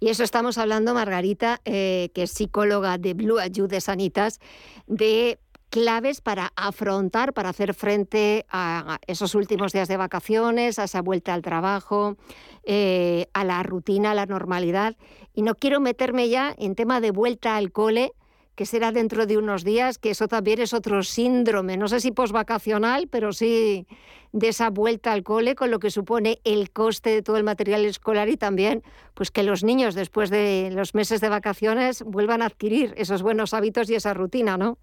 Y 0.00 0.08
eso 0.08 0.22
estamos 0.22 0.58
hablando, 0.58 0.94
Margarita, 0.94 1.60
eh, 1.64 2.10
que 2.14 2.24
es 2.24 2.30
psicóloga 2.30 2.98
de 2.98 3.14
Blue 3.14 3.38
Ayude 3.38 3.80
Sanitas, 3.80 4.40
de 4.86 5.38
claves 5.76 6.22
para 6.22 6.54
afrontar, 6.56 7.34
para 7.34 7.50
hacer 7.50 7.74
frente 7.74 8.46
a 8.48 8.96
esos 9.06 9.34
últimos 9.34 9.74
días 9.74 9.88
de 9.88 9.98
vacaciones, 9.98 10.78
a 10.78 10.84
esa 10.84 11.02
vuelta 11.02 11.34
al 11.34 11.42
trabajo, 11.42 12.16
eh, 12.64 13.26
a 13.34 13.44
la 13.44 13.62
rutina, 13.62 14.12
a 14.12 14.14
la 14.14 14.24
normalidad. 14.24 14.96
Y 15.34 15.42
no 15.42 15.54
quiero 15.54 15.78
meterme 15.78 16.30
ya 16.30 16.54
en 16.56 16.76
tema 16.76 17.02
de 17.02 17.10
vuelta 17.10 17.58
al 17.58 17.72
cole, 17.72 18.14
que 18.54 18.64
será 18.64 18.90
dentro 18.90 19.26
de 19.26 19.36
unos 19.36 19.64
días, 19.64 19.98
que 19.98 20.08
eso 20.08 20.28
también 20.28 20.62
es 20.62 20.72
otro 20.72 21.02
síndrome, 21.02 21.76
no 21.76 21.88
sé 21.88 22.00
si 22.00 22.10
posvacacional, 22.10 23.06
pero 23.08 23.34
sí 23.34 23.86
de 24.32 24.48
esa 24.48 24.70
vuelta 24.70 25.12
al 25.12 25.24
cole, 25.24 25.54
con 25.56 25.70
lo 25.70 25.78
que 25.78 25.90
supone 25.90 26.40
el 26.44 26.70
coste 26.70 27.10
de 27.10 27.20
todo 27.20 27.36
el 27.36 27.44
material 27.44 27.84
escolar 27.84 28.30
y 28.30 28.38
también 28.38 28.82
pues 29.12 29.30
que 29.30 29.42
los 29.42 29.62
niños 29.62 29.94
después 29.94 30.30
de 30.30 30.70
los 30.72 30.94
meses 30.94 31.20
de 31.20 31.28
vacaciones 31.28 32.02
vuelvan 32.02 32.40
a 32.40 32.46
adquirir 32.46 32.94
esos 32.96 33.20
buenos 33.20 33.52
hábitos 33.52 33.90
y 33.90 33.94
esa 33.94 34.14
rutina, 34.14 34.56
¿no? 34.56 34.78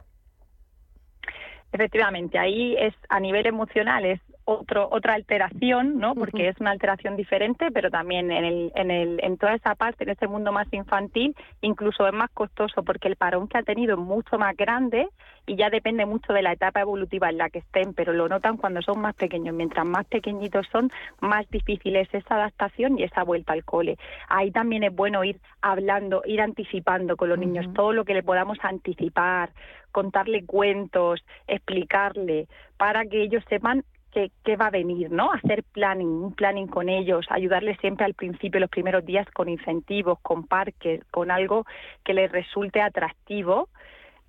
Efectivamente, 1.73 2.37
ahí 2.37 2.75
es 2.77 2.93
a 3.09 3.19
nivel 3.19 3.47
emocional 3.47 4.05
es 4.05 4.21
otro, 4.45 4.89
otra 4.91 5.13
alteración, 5.13 5.99
¿no? 5.99 6.15
Porque 6.15 6.49
es 6.49 6.59
una 6.59 6.71
alteración 6.71 7.15
diferente, 7.15 7.71
pero 7.71 7.89
también 7.89 8.31
en, 8.31 8.43
el, 8.43 8.71
en, 8.75 8.91
el, 8.91 9.19
en 9.23 9.37
toda 9.37 9.55
esa 9.55 9.75
parte, 9.75 10.03
en 10.03 10.09
ese 10.09 10.27
mundo 10.27 10.51
más 10.51 10.67
infantil, 10.71 11.35
incluso 11.61 12.07
es 12.07 12.13
más 12.13 12.29
costoso 12.31 12.83
porque 12.83 13.07
el 13.07 13.15
parón 13.15 13.47
que 13.47 13.57
ha 13.57 13.63
tenido 13.63 13.93
es 13.93 13.99
mucho 13.99 14.37
más 14.37 14.55
grande 14.55 15.07
y 15.45 15.55
ya 15.55 15.69
depende 15.69 16.05
mucho 16.05 16.33
de 16.33 16.41
la 16.41 16.53
etapa 16.53 16.81
evolutiva 16.81 17.29
en 17.29 17.37
la 17.37 17.49
que 17.49 17.59
estén, 17.59 17.93
pero 17.93 18.13
lo 18.13 18.29
notan 18.29 18.57
cuando 18.57 18.81
son 18.81 18.99
más 19.01 19.15
pequeños. 19.15 19.55
Mientras 19.55 19.85
más 19.85 20.05
pequeñitos 20.05 20.67
son, 20.71 20.89
más 21.19 21.49
difícil 21.49 21.95
es 21.95 22.13
esa 22.13 22.35
adaptación 22.35 22.97
y 22.99 23.03
esa 23.03 23.23
vuelta 23.23 23.53
al 23.53 23.63
cole. 23.63 23.97
Ahí 24.29 24.51
también 24.51 24.83
es 24.83 24.95
bueno 24.95 25.23
ir 25.23 25.39
hablando, 25.61 26.21
ir 26.25 26.41
anticipando 26.41 27.17
con 27.17 27.29
los 27.29 27.37
niños 27.37 27.65
todo 27.73 27.93
lo 27.93 28.05
que 28.05 28.13
le 28.13 28.23
podamos 28.23 28.57
anticipar, 28.61 29.51
contarle 29.91 30.45
cuentos, 30.45 31.23
explicarle, 31.47 32.47
para 32.77 33.05
que 33.05 33.21
ellos 33.21 33.43
sepan 33.49 33.83
qué, 34.13 34.55
va 34.55 34.67
a 34.67 34.71
venir, 34.71 35.11
¿no? 35.11 35.31
Hacer 35.31 35.63
planning, 35.63 36.07
un 36.07 36.33
planning 36.33 36.67
con 36.67 36.89
ellos, 36.89 37.25
ayudarles 37.29 37.77
siempre 37.79 38.05
al 38.05 38.13
principio, 38.13 38.59
los 38.59 38.69
primeros 38.69 39.05
días, 39.05 39.27
con 39.33 39.49
incentivos, 39.49 40.19
con 40.21 40.45
parques, 40.45 41.01
con 41.11 41.31
algo 41.31 41.65
que 42.03 42.13
les 42.13 42.31
resulte 42.31 42.81
atractivo 42.81 43.69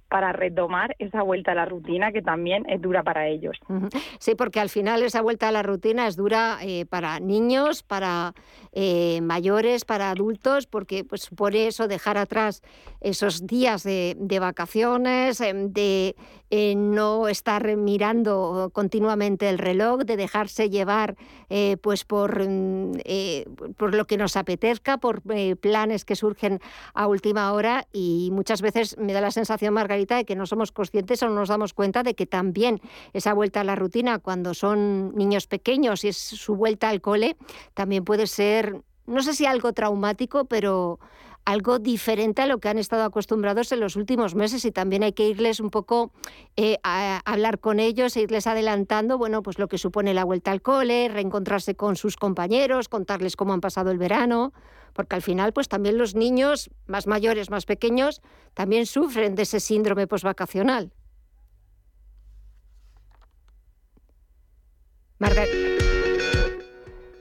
para 0.09 0.33
retomar 0.33 0.95
esa 1.01 1.23
vuelta 1.23 1.53
a 1.53 1.55
la 1.57 1.65
rutina 1.65 2.13
que 2.13 2.23
también 2.23 2.65
es 2.69 2.81
dura 2.81 3.03
para 3.03 3.27
ellos. 3.27 3.59
Sí, 4.21 4.37
porque 4.37 4.61
al 4.61 4.69
final 4.69 5.03
esa 5.03 5.23
vuelta 5.23 5.49
a 5.49 5.51
la 5.51 5.65
rutina 5.65 6.07
es 6.07 6.15
dura 6.15 6.59
eh, 6.63 6.87
para 6.87 7.19
niños, 7.19 7.83
para 7.83 8.33
eh, 8.73 9.21
mayores, 9.23 9.85
para 9.85 10.11
adultos, 10.11 10.69
porque 10.69 11.03
pues, 11.03 11.23
supone 11.23 11.67
eso 11.67 11.89
dejar 11.89 12.17
atrás 12.17 12.63
esos 13.01 13.47
días 13.47 13.83
de, 13.83 14.39
vacaciones, 14.41 15.41
em, 15.41 15.73
de 15.73 16.15
eh, 16.57 16.77
no 16.77 17.27
estar 17.27 17.77
mirando 17.77 18.71
continuamente 18.73 19.49
el 19.49 19.59
reloj, 19.59 20.03
de 20.03 20.17
dejarse 20.17 20.71
llevar 20.71 21.17
pues 21.83 22.05
por, 22.05 22.49
mm, 22.49 22.95
por 23.77 23.95
lo 23.95 24.07
que 24.07 24.17
nos 24.17 24.37
apetezca, 24.37 24.99
por 24.99 25.23
planes 25.57 26.05
que 26.05 26.17
surgen 26.17 26.61
a 26.95 27.07
última 27.07 27.53
hora. 27.53 27.87
Y 27.93 28.31
muchas 28.33 28.61
veces 28.61 28.97
me 28.99 29.13
da 29.13 29.21
la 29.21 29.31
sensación, 29.31 29.75
Margarita, 29.75 30.17
de 30.17 30.25
que 30.25 30.35
no 30.35 30.47
somos 30.47 30.73
conscientes 30.73 31.23
o 31.23 31.29
no 31.29 31.35
nos 31.35 31.49
damos 31.49 31.75
cuenta 31.75 32.03
de 32.03 32.15
que 32.15 32.27
también 32.27 32.81
esa 33.13 33.35
vuelta 33.35 33.61
a 33.61 33.65
la 33.65 33.77
rutina 33.77 34.19
cuando 34.19 34.55
son 34.55 35.15
niños 35.15 35.47
pequeños 35.47 36.05
y 36.05 36.09
es 36.09 36.17
su 36.17 36.57
vuelta 36.57 36.89
al 36.89 37.01
cole, 37.01 37.37
también 37.75 38.05
puede 38.05 38.27
ser, 38.27 38.81
no 39.07 39.23
sé 39.23 39.35
si 39.35 39.47
algo 39.47 39.73
traumático, 39.73 40.45
pero 40.47 40.99
algo 41.45 41.79
diferente 41.79 42.43
a 42.43 42.47
lo 42.47 42.59
que 42.59 42.69
han 42.69 42.79
estado 42.79 43.05
acostumbrados 43.05 43.71
en 43.73 43.81
los 43.81 43.97
últimos 43.97 44.35
meses 44.35 44.65
y 44.65 44.73
también 44.73 45.03
hay 45.03 45.13
que 45.13 45.29
irles 45.29 45.61
un 45.61 45.71
poco 45.71 46.13
eh, 46.57 46.79
a, 46.83 47.21
hablar 47.25 47.59
con 47.59 47.81
ellos 47.81 48.17
e 48.17 48.23
irles 48.23 48.47
adelantando, 48.47 49.19
bueno, 49.19 49.43
pues 49.43 49.59
lo 49.59 49.69
que 49.69 49.79
supone 49.79 50.15
la 50.15 50.25
vuelta 50.25 50.51
al 50.51 50.63
cole, 50.63 51.09
reencontrarse 51.09 51.75
con 51.75 51.97
sus 51.97 52.17
compañeros, 52.17 52.89
contarles 52.89 53.37
cómo 53.37 53.53
han 53.53 53.61
pasado 53.61 53.91
el 53.91 53.99
verano, 53.99 54.53
porque 54.95 55.17
al 55.17 55.23
final 55.23 55.53
pues 55.53 55.69
también 55.69 55.99
los 55.99 56.15
niños 56.15 56.71
más 56.87 57.07
mayores, 57.07 57.51
más 57.51 57.67
pequeños, 57.67 58.23
también 58.55 58.87
sufren 58.87 59.35
de 59.35 59.43
ese 59.43 59.61
síndrome 59.61 60.07
posvacacional. 60.07 60.93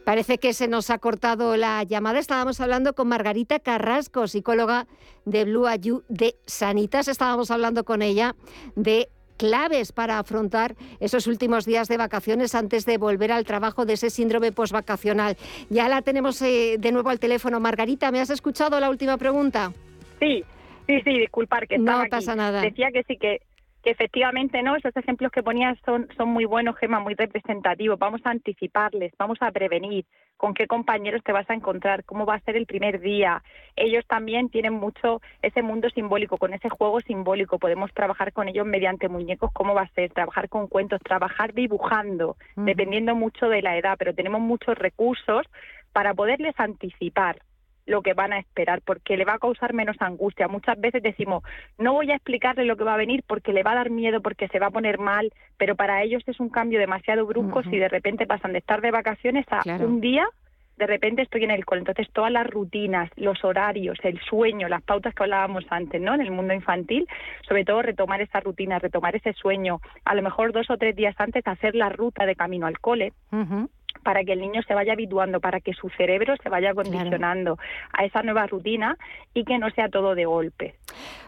Parece 0.05 0.37
que 0.37 0.53
se 0.53 0.67
nos 0.67 0.89
ha 0.89 0.97
cortado 0.97 1.55
la 1.55 1.81
llamada. 1.83 2.19
Estábamos 2.19 2.59
hablando 2.59 2.93
con 2.93 3.07
Margarita 3.07 3.59
Carrasco, 3.59 4.27
psicóloga 4.27 4.85
de 5.25 5.45
Blue 5.45 5.65
Ayu 5.65 6.03
de 6.09 6.35
Sanitas. 6.45 7.07
Estábamos 7.07 7.51
hablando 7.51 7.85
con 7.85 8.01
ella 8.01 8.35
de 8.75 9.07
claves 9.37 9.91
para 9.91 10.19
afrontar 10.19 10.75
esos 10.99 11.25
últimos 11.27 11.65
días 11.65 11.87
de 11.87 11.97
vacaciones 11.97 12.53
antes 12.53 12.85
de 12.85 12.97
volver 12.97 13.31
al 13.31 13.45
trabajo 13.45 13.85
de 13.85 13.93
ese 13.93 14.09
síndrome 14.09 14.51
postvacacional. 14.51 15.37
Ya 15.69 15.87
la 15.87 16.01
tenemos 16.01 16.41
eh, 16.41 16.75
de 16.79 16.91
nuevo 16.91 17.09
al 17.09 17.19
teléfono. 17.19 17.59
Margarita, 17.59 18.11
¿me 18.11 18.19
has 18.19 18.29
escuchado 18.29 18.79
la 18.79 18.89
última 18.89 19.17
pregunta? 19.17 19.71
Sí, 20.19 20.43
sí, 20.85 21.01
sí, 21.01 21.19
disculpar 21.19 21.67
que 21.67 21.77
No 21.77 22.03
pasa 22.09 22.35
nada. 22.35 22.61
Decía 22.61 22.89
que 22.91 23.03
sí 23.03 23.17
que 23.17 23.41
que 23.83 23.91
efectivamente 23.91 24.63
no 24.63 24.75
esos 24.75 24.95
ejemplos 24.95 25.31
que 25.31 25.43
ponías 25.43 25.77
son 25.85 26.07
son 26.15 26.29
muy 26.29 26.45
buenos 26.45 26.77
Gema 26.77 26.99
muy 26.99 27.15
representativos. 27.15 27.99
Vamos 27.99 28.21
a 28.23 28.31
anticiparles 28.31 29.11
vamos 29.19 29.37
a 29.41 29.51
prevenir 29.51 30.05
con 30.37 30.53
qué 30.53 30.67
compañeros 30.67 31.21
te 31.23 31.33
vas 31.33 31.49
a 31.49 31.53
encontrar 31.53 32.05
cómo 32.05 32.25
va 32.25 32.35
a 32.35 32.39
ser 32.39 32.55
el 32.55 32.65
primer 32.65 33.01
día. 33.01 33.43
Ellos 33.75 34.05
también 34.07 34.49
tienen 34.49 34.73
mucho 34.73 35.21
ese 35.41 35.61
mundo 35.61 35.89
simbólico 35.89 36.37
con 36.37 36.53
ese 36.53 36.69
juego 36.69 37.01
simbólico. 37.01 37.59
Podemos 37.59 37.93
trabajar 37.93 38.33
con 38.33 38.47
ellos 38.47 38.65
mediante 38.65 39.09
muñecos 39.09 39.51
cómo 39.53 39.73
va 39.73 39.81
a 39.81 39.89
ser 39.89 40.11
trabajar 40.11 40.49
con 40.49 40.67
cuentos 40.67 41.01
trabajar 41.03 41.53
dibujando 41.53 42.37
dependiendo 42.55 43.15
mucho 43.15 43.49
de 43.49 43.61
la 43.61 43.77
edad 43.77 43.95
pero 43.99 44.13
tenemos 44.13 44.41
muchos 44.41 44.77
recursos 44.77 45.45
para 45.91 46.13
poderles 46.13 46.57
anticipar 46.57 47.41
lo 47.85 48.01
que 48.01 48.13
van 48.13 48.33
a 48.33 48.39
esperar, 48.39 48.81
porque 48.81 49.17
le 49.17 49.25
va 49.25 49.33
a 49.33 49.39
causar 49.39 49.73
menos 49.73 49.97
angustia. 49.99 50.47
Muchas 50.47 50.79
veces 50.79 51.03
decimos, 51.03 51.43
no 51.77 51.93
voy 51.93 52.11
a 52.11 52.15
explicarle 52.15 52.65
lo 52.65 52.77
que 52.77 52.83
va 52.83 52.93
a 52.93 52.97
venir 52.97 53.23
porque 53.27 53.53
le 53.53 53.63
va 53.63 53.71
a 53.71 53.75
dar 53.75 53.89
miedo, 53.89 54.21
porque 54.21 54.47
se 54.47 54.59
va 54.59 54.67
a 54.67 54.71
poner 54.71 54.99
mal, 54.99 55.31
pero 55.57 55.75
para 55.75 56.03
ellos 56.03 56.23
es 56.27 56.39
un 56.39 56.49
cambio 56.49 56.79
demasiado 56.79 57.25
brusco 57.25 57.63
si 57.63 57.77
de 57.77 57.89
repente 57.89 58.25
pasan 58.25 58.53
de 58.53 58.59
estar 58.59 58.81
de 58.81 58.91
vacaciones 58.91 59.45
a 59.49 59.61
un 59.83 60.01
día, 60.01 60.27
de 60.77 60.87
repente 60.87 61.21
estoy 61.21 61.43
en 61.43 61.51
el 61.51 61.65
cole. 61.65 61.79
Entonces 61.79 62.07
todas 62.11 62.31
las 62.31 62.47
rutinas, 62.47 63.09
los 63.15 63.43
horarios, 63.43 63.97
el 64.03 64.19
sueño, 64.21 64.67
las 64.67 64.81
pautas 64.81 65.13
que 65.13 65.23
hablábamos 65.23 65.65
antes, 65.69 66.01
¿no? 66.01 66.15
En 66.15 66.21
el 66.21 66.31
mundo 66.31 66.53
infantil, 66.53 67.07
sobre 67.47 67.65
todo 67.65 67.81
retomar 67.81 68.21
esa 68.21 68.39
rutina, 68.39 68.79
retomar 68.79 69.15
ese 69.15 69.33
sueño, 69.33 69.81
a 70.05 70.15
lo 70.15 70.21
mejor 70.21 70.51
dos 70.51 70.69
o 70.69 70.77
tres 70.77 70.95
días 70.95 71.15
antes 71.19 71.45
hacer 71.45 71.75
la 71.75 71.89
ruta 71.89 72.25
de 72.25 72.35
camino 72.35 72.65
al 72.65 72.79
cole 72.79 73.13
para 74.03 74.23
que 74.23 74.33
el 74.33 74.41
niño 74.41 74.61
se 74.67 74.73
vaya 74.73 74.93
habituando, 74.93 75.39
para 75.39 75.59
que 75.59 75.73
su 75.73 75.89
cerebro 75.89 76.35
se 76.41 76.49
vaya 76.49 76.73
condicionando 76.73 77.57
a 77.91 78.05
esa 78.05 78.21
nueva 78.23 78.47
rutina 78.47 78.97
y 79.33 79.45
que 79.45 79.57
no 79.57 79.69
sea 79.71 79.89
todo 79.89 80.15
de 80.15 80.25
golpe. 80.25 80.75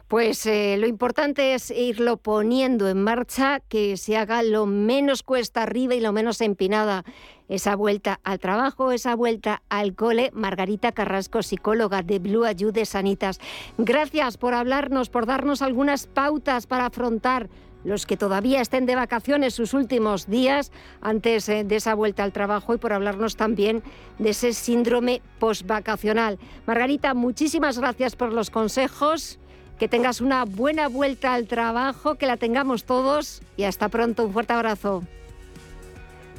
Pues 0.08 0.46
eh, 0.46 0.78
lo 0.78 0.86
importante 0.86 1.56
es 1.56 1.72
irlo 1.72 2.18
poniendo 2.18 2.88
en 2.88 3.02
marcha, 3.02 3.60
que 3.68 3.98
se 3.98 4.18
haga 4.18 4.44
lo 4.44 4.68
menos 4.68 5.24
cuesta 5.24 5.64
arriba 5.64 5.96
y 5.96 6.00
lo 6.00 6.12
menos 6.12 6.42
empinada 6.42 7.04
esa 7.50 7.76
vuelta 7.76 8.20
al 8.24 8.38
trabajo, 8.38 8.92
esa 8.92 9.16
vuelta 9.16 9.64
al 9.68 9.96
cole. 9.96 10.30
Margarita 10.34 10.92
Carrasco, 10.92 11.42
psicóloga 11.42 12.04
de 12.04 12.20
Blue 12.20 12.46
Ayude 12.46 12.86
Sanitas. 12.86 13.40
Gracias 13.80 14.38
por 14.38 14.54
hablarnos, 14.54 15.10
por 15.10 15.26
darnos 15.26 15.64
algunas 15.64 16.06
pautas 16.06 16.68
para 16.68 16.86
afrontar 16.86 17.50
los 17.86 18.06
que 18.06 18.18
todavía 18.18 18.62
estén 18.62 18.86
de 18.86 18.96
vacaciones 18.96 19.54
sus 19.54 19.74
últimos 19.74 20.28
días 20.28 20.72
antes 21.02 21.48
eh, 21.48 21.64
de 21.64 21.76
esa 21.78 21.94
vuelta 21.94 22.24
al 22.24 22.34
trabajo 22.34 22.74
y 22.74 22.78
por 22.78 22.92
hablarnos 22.92 23.38
también 23.38 23.84
de 24.20 24.32
ese 24.32 24.54
síndrome 24.54 25.22
postvacacional. 25.40 26.40
Margarita, 26.66 27.14
muchísimas 27.14 27.80
gracias 27.80 28.16
por 28.16 28.34
los 28.34 28.50
consejos. 28.50 29.40
Que 29.80 29.90
tengas 29.90 30.22
una 30.22 30.46
buena 30.46 30.88
vuelta 30.88 31.34
al 31.34 31.48
trabajo, 31.48 32.16
que 32.16 32.28
la 32.28 32.38
tengamos 32.38 32.86
todos 32.86 33.42
y 33.58 33.64
hasta 33.64 33.90
pronto. 33.90 34.24
Un 34.24 34.32
fuerte 34.32 34.54
abrazo. 34.54 35.04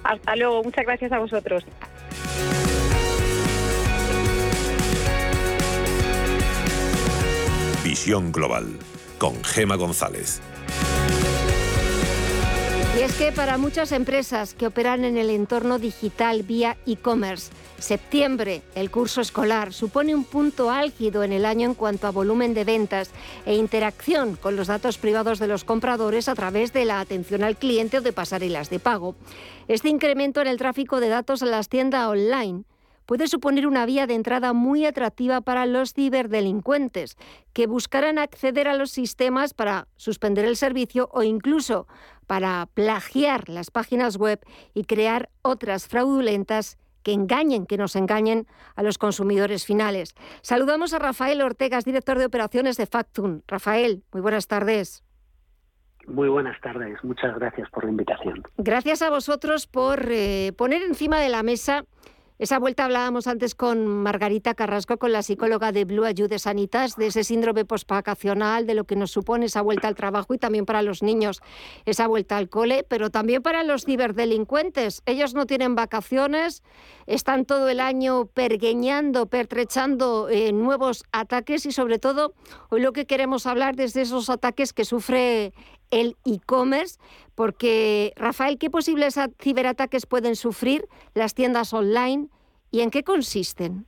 Hasta 0.04 0.36
luego. 0.36 0.62
Muchas 0.64 0.86
gracias 0.86 1.12
a 1.12 1.18
vosotros. 1.18 1.62
Visión 7.84 8.32
Global 8.32 8.78
con 9.18 9.44
Gema 9.44 9.76
González. 9.76 10.40
Es 13.06 13.18
que 13.18 13.30
para 13.30 13.56
muchas 13.56 13.92
empresas 13.92 14.52
que 14.52 14.66
operan 14.66 15.04
en 15.04 15.16
el 15.16 15.30
entorno 15.30 15.78
digital 15.78 16.42
vía 16.42 16.76
e-commerce, 16.86 17.52
septiembre, 17.78 18.62
el 18.74 18.90
curso 18.90 19.20
escolar, 19.20 19.72
supone 19.72 20.12
un 20.12 20.24
punto 20.24 20.72
álgido 20.72 21.22
en 21.22 21.30
el 21.30 21.44
año 21.44 21.68
en 21.68 21.74
cuanto 21.74 22.08
a 22.08 22.10
volumen 22.10 22.52
de 22.52 22.64
ventas 22.64 23.12
e 23.44 23.54
interacción 23.54 24.34
con 24.34 24.56
los 24.56 24.66
datos 24.66 24.98
privados 24.98 25.38
de 25.38 25.46
los 25.46 25.62
compradores 25.62 26.28
a 26.28 26.34
través 26.34 26.72
de 26.72 26.84
la 26.84 26.98
atención 26.98 27.44
al 27.44 27.56
cliente 27.56 27.98
o 27.98 28.00
de 28.00 28.12
pasarelas 28.12 28.70
de 28.70 28.80
pago. 28.80 29.14
Este 29.68 29.88
incremento 29.88 30.40
en 30.40 30.48
el 30.48 30.58
tráfico 30.58 30.98
de 30.98 31.08
datos 31.08 31.42
en 31.42 31.52
las 31.52 31.68
tiendas 31.68 32.08
online 32.08 32.64
puede 33.06 33.28
suponer 33.28 33.66
una 33.68 33.86
vía 33.86 34.06
de 34.06 34.14
entrada 34.14 34.52
muy 34.52 34.84
atractiva 34.84 35.40
para 35.40 35.64
los 35.64 35.94
ciberdelincuentes, 35.94 37.16
que 37.52 37.68
buscarán 37.68 38.18
acceder 38.18 38.66
a 38.66 38.74
los 38.74 38.90
sistemas 38.90 39.54
para 39.54 39.86
suspender 39.96 40.44
el 40.44 40.56
servicio 40.56 41.08
o 41.12 41.22
incluso 41.22 41.86
para 42.26 42.68
plagiar 42.74 43.48
las 43.48 43.70
páginas 43.70 44.16
web 44.16 44.40
y 44.74 44.84
crear 44.84 45.30
otras 45.42 45.88
fraudulentas 45.88 46.78
que 47.02 47.12
engañen, 47.12 47.66
que 47.66 47.76
nos 47.76 47.94
engañen 47.94 48.46
a 48.74 48.82
los 48.82 48.98
consumidores 48.98 49.64
finales. 49.64 50.14
Saludamos 50.42 50.92
a 50.92 50.98
Rafael 50.98 51.40
Ortegas, 51.40 51.84
director 51.84 52.18
de 52.18 52.26
operaciones 52.26 52.76
de 52.76 52.86
Factum. 52.86 53.42
Rafael, 53.46 54.02
muy 54.12 54.20
buenas 54.20 54.48
tardes. 54.48 55.04
Muy 56.08 56.28
buenas 56.28 56.60
tardes, 56.60 57.02
muchas 57.02 57.36
gracias 57.36 57.68
por 57.70 57.84
la 57.84 57.90
invitación. 57.90 58.42
Gracias 58.56 59.02
a 59.02 59.10
vosotros 59.10 59.66
por 59.66 60.06
eh, 60.10 60.52
poner 60.56 60.82
encima 60.82 61.20
de 61.20 61.28
la 61.28 61.42
mesa 61.42 61.84
esa 62.38 62.58
vuelta 62.58 62.84
hablábamos 62.84 63.28
antes 63.28 63.54
con 63.54 63.86
Margarita 63.86 64.54
Carrasco, 64.54 64.98
con 64.98 65.10
la 65.10 65.22
psicóloga 65.22 65.72
de 65.72 65.86
Blue 65.86 66.04
Ayude 66.04 66.38
Sanitas, 66.38 66.96
de 66.96 67.06
ese 67.06 67.24
síndrome 67.24 67.64
postvacacional, 67.64 68.66
de 68.66 68.74
lo 68.74 68.84
que 68.84 68.94
nos 68.94 69.10
supone 69.10 69.46
esa 69.46 69.62
vuelta 69.62 69.88
al 69.88 69.94
trabajo 69.94 70.34
y 70.34 70.38
también 70.38 70.66
para 70.66 70.82
los 70.82 71.02
niños 71.02 71.40
esa 71.86 72.06
vuelta 72.06 72.36
al 72.36 72.50
cole, 72.50 72.84
pero 72.86 73.08
también 73.08 73.40
para 73.40 73.62
los 73.62 73.86
ciberdelincuentes. 73.86 75.02
Ellos 75.06 75.32
no 75.32 75.46
tienen 75.46 75.74
vacaciones, 75.74 76.62
están 77.06 77.46
todo 77.46 77.70
el 77.70 77.80
año 77.80 78.26
pergueñando, 78.26 79.26
pertrechando 79.26 80.28
eh, 80.28 80.52
nuevos 80.52 81.04
ataques 81.12 81.64
y 81.64 81.72
sobre 81.72 81.98
todo 81.98 82.34
hoy 82.68 82.82
lo 82.82 82.92
que 82.92 83.06
queremos 83.06 83.46
hablar 83.46 83.80
es 83.80 83.94
de 83.94 84.02
esos 84.02 84.28
ataques 84.28 84.74
que 84.74 84.84
sufre 84.84 85.54
el 85.90 86.16
e-commerce, 86.24 86.98
porque 87.34 88.12
Rafael, 88.16 88.58
¿qué 88.58 88.70
posibles 88.70 89.18
ciberataques 89.40 90.06
pueden 90.06 90.36
sufrir 90.36 90.86
las 91.14 91.34
tiendas 91.34 91.72
online 91.72 92.28
y 92.70 92.80
en 92.80 92.90
qué 92.90 93.02
consisten? 93.02 93.86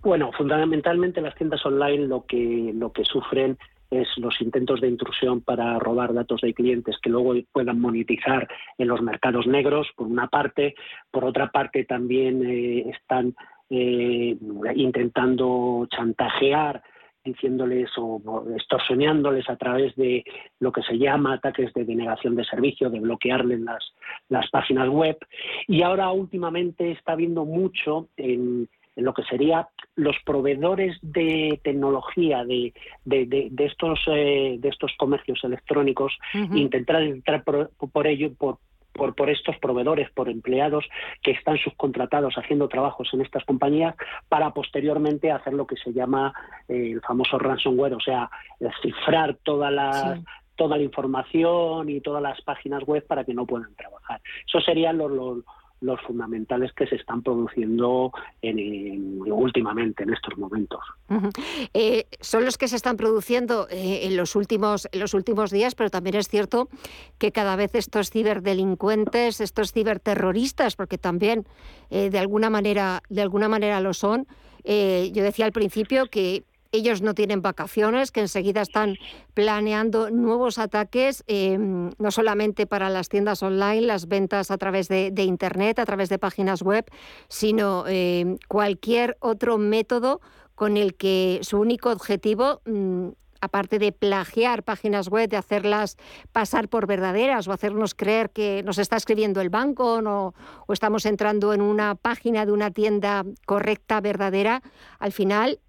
Bueno, 0.00 0.30
fundamentalmente 0.36 1.20
las 1.20 1.34
tiendas 1.34 1.64
online 1.66 2.06
lo 2.06 2.24
que 2.24 2.72
lo 2.74 2.92
que 2.92 3.04
sufren 3.04 3.58
es 3.90 4.06
los 4.18 4.40
intentos 4.40 4.80
de 4.80 4.88
intrusión 4.88 5.40
para 5.40 5.78
robar 5.78 6.12
datos 6.12 6.42
de 6.42 6.52
clientes 6.52 6.96
que 7.02 7.10
luego 7.10 7.34
puedan 7.52 7.80
monetizar 7.80 8.46
en 8.76 8.88
los 8.88 9.00
mercados 9.00 9.46
negros, 9.46 9.88
por 9.96 10.06
una 10.06 10.28
parte. 10.28 10.74
Por 11.10 11.24
otra 11.24 11.50
parte, 11.50 11.84
también 11.84 12.44
eh, 12.44 12.90
están 12.90 13.34
eh, 13.70 14.36
intentando 14.74 15.86
chantajear 15.90 16.82
diciéndoles 17.24 17.90
o 17.96 18.20
extorsionándoles 18.54 19.48
a 19.50 19.56
través 19.56 19.94
de 19.96 20.24
lo 20.60 20.72
que 20.72 20.82
se 20.82 20.98
llama 20.98 21.34
ataques 21.34 21.72
de 21.74 21.84
denegación 21.84 22.36
de 22.36 22.44
servicio, 22.44 22.90
de 22.90 23.00
bloquearles 23.00 23.60
las, 23.60 23.92
las 24.28 24.48
páginas 24.50 24.88
web. 24.88 25.18
Y 25.66 25.82
ahora 25.82 26.10
últimamente 26.10 26.92
está 26.92 27.12
habiendo 27.12 27.44
mucho 27.44 28.08
en, 28.16 28.68
lo 28.98 29.14
que 29.14 29.22
sería 29.24 29.68
los 29.94 30.16
proveedores 30.24 30.98
de 31.02 31.60
tecnología 31.62 32.44
de, 32.44 32.74
de, 33.04 33.50
estos 33.58 34.00
eh, 34.08 34.56
de 34.58 34.68
estos 34.68 34.92
comercios 34.98 35.38
electrónicos 35.44 36.18
intentar 36.34 37.02
entrar 37.02 37.44
por, 37.44 37.70
por 37.92 38.06
ello 38.08 38.34
por, 38.34 38.58
por, 38.98 39.14
por 39.14 39.30
estos 39.30 39.56
proveedores, 39.58 40.10
por 40.10 40.28
empleados 40.28 40.84
que 41.22 41.30
están 41.30 41.56
subcontratados 41.56 42.34
haciendo 42.36 42.68
trabajos 42.68 43.08
en 43.14 43.22
estas 43.22 43.44
compañías 43.44 43.94
para 44.28 44.50
posteriormente 44.50 45.30
hacer 45.30 45.54
lo 45.54 45.66
que 45.66 45.76
se 45.76 45.92
llama 45.92 46.34
eh, 46.68 46.90
el 46.92 47.00
famoso 47.00 47.38
ransomware, 47.38 47.94
o 47.94 48.00
sea, 48.00 48.28
cifrar 48.82 49.38
toda 49.42 49.70
la, 49.70 50.20
toda 50.56 50.76
la 50.76 50.82
información 50.82 51.88
y 51.88 52.00
todas 52.00 52.22
las 52.22 52.40
páginas 52.42 52.82
web 52.84 53.06
para 53.06 53.24
que 53.24 53.32
no 53.32 53.46
puedan 53.46 53.74
trabajar. 53.76 54.20
Eso 54.46 54.60
serían 54.60 54.98
los, 54.98 55.10
los 55.10 55.38
los 55.80 56.00
fundamentales 56.02 56.72
que 56.72 56.86
se 56.86 56.96
están 56.96 57.22
produciendo 57.22 58.12
en, 58.42 59.20
últimamente 59.30 60.02
en 60.02 60.12
estos 60.12 60.36
momentos. 60.36 60.80
Eh, 61.74 62.06
son 62.20 62.44
los 62.44 62.58
que 62.58 62.68
se 62.68 62.76
están 62.76 62.96
produciendo 62.96 63.68
eh, 63.70 64.00
en, 64.02 64.16
los 64.16 64.34
últimos, 64.34 64.88
en 64.92 65.00
los 65.00 65.14
últimos 65.14 65.50
días, 65.50 65.74
pero 65.74 65.90
también 65.90 66.16
es 66.16 66.28
cierto 66.28 66.68
que 67.18 67.32
cada 67.32 67.56
vez 67.56 67.74
estos 67.74 68.10
ciberdelincuentes, 68.10 69.40
estos 69.40 69.72
ciberterroristas, 69.72 70.76
porque 70.76 70.98
también 70.98 71.46
eh, 71.90 72.10
de 72.10 72.18
alguna 72.18 72.50
manera, 72.50 73.02
de 73.08 73.22
alguna 73.22 73.48
manera 73.48 73.80
lo 73.80 73.94
son. 73.94 74.26
yo 74.64 75.22
decía 75.22 75.46
al 75.46 75.52
principio 75.52 76.06
que 76.06 76.44
ellos 76.72 77.02
no 77.02 77.14
tienen 77.14 77.42
vacaciones, 77.42 78.10
que 78.10 78.20
enseguida 78.20 78.60
están 78.62 78.96
planeando 79.34 80.10
nuevos 80.10 80.58
ataques, 80.58 81.24
em, 81.26 81.90
no 81.98 82.10
solamente 82.10 82.66
para 82.66 82.90
las 82.90 83.08
tiendas 83.08 83.42
online, 83.42 83.82
las 83.82 84.08
ventas 84.08 84.50
a 84.50 84.58
través 84.58 84.88
de, 84.88 85.12
Internet, 85.18 85.78
a 85.78 85.86
través 85.86 86.08
de 86.08 86.18
páginas 86.18 86.62
web, 86.62 86.84
sino 87.28 87.84
em, 87.86 88.38
cualquier 88.48 89.16
otro 89.20 89.58
método 89.58 90.20
con 90.54 90.76
el 90.76 90.94
que 90.94 91.40
su 91.42 91.58
único 91.58 91.90
objetivo... 91.90 92.60
Mm, 92.66 93.08
aparte 93.40 93.78
de 93.78 93.92
plagiar 93.92 94.62
páginas 94.62 95.08
web, 95.08 95.28
de 95.28 95.36
hacerlas 95.36 95.96
pasar 96.32 96.68
por 96.68 96.86
verdaderas 96.86 97.48
o 97.48 97.52
hacernos 97.52 97.94
creer 97.94 98.30
que 98.30 98.62
nos 98.64 98.78
está 98.78 98.96
escribiendo 98.96 99.40
el 99.40 99.50
banco 99.50 100.00
o 100.66 100.72
estamos 100.72 101.06
entrando 101.06 101.52
en 101.52 101.60
una 101.60 101.94
página 101.94 102.46
de 102.46 102.52
una 102.52 102.70
tienda 102.70 103.24
correcta, 103.46 104.00
verdadera, 104.00 104.62
al 104.98 105.12
final 105.12 105.60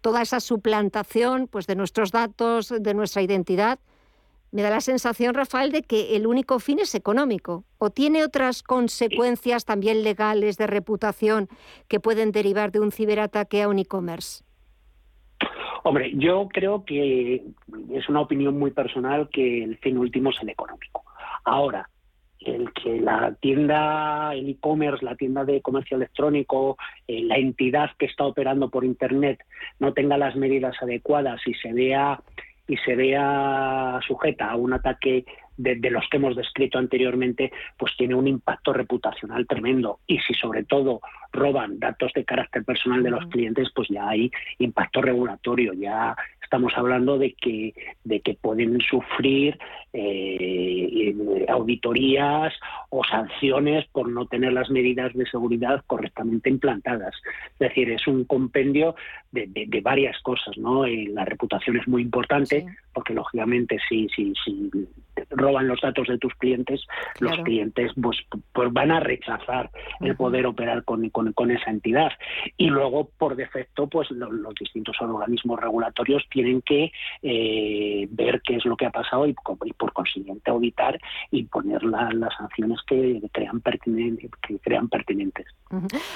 toda 0.00 0.22
esa 0.22 0.40
suplantación 0.40 1.48
pues, 1.48 1.66
de 1.66 1.76
nuestros 1.76 2.10
datos, 2.10 2.68
de 2.68 2.94
nuestra 2.94 3.22
identidad, 3.22 3.78
me 4.54 4.62
da 4.62 4.70
la 4.70 4.80
sensación, 4.80 5.34
Rafael, 5.34 5.72
de 5.72 5.82
que 5.82 6.14
el 6.14 6.28
único 6.28 6.60
fin 6.60 6.78
es 6.78 6.94
económico 6.94 7.64
o 7.78 7.90
tiene 7.90 8.22
otras 8.22 8.62
consecuencias 8.62 9.64
también 9.64 10.04
legales 10.04 10.56
de 10.58 10.68
reputación 10.68 11.48
que 11.88 11.98
pueden 11.98 12.30
derivar 12.30 12.70
de 12.70 12.78
un 12.78 12.92
ciberataque 12.92 13.62
a 13.62 13.68
un 13.68 13.80
e-commerce. 13.80 14.44
Hombre, 15.86 16.12
yo 16.14 16.48
creo 16.50 16.82
que 16.82 17.42
es 17.92 18.08
una 18.08 18.22
opinión 18.22 18.58
muy 18.58 18.70
personal 18.70 19.28
que 19.28 19.62
el 19.62 19.76
fin 19.78 19.98
último 19.98 20.30
es 20.30 20.36
el 20.40 20.48
económico. 20.48 21.04
Ahora, 21.44 21.90
el 22.40 22.72
que 22.72 23.00
la 23.02 23.34
tienda, 23.34 24.32
el 24.32 24.48
e-commerce, 24.48 25.04
la 25.04 25.14
tienda 25.14 25.44
de 25.44 25.60
comercio 25.60 25.98
electrónico, 25.98 26.78
eh, 27.06 27.22
la 27.24 27.36
entidad 27.36 27.90
que 27.98 28.06
está 28.06 28.24
operando 28.24 28.70
por 28.70 28.82
Internet 28.82 29.44
no 29.78 29.92
tenga 29.92 30.16
las 30.16 30.36
medidas 30.36 30.74
adecuadas 30.80 31.42
y 31.46 31.52
se 31.52 31.74
vea 31.74 32.18
y 32.66 32.78
se 32.78 32.96
vea 32.96 34.00
sujeta 34.06 34.50
a 34.50 34.56
un 34.56 34.72
ataque 34.72 35.26
de, 35.58 35.74
de, 35.74 35.90
los 35.90 36.08
que 36.10 36.16
hemos 36.16 36.34
descrito 36.34 36.78
anteriormente, 36.78 37.52
pues 37.76 37.92
tiene 37.98 38.14
un 38.14 38.26
impacto 38.26 38.72
reputacional 38.72 39.46
tremendo. 39.46 40.00
Y 40.06 40.18
si 40.20 40.32
sobre 40.32 40.64
todo 40.64 41.02
roban 41.34 41.78
datos 41.78 42.12
de 42.14 42.24
carácter 42.24 42.64
personal 42.64 43.02
de 43.02 43.10
los 43.10 43.26
clientes, 43.26 43.68
pues 43.74 43.88
ya 43.88 44.08
hay 44.08 44.30
impacto 44.58 45.02
regulatorio, 45.02 45.72
ya 45.74 46.16
estamos 46.42 46.72
hablando 46.76 47.18
de 47.18 47.34
que, 47.34 47.74
de 48.04 48.20
que 48.20 48.34
pueden 48.34 48.80
sufrir 48.80 49.58
eh, 49.92 51.14
auditorías 51.48 52.52
o 52.90 53.02
sanciones 53.04 53.86
por 53.88 54.08
no 54.08 54.26
tener 54.26 54.52
las 54.52 54.70
medidas 54.70 55.12
de 55.14 55.26
seguridad 55.26 55.82
correctamente 55.86 56.50
implantadas. 56.50 57.14
Es 57.54 57.58
decir, 57.58 57.90
es 57.90 58.06
un 58.06 58.24
compendio 58.24 58.94
de, 59.32 59.80
varias 59.82 60.20
cosas, 60.22 60.56
¿no? 60.56 60.84
Eh, 60.86 61.08
la 61.12 61.24
reputación 61.24 61.76
es 61.76 61.88
muy 61.88 62.02
importante 62.02 62.64
porque 62.92 63.14
lógicamente 63.14 63.78
si, 63.88 64.08
si, 64.14 64.32
si 64.44 64.70
roban 65.30 65.68
los 65.68 65.80
datos 65.80 66.06
de 66.08 66.18
tus 66.18 66.34
clientes, 66.34 66.80
los 67.20 67.36
clientes 67.38 67.92
pues, 68.00 68.18
pues, 68.52 68.72
van 68.72 68.90
a 68.90 69.00
rechazar 69.00 69.70
el 70.00 70.16
poder 70.16 70.46
operar 70.46 70.84
con, 70.84 71.08
con, 71.10 71.23
esa 71.50 71.70
entidad. 71.70 72.12
Y 72.56 72.68
luego, 72.68 73.10
por 73.18 73.36
defecto, 73.36 73.86
pues 73.86 74.10
los, 74.10 74.54
distintos 74.58 74.96
organismos 75.00 75.60
regulatorios 75.60 76.22
tienen 76.30 76.62
que 76.62 76.92
eh, 77.22 78.08
ver 78.10 78.40
qué 78.42 78.56
es 78.56 78.64
lo 78.64 78.76
que 78.76 78.86
ha 78.86 78.90
pasado 78.90 79.26
y, 79.26 79.34
por 79.34 79.92
consiguiente 79.92 80.50
auditar 80.50 80.98
y 81.30 81.44
poner 81.44 81.82
las 81.82 82.34
sanciones 82.36 82.80
que 82.86 83.20
crean, 83.32 83.60
pertinentes, 83.60 84.30
que 84.46 84.58
crean 84.58 84.88
pertinentes. 84.88 85.46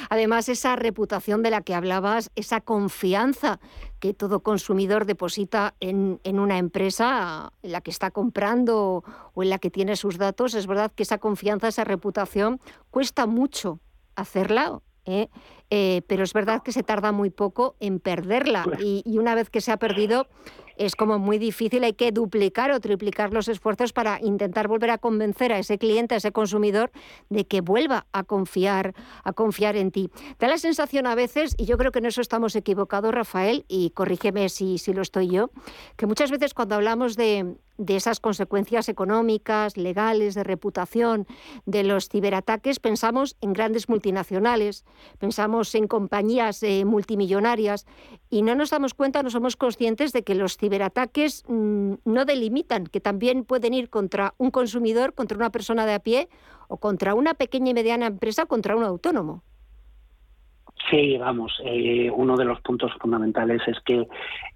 Además, 0.08 0.48
esa 0.48 0.76
reputación 0.76 1.42
de 1.42 1.50
la 1.50 1.62
que 1.62 1.74
hablabas, 1.74 2.30
esa 2.36 2.60
confianza 2.60 3.58
que 3.98 4.14
todo 4.14 4.40
consumidor 4.40 5.04
deposita 5.04 5.74
en, 5.80 6.20
en 6.22 6.38
una 6.38 6.58
empresa 6.58 7.52
en 7.62 7.72
la 7.72 7.80
que 7.80 7.90
está 7.90 8.10
comprando 8.10 9.02
o 9.34 9.42
en 9.42 9.50
la 9.50 9.58
que 9.58 9.70
tiene 9.70 9.96
sus 9.96 10.18
datos, 10.18 10.54
es 10.54 10.66
verdad 10.66 10.92
que 10.94 11.02
esa 11.02 11.18
confianza, 11.18 11.68
esa 11.68 11.84
reputación, 11.84 12.60
cuesta 12.90 13.26
mucho 13.26 13.80
hacerla. 14.14 14.80
¿Eh? 15.08 15.30
Eh, 15.70 16.02
pero 16.06 16.22
es 16.22 16.32
verdad 16.32 16.62
que 16.62 16.72
se 16.72 16.82
tarda 16.82 17.12
muy 17.12 17.30
poco 17.30 17.76
en 17.80 17.98
perderla 17.98 18.64
y, 18.78 19.02
una 19.18 19.34
vez 19.34 19.50
que 19.50 19.60
se 19.60 19.72
ha 19.72 19.76
perdido, 19.76 20.28
es 20.76 20.94
como 20.94 21.18
muy 21.18 21.38
difícil, 21.38 21.84
hay 21.84 21.94
que 21.94 22.12
duplicar 22.12 22.70
o 22.70 22.80
triplicar 22.80 23.32
los 23.32 23.48
esfuerzos 23.48 23.92
para 23.92 24.20
intentar 24.22 24.68
volver 24.68 24.90
a 24.90 24.98
convencer 24.98 25.52
a 25.52 25.58
ese 25.58 25.76
cliente, 25.76 26.14
a 26.14 26.18
ese 26.18 26.32
consumidor, 26.32 26.90
de 27.28 27.46
que 27.46 27.60
vuelva 27.60 28.06
a 28.12 28.24
confiar, 28.24 28.94
a 29.24 29.32
confiar 29.32 29.76
en 29.76 29.90
ti. 29.90 30.10
Da 30.38 30.48
la 30.48 30.56
sensación 30.56 31.06
a 31.06 31.14
veces, 31.14 31.54
y 31.58 31.64
yo 31.66 31.76
creo 31.76 31.90
que 31.90 31.98
en 31.98 32.06
eso 32.06 32.20
estamos 32.20 32.54
equivocados, 32.54 33.12
Rafael, 33.12 33.64
y 33.68 33.90
corrígeme 33.90 34.48
si, 34.48 34.78
si 34.78 34.92
lo 34.94 35.02
estoy 35.02 35.28
yo, 35.28 35.50
que 35.96 36.06
muchas 36.06 36.30
veces 36.30 36.54
cuando 36.54 36.76
hablamos 36.76 37.16
de, 37.16 37.56
de 37.78 37.96
esas 37.96 38.20
consecuencias 38.20 38.88
económicas, 38.88 39.76
legales, 39.76 40.34
de 40.34 40.44
reputación 40.44 41.26
de 41.64 41.84
los 41.84 42.08
ciberataques, 42.08 42.80
pensamos 42.80 43.36
en 43.40 43.52
grandes 43.52 43.88
multinacionales, 43.88 44.84
pensamos 45.18 45.74
en 45.74 45.86
compañías 45.86 46.62
eh, 46.62 46.84
multimillonarias 46.84 47.86
y 48.28 48.42
no 48.42 48.54
nos 48.54 48.70
damos 48.70 48.94
cuenta, 48.94 49.22
no 49.22 49.30
somos 49.30 49.56
conscientes 49.56 50.12
de 50.12 50.24
que 50.24 50.34
los 50.34 50.56
ciberataques 50.56 51.44
mm, 51.48 51.94
no 52.04 52.24
delimitan, 52.24 52.86
que 52.86 53.00
también 53.00 53.44
pueden 53.44 53.72
ir 53.72 53.88
contra 53.88 54.34
un 54.38 54.50
consumidor, 54.50 55.14
contra 55.14 55.38
una 55.38 55.50
persona 55.50 55.86
de 55.86 55.94
a 55.94 56.00
pie 56.00 56.28
o 56.66 56.78
contra 56.78 57.14
una 57.14 57.34
pequeña 57.34 57.70
y 57.70 57.74
mediana 57.74 58.06
empresa, 58.06 58.46
contra 58.46 58.76
un 58.76 58.82
autónomo. 58.82 59.42
Sí, 60.90 61.18
vamos, 61.18 61.60
eh, 61.64 62.10
uno 62.10 62.36
de 62.36 62.46
los 62.46 62.60
puntos 62.62 62.92
fundamentales 63.00 63.60
es 63.66 63.78
que 63.80 64.06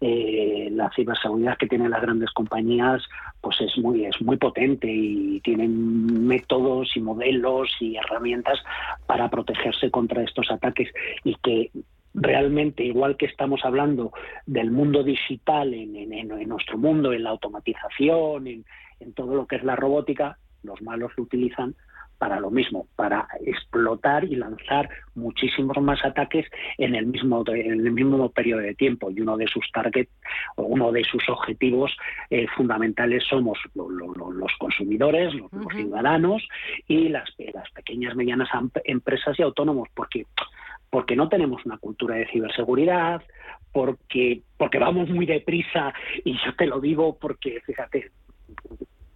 eh, 0.01 0.68
la 0.72 0.91
ciberseguridad 0.95 1.59
que 1.59 1.66
tienen 1.66 1.91
las 1.91 2.01
grandes 2.01 2.30
compañías 2.30 3.03
pues 3.41 3.61
es 3.61 3.76
muy, 3.76 4.07
es 4.07 4.20
muy 4.22 4.39
potente 4.39 4.87
y 4.91 5.41
tienen 5.41 6.26
métodos 6.26 6.97
y 6.97 7.01
modelos 7.01 7.70
y 7.80 7.97
herramientas 7.97 8.59
para 9.07 9.28
protegerse 9.28 9.91
contra 9.91 10.22
estos 10.22 10.51
ataques 10.51 10.89
y 11.24 11.35
que 11.43 11.70
realmente, 12.14 12.85
igual 12.85 13.16
que 13.16 13.26
estamos 13.26 13.61
hablando 13.64 14.12
del 14.47 14.70
mundo 14.70 15.03
digital 15.03 15.74
en, 15.74 16.12
en 16.12 16.49
nuestro 16.49 16.78
mundo, 16.78 17.12
en 17.12 17.24
la 17.24 17.30
automatización, 17.30 18.47
en, 18.47 18.64
todo 19.14 19.35
lo 19.35 19.47
que 19.47 19.57
es 19.57 19.64
la 19.64 19.74
robótica, 19.74 20.39
los 20.62 20.80
malos 20.80 21.11
lo 21.16 21.24
utilizan 21.24 21.74
para 22.23 22.39
lo 22.39 22.53
mismo, 22.53 22.87
para 22.95 23.27
explotar 23.45 24.23
y 24.23 24.37
lanzar 24.37 24.89
muchísimos 25.16 25.77
más 25.83 26.05
ataques 26.05 26.47
en 26.79 26.95
el 26.95 27.07
mismo 27.07 27.43
en 27.49 27.73
el 27.73 27.91
mismo 27.91 28.31
periodo 28.31 28.61
de 28.61 28.77
tiempo. 28.77 29.11
Y 29.11 29.20
uno 29.20 29.37
de 29.37 29.49
sus 29.49 29.68
targets 29.73 30.12
o 30.55 30.62
uno 30.62 30.93
de 30.93 31.03
sus 31.03 31.29
objetivos 31.29 31.91
eh, 32.31 32.47
fundamentales 32.57 33.25
somos 33.29 33.59
los 33.75 34.53
consumidores, 34.61 35.35
los, 35.35 35.51
ciudadanos 35.75 36.47
y 36.87 37.09
las, 37.09 37.29
las 37.53 37.68
pequeñas 37.73 38.14
medianas 38.14 38.51
empresas 38.85 39.37
y 39.41 39.43
autónomos 39.43 39.89
porque 39.93 40.27
porque 40.91 41.16
no 41.16 41.29
tenemos 41.29 41.66
una 41.66 41.79
cultura 41.79 42.14
de 42.14 42.29
ciberseguridad, 42.29 43.20
porque 43.73 44.43
porque 44.57 44.79
vamos 44.79 45.09
muy 45.09 45.27
deprisa 45.27 45.93
y 46.25 46.35
yo 46.35 46.55
te 46.57 46.66
lo 46.66 46.79
digo 46.79 47.18
porque 47.20 47.61
fíjate 47.66 48.12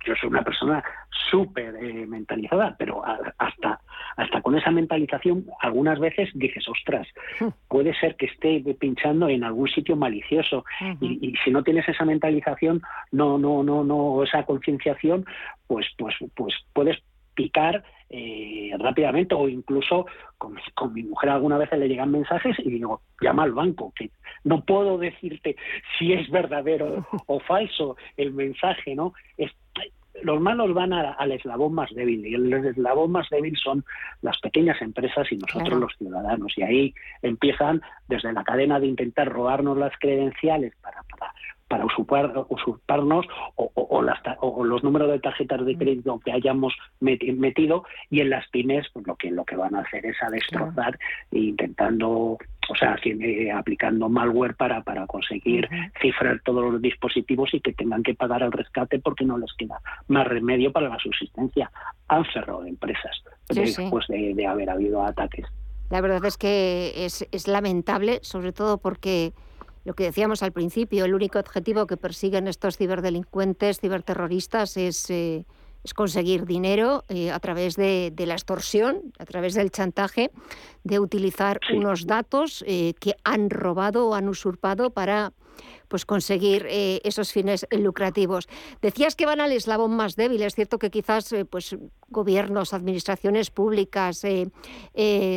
yo 0.07 0.15
soy 0.15 0.29
una 0.29 0.43
persona 0.43 0.83
súper 1.31 1.75
eh, 1.77 2.07
mentalizada, 2.07 2.77
pero 2.79 3.03
hasta, 3.39 3.81
hasta 4.17 4.41
con 4.43 4.57
esa 4.57 4.71
mentalización 4.71 5.47
algunas 5.61 5.99
veces 5.99 6.31
dices, 6.35 6.69
ostras, 6.69 7.07
hmm. 7.41 7.49
puede 7.69 7.95
ser 7.99 8.17
que 8.17 8.27
esté 8.27 8.63
pinchando 8.79 9.29
en 9.29 9.45
algún 9.45 9.69
sitio 9.69 9.97
malicioso 9.97 10.65
y, 11.01 11.35
si 11.45 11.51
no 11.51 11.63
tienes 11.63 11.89
esa 11.89 12.05
mentalización, 12.05 12.83
no, 13.13 13.39
no, 13.39 13.63
no, 13.63 13.85
no, 13.85 14.23
esa 14.23 14.45
concienciación, 14.45 15.25
pues, 15.67 15.87
pues, 15.99 16.15
pues 16.35 16.55
puedes 16.73 16.99
picar 17.35 17.85
eh, 18.09 18.71
rápidamente 18.79 19.35
o 19.35 19.49
incluso 19.49 20.07
con, 20.39 20.57
con, 20.75 20.93
mi 20.95 21.03
mujer 21.03 21.31
alguna 21.31 21.59
vez 21.59 21.71
le 21.73 21.89
llegan 21.89 22.11
mensajes 22.11 22.57
y 22.61 22.71
digo, 22.71 23.03
llama 23.21 23.43
al 23.43 23.53
banco, 23.53 23.93
que 23.97 24.11
no 24.45 24.65
puedo 24.65 24.97
decirte 24.97 25.57
si 25.99 26.13
es 26.13 26.31
verdadero 26.31 27.07
o 27.27 27.41
falso 27.41 27.97
el 28.17 28.33
mensaje, 28.33 28.95
¿no? 28.95 29.13
Es, 29.37 29.53
los 30.23 30.41
malos 30.41 30.75
van 30.75 30.93
al 30.93 31.33
eslabón 31.33 31.75
más 31.75 31.91
débil 31.95 32.27
y 32.27 32.35
el 32.35 32.53
eslabón 32.53 33.13
más 33.13 33.29
débil 33.31 33.57
son 33.57 33.85
las 34.23 34.39
pequeñas 34.41 34.81
empresas 34.81 35.31
y 35.31 35.37
nosotros 35.37 35.81
los 35.81 35.97
ciudadanos. 35.97 36.53
Y 36.57 36.63
ahí 36.63 36.95
empiezan 37.23 37.83
desde 38.09 38.33
la 38.33 38.45
cadena 38.45 38.81
de 38.81 38.87
intentar 38.87 39.29
robarnos 39.29 39.77
las 39.77 39.93
credenciales 39.99 40.75
para, 40.81 41.03
para 41.05 41.33
para 41.69 41.85
usurparnos 41.85 43.27
o, 43.57 44.65
los 44.65 44.85
números 44.85 45.11
de 45.11 45.19
tarjetas 45.19 45.65
de 45.65 45.75
mm. 45.75 45.79
crédito 45.79 46.21
que 46.25 46.33
hayamos 46.33 46.75
metido 47.01 47.85
y 48.11 48.21
en 48.21 48.31
las 48.31 48.49
pymes 48.49 48.87
pues 48.93 49.07
lo 49.07 49.17
que 49.17 49.31
lo 49.31 49.45
que 49.45 49.57
van 49.57 49.75
a 49.75 49.81
hacer 49.81 50.07
es 50.07 50.17
a 50.23 50.31
destrozar 50.31 50.99
e 51.33 51.39
intentando 51.39 52.39
o 52.69 52.75
sea, 52.75 52.97
eh, 53.05 53.51
aplicando 53.51 54.09
malware 54.09 54.55
para, 54.55 54.83
para 54.83 55.07
conseguir 55.07 55.69
cifrar 56.01 56.41
todos 56.45 56.73
los 56.73 56.83
dispositivos 56.83 57.53
y 57.55 57.61
que 57.61 57.73
tengan 57.73 58.03
que 58.03 58.15
pagar 58.15 58.43
el 58.43 58.53
rescate 58.53 58.99
porque 58.99 59.25
no 59.25 59.39
les 59.39 59.53
queda 59.55 59.81
más 60.09 60.27
remedio 60.27 60.73
para 60.73 60.89
la 60.89 60.99
subsistencia. 60.99 61.71
Han 62.09 62.25
cerrado 62.33 62.65
empresas 62.65 63.23
después 63.49 64.07
De, 64.09 64.35
de, 64.35 64.47
haber 64.47 64.71
habido 64.71 65.05
ataques. 65.05 65.47
La 65.91 66.01
verdad 66.01 66.25
es 66.25 66.37
que 66.37 67.05
es, 67.05 67.27
es 67.31 67.47
lamentable, 67.47 68.19
sobre 68.23 68.53
todo 68.53 68.79
porque 68.79 69.33
lo 69.85 69.95
que 69.95 70.03
decíamos 70.03 70.43
al 70.43 70.51
principio, 70.51 71.05
el 71.05 71.15
único 71.15 71.39
objetivo 71.39 71.87
que 71.87 71.97
persiguen 71.97 72.49
estos 72.49 72.77
ciberdelincuentes, 72.77 73.79
ciberterroristas, 73.79 74.77
es, 74.77 75.09
eh, 75.11 75.45
es 75.87 75.95
conseguir 75.95 76.47
dinero 76.47 77.05
eh, 77.09 77.31
a 77.31 77.39
través 77.39 77.77
de, 77.77 78.13
la 78.19 78.35
extorsión, 78.35 79.13
a 79.21 79.25
través 79.25 79.55
del 79.55 79.71
chantaje, 79.71 80.33
de 80.83 80.99
utilizar 80.99 81.61
unos 81.73 82.09
datos 82.09 82.65
eh, 82.67 82.95
que 82.99 83.15
han 83.23 83.51
robado 83.51 84.09
o 84.09 84.15
han 84.15 84.29
usurpado 84.29 84.91
para 84.91 85.33
pues 85.89 86.05
conseguir 86.05 86.67
eh, 86.69 87.01
esos 87.05 87.33
fines 87.33 87.67
lucrativos. 87.71 88.49
Decías 88.83 89.17
que 89.17 89.27
van 89.27 89.41
al 89.41 89.53
eslabón 89.53 89.97
más 89.97 90.17
débil. 90.17 90.43
Es 90.43 90.55
cierto 90.55 90.79
que 90.79 90.91
quizás 90.91 91.33
eh, 91.33 91.45
pues, 91.45 91.77
gobiernos, 92.09 92.73
administraciones 92.73 93.51
públicas, 93.51 94.25
eh, 94.25 94.51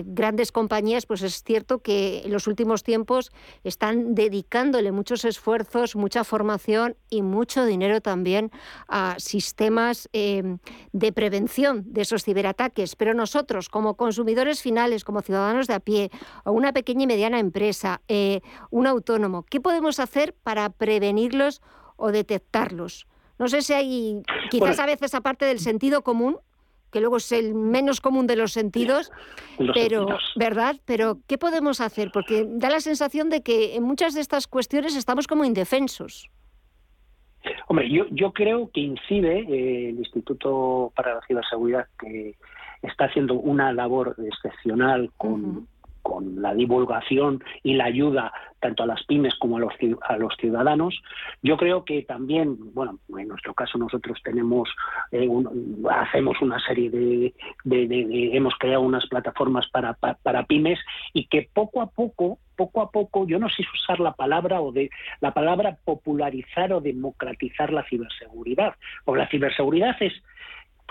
grandes 0.06 0.52
compañías, 0.52 1.06
pues 1.06 1.22
es 1.24 1.44
cierto 1.44 1.80
que 1.80 2.22
en 2.26 2.32
los 2.32 2.48
últimos 2.48 2.84
tiempos 2.84 3.32
están 3.64 4.14
dedicándole 4.14 4.92
muchos 4.92 5.26
esfuerzos, 5.26 5.96
mucha 5.96 6.24
formación 6.24 6.96
y 7.10 7.22
mucho 7.22 7.66
dinero 7.66 8.02
también 8.02 8.52
a 8.88 9.16
sistemas 9.18 10.10
de 10.12 11.12
prevención 11.14 11.84
de 11.88 12.02
esos 12.02 12.24
ciberataques. 12.24 12.96
Pero 12.96 13.14
nosotros, 13.14 13.70
como 13.70 13.96
consumidores 13.96 14.62
finales, 14.62 15.04
como 15.04 15.22
ciudadanos 15.22 15.68
de 15.68 15.74
a 15.74 15.80
pie, 15.80 16.12
o 16.46 16.52
una 16.52 16.72
pequeña 16.72 17.04
y 17.04 17.08
mediana 17.08 17.40
empresa, 17.40 18.02
un 18.70 18.86
autónomo, 18.86 19.44
¿qué 19.50 19.60
podemos 19.60 20.00
hacer 20.00 20.36
para 20.50 20.72
prevenirlos 20.72 21.62
o 21.96 22.12
detectarlos. 22.12 23.06
No 23.38 23.48
sé 23.50 23.62
si 23.62 23.74
hay, 23.74 24.24
quizás 24.50 24.80
a 24.80 24.88
veces 24.88 25.14
aparte 25.14 25.46
del 25.46 25.60
sentido 25.60 26.02
común, 26.02 26.38
que 26.92 27.02
luego 27.02 27.18
es 27.18 27.32
el 27.32 27.54
menos 27.54 28.02
común 28.02 28.26
de 28.26 28.36
los 28.36 28.52
sentidos, 28.52 29.12
pero, 29.76 30.08
¿verdad? 30.36 30.78
Pero, 30.86 31.20
¿qué 31.28 31.38
podemos 31.38 31.82
hacer? 31.82 32.10
Porque 32.12 32.48
da 32.48 32.72
la 32.72 32.80
sensación 32.80 33.30
de 33.30 33.44
que 33.44 33.76
en 33.76 33.84
muchas 33.84 34.16
de 34.16 34.22
estas 34.22 34.48
cuestiones 34.48 34.96
estamos 34.96 35.28
como 35.28 35.46
indefensos. 35.46 36.32
Hombre, 37.68 37.92
yo, 37.92 38.06
yo 38.10 38.34
creo 38.34 38.72
que 38.74 38.82
incide 38.82 39.42
eh, 39.42 39.90
el 39.90 40.00
Instituto 40.00 40.92
para 40.96 41.14
la 41.14 41.22
Ciberseguridad, 41.28 41.86
que 42.00 42.38
está 42.82 43.06
haciendo 43.06 43.36
una 43.36 43.72
labor 43.72 44.16
excepcional 44.18 45.12
con, 45.16 45.68
con 46.02 46.42
la 46.42 46.54
divulgación 46.54 47.44
y 47.64 47.74
la 47.74 47.86
ayuda 47.86 48.32
tanto 48.60 48.84
a 48.84 48.88
las 48.88 49.04
pymes 49.06 49.36
como 49.36 49.58
a 49.58 49.60
los, 49.60 49.74
a 50.02 50.18
los 50.18 50.36
ciudadanos. 50.38 51.02
Yo 51.42 51.58
creo 51.58 51.86
que 51.86 52.04
también, 52.04 52.58
bueno, 52.74 53.00
en 53.18 53.28
nuestro 53.28 53.54
caso 53.54 53.78
nosotros 53.78 54.20
tenemos, 54.24 54.70
eh, 55.12 55.30
hacemos 55.90 56.42
una 56.42 56.60
serie 56.60 56.90
de, 56.90 57.34
hemos 58.36 58.54
creado 58.60 58.82
unas 58.82 59.08
plataformas 59.08 59.68
para, 59.70 59.94
para, 59.94 60.44
pymes 60.46 60.80
y 61.14 61.28
que 61.28 61.50
poco 61.54 61.82
a 61.82 61.88
poco, 61.90 62.40
poco 62.56 62.82
a 62.82 62.92
poco, 62.92 63.26
yo 63.28 63.40
no 63.40 63.50
sé 63.50 63.64
si 63.64 63.70
usar 63.74 64.00
la 64.00 64.14
palabra 64.14 64.62
o 64.62 64.72
de 64.72 64.90
la 65.22 65.34
palabra 65.34 65.78
popularizar 65.86 66.74
o 66.74 66.82
democratizar 66.82 67.72
la 67.72 67.84
ciberseguridad, 67.84 68.76
porque 69.06 69.22
la 69.22 69.30
ciberseguridad 69.30 69.96
es, 70.02 70.14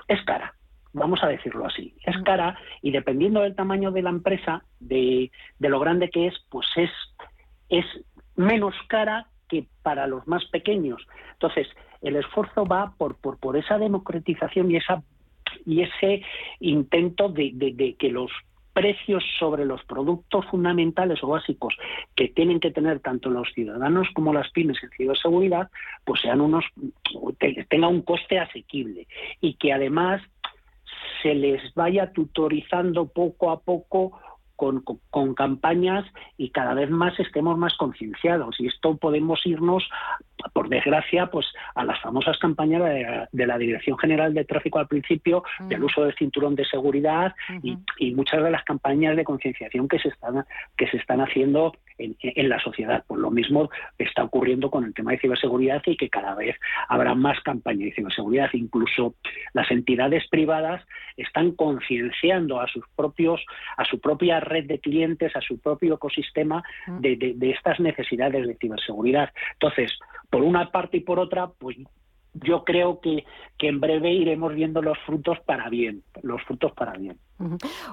es 0.09 0.22
cara 0.24 0.54
vamos 0.93 1.22
a 1.22 1.28
decirlo 1.28 1.66
así, 1.66 1.95
es 2.05 2.16
cara 2.22 2.59
y 2.82 2.91
dependiendo 2.91 3.41
del 3.41 3.55
tamaño 3.55 3.91
de 3.91 4.03
la 4.03 4.11
empresa, 4.11 4.62
de, 4.80 5.30
lo 5.59 5.80
grande 5.80 6.11
que 6.11 6.28
es, 6.28 6.34
pues 6.49 6.66
es, 6.76 6.91
es 7.68 7.84
menos 8.36 8.74
cara 8.89 9.26
que 9.49 9.66
para 9.82 10.07
los 10.07 10.26
más 10.26 10.45
pequeños. 10.47 11.07
Entonces, 11.32 11.68
el 12.03 12.16
esfuerzo 12.16 12.64
va 12.64 12.95
por, 12.97 13.16
por, 13.16 13.39
por 13.39 13.57
esa 13.57 13.78
democratización 13.78 14.70
y 14.70 14.76
esa 14.76 15.03
y 15.64 15.82
ese 15.82 16.22
intento 16.61 17.28
de, 17.28 17.53
de, 17.55 17.95
que 17.95 18.11
los 18.11 18.30
precios 18.72 19.24
sobre 19.39 19.64
los 19.64 19.82
productos 19.84 20.47
fundamentales 20.47 21.22
o 21.22 21.28
básicos 21.28 21.74
que 22.14 22.28
tienen 22.28 22.61
que 22.61 22.70
tener 22.70 23.01
tanto 23.01 23.28
los 23.28 23.49
ciudadanos 23.53 24.09
como 24.14 24.32
las 24.32 24.51
pymes 24.53 24.80
en 24.82 24.91
ciberseguridad, 24.91 25.68
pues 26.05 26.20
sean 26.20 26.41
unos 26.41 26.64
tenga 27.68 27.89
un 27.89 28.03
coste 28.03 28.39
asequible 28.39 29.09
y 29.41 29.55
que 29.55 29.72
además 29.72 30.22
se 31.22 31.34
les 31.34 31.62
vaya 31.74 32.12
tutorizando 32.12 33.07
poco 33.07 33.51
a 33.51 33.61
poco 33.61 34.12
con, 34.59 35.34
campañas 35.34 36.04
y 36.36 36.50
cada 36.50 36.74
vez 36.74 36.90
más 36.90 37.18
estemos 37.20 37.56
más 37.56 37.76
concienciados. 37.76 38.59
Y 38.59 38.66
esto 38.66 38.96
podemos 38.96 39.40
irnos 39.46 39.88
por 40.52 40.68
desgracia, 40.68 41.26
pues 41.26 41.46
a 41.76 41.84
las 41.84 42.00
famosas 42.00 42.38
campañas 42.38 42.82
de, 43.30 43.46
la 43.46 43.56
Dirección 43.56 43.96
General 43.98 44.34
de 44.34 44.44
Tráfico 44.44 44.80
al 44.80 44.88
principio, 44.88 45.44
del 45.68 45.84
uso 45.84 46.04
del 46.04 46.14
cinturón 46.16 46.56
de 46.56 46.64
seguridad 46.64 47.34
y, 47.62 47.78
y, 47.98 48.14
muchas 48.14 48.42
de 48.42 48.50
las 48.50 48.64
campañas 48.64 49.16
de 49.16 49.24
concienciación 49.24 49.86
que 49.86 50.00
se 50.00 50.09
están 50.09 50.44
que 50.76 50.88
se 50.88 50.96
están 50.96 51.20
haciendo 51.20 51.72
en, 51.98 52.48
la 52.48 52.61
sociedad. 52.61 53.04
Por 53.06 53.18
lo 53.18 53.30
mismo 53.30 53.70
está 53.98 54.24
ocurriendo 54.24 54.70
con 54.70 54.84
el 54.84 54.94
tema 54.94 55.12
de 55.12 55.18
ciberseguridad 55.18 55.82
y 55.86 55.96
que 55.96 56.09
cada 56.09 56.34
vez 56.34 56.56
habrá 56.88 57.14
más 57.14 57.40
campañas 57.40 57.86
de 57.86 57.94
ciberseguridad. 57.94 58.50
Incluso 58.52 59.14
las 59.52 59.70
entidades 59.70 60.26
privadas 60.28 60.82
están 61.16 61.52
concienciando 61.52 62.61
a 62.61 62.68
sus 62.68 62.84
propios, 62.96 63.44
a 63.76 63.84
su 63.84 64.00
propia 64.00 64.40
red 64.49 64.66
de 64.66 64.78
clientes, 64.78 65.34
a 65.36 65.40
su 65.40 65.59
propio 65.59 65.94
ecosistema 65.94 66.62
mm. 66.86 67.01
de, 67.01 67.34
de 67.36 67.51
estas 67.51 67.78
necesidades 67.80 68.46
de 68.46 68.57
ciberseguridad. 68.57 69.30
Entonces, 69.55 69.92
por 70.30 70.42
una 70.42 70.70
parte 70.70 70.99
y 70.99 71.01
por 71.01 71.18
otra, 71.18 71.49
pues 71.59 71.76
yo 72.34 72.64
creo 72.64 73.01
que, 73.01 73.24
que, 73.57 73.68
en 73.68 73.80
breve 73.80 74.12
iremos 74.12 74.55
viendo 74.55 74.82
los 74.82 74.99
frutos 75.07 75.38
para 75.44 75.68
bien, 75.68 76.03
los 76.22 76.42
frutos 76.42 76.72
para 76.72 76.92
bien. 76.92 77.18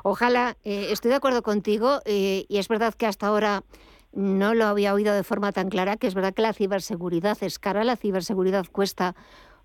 Ojalá, 0.04 0.58
eh, 0.64 0.88
estoy 0.92 1.10
de 1.10 1.16
acuerdo 1.16 1.42
contigo 1.42 2.00
eh, 2.06 2.46
y 2.48 2.58
es 2.58 2.68
verdad 2.68 2.94
que 2.94 3.06
hasta 3.06 3.28
ahora 3.28 3.64
no 4.12 4.54
lo 4.54 4.66
había 4.66 4.94
oído 4.94 5.14
de 5.14 5.24
forma 5.24 5.52
tan 5.52 5.70
clara, 5.70 5.98
que 5.98 6.08
es 6.08 6.14
verdad 6.14 6.34
que 6.34 6.42
la 6.42 6.54
ciberseguridad 6.54 7.38
es 7.42 7.60
cara, 7.60 7.84
la 7.84 7.96
ciberseguridad 7.96 8.66
cuesta 8.72 9.16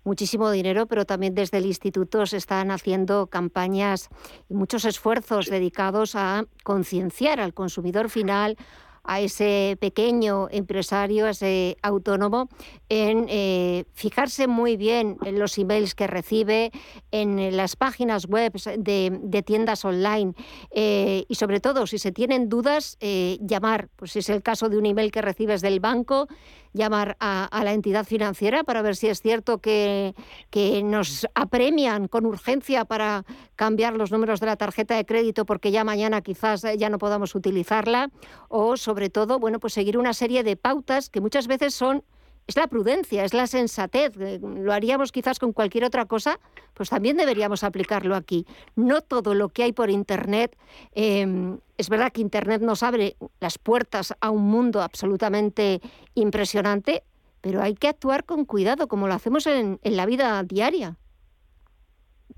muchísimo 0.03 0.51
dinero, 0.51 0.85
pero 0.87 1.05
también 1.05 1.35
desde 1.35 1.57
el 1.57 1.65
instituto 1.65 2.25
se 2.25 2.37
están 2.37 2.71
haciendo 2.71 3.27
campañas 3.27 4.09
y 4.49 4.53
muchos 4.53 4.85
esfuerzos 4.85 5.47
dedicados 5.47 6.15
a 6.15 6.45
concienciar 6.63 7.39
al 7.39 7.53
consumidor 7.53 8.09
final, 8.09 8.57
a 9.03 9.19
ese 9.19 9.77
pequeño 9.79 10.47
empresario, 10.51 11.25
a 11.25 11.31
ese 11.31 11.77
autónomo, 11.81 12.49
en 12.89 13.25
eh, 13.29 13.85
fijarse 13.93 14.47
muy 14.47 14.77
bien 14.77 15.17
en 15.25 15.39
los 15.39 15.57
emails 15.57 15.95
que 15.95 16.07
recibe, 16.07 16.71
en 17.11 17.55
las 17.57 17.75
páginas 17.75 18.27
web 18.27 18.53
de, 18.77 19.43
tiendas 19.43 19.85
online 19.85 20.33
eh, 20.71 21.25
y 21.27 21.35
sobre 21.35 21.59
todo, 21.59 21.87
si 21.87 21.97
se 21.97 22.11
tienen 22.11 22.47
dudas, 22.47 22.97
eh, 22.99 23.39
llamar, 23.41 23.89
pues 23.95 24.11
si 24.11 24.19
es 24.19 24.29
el 24.29 24.43
caso 24.43 24.69
de 24.69 24.77
un 24.77 24.85
email 24.85 25.11
que 25.11 25.21
recibes 25.21 25.61
del 25.61 25.79
banco, 25.79 26.27
llamar 26.73 27.17
a, 27.19 27.61
la 27.63 27.73
entidad 27.73 28.05
financiera 28.05 28.63
para 28.63 28.81
ver 28.81 28.95
si 28.95 29.07
es 29.07 29.21
cierto 29.21 29.59
que, 29.59 30.15
que, 30.49 30.83
nos 30.83 31.27
apremian 31.35 32.07
con 32.07 32.25
urgencia 32.25 32.85
para 32.85 33.25
cambiar 33.55 33.93
los 33.95 34.11
números 34.11 34.39
de 34.39 34.45
la 34.47 34.55
tarjeta 34.55 34.95
de 34.95 35.05
crédito 35.05 35.45
porque 35.45 35.71
ya 35.71 35.83
mañana 35.83 36.21
quizás 36.21 36.65
ya 36.77 36.89
no 36.89 36.97
podamos 36.97 37.35
utilizarla 37.35 38.09
o 38.47 38.77
sobre 38.77 39.09
todo, 39.09 39.39
bueno, 39.39 39.59
pues 39.59 39.73
seguir 39.73 39.97
una 39.97 40.13
serie 40.13 40.43
de 40.43 40.55
pautas 40.55 41.09
que 41.09 41.21
muchas 41.21 41.47
veces 41.47 41.73
son 41.73 42.03
es 42.47 42.57
la 42.57 42.67
prudencia, 42.67 43.23
es 43.23 43.33
la 43.33 43.47
sensatez. 43.47 44.17
Eh, 44.19 44.39
lo 44.41 44.73
haríamos 44.73 45.11
quizás 45.11 45.39
con 45.39 45.53
cualquier 45.53 45.85
otra 45.85 46.05
cosa, 46.05 46.39
pues 46.73 46.89
también 46.89 47.17
deberíamos 47.17 47.63
aplicarlo 47.63 48.15
aquí. 48.15 48.45
No 48.75 49.01
todo 49.01 49.33
lo 49.33 49.49
que 49.49 49.63
hay 49.63 49.73
por 49.73 49.89
Internet, 49.89 50.57
em, 50.93 51.59
es 51.77 51.89
verdad 51.89 52.11
que 52.11 52.21
Internet 52.21 52.61
nos 52.61 52.83
abre 52.83 53.15
las 53.39 53.57
puertas 53.57 54.15
a 54.19 54.29
un 54.29 54.43
mundo 54.43 54.81
absolutamente 54.81 55.81
impresionante, 56.15 57.03
pero 57.41 57.61
hay 57.61 57.75
que 57.75 57.87
actuar 57.87 58.25
con 58.25 58.45
cuidado, 58.45 58.87
como 58.87 59.07
lo 59.07 59.13
hacemos 59.13 59.47
en, 59.47 59.79
la 59.83 60.05
vida 60.05 60.43
diaria. 60.43 60.97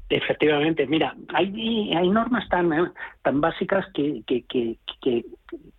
Efectivamente, 0.10 0.86
mira, 0.86 1.16
hay, 1.34 1.92
hay 1.94 2.10
normas 2.10 2.48
tan, 2.50 2.72
eh, 2.72 2.92
tan 3.24 3.42
básicas 3.42 3.86
que, 3.94 4.22
que, 4.28 4.44
que, 4.46 4.78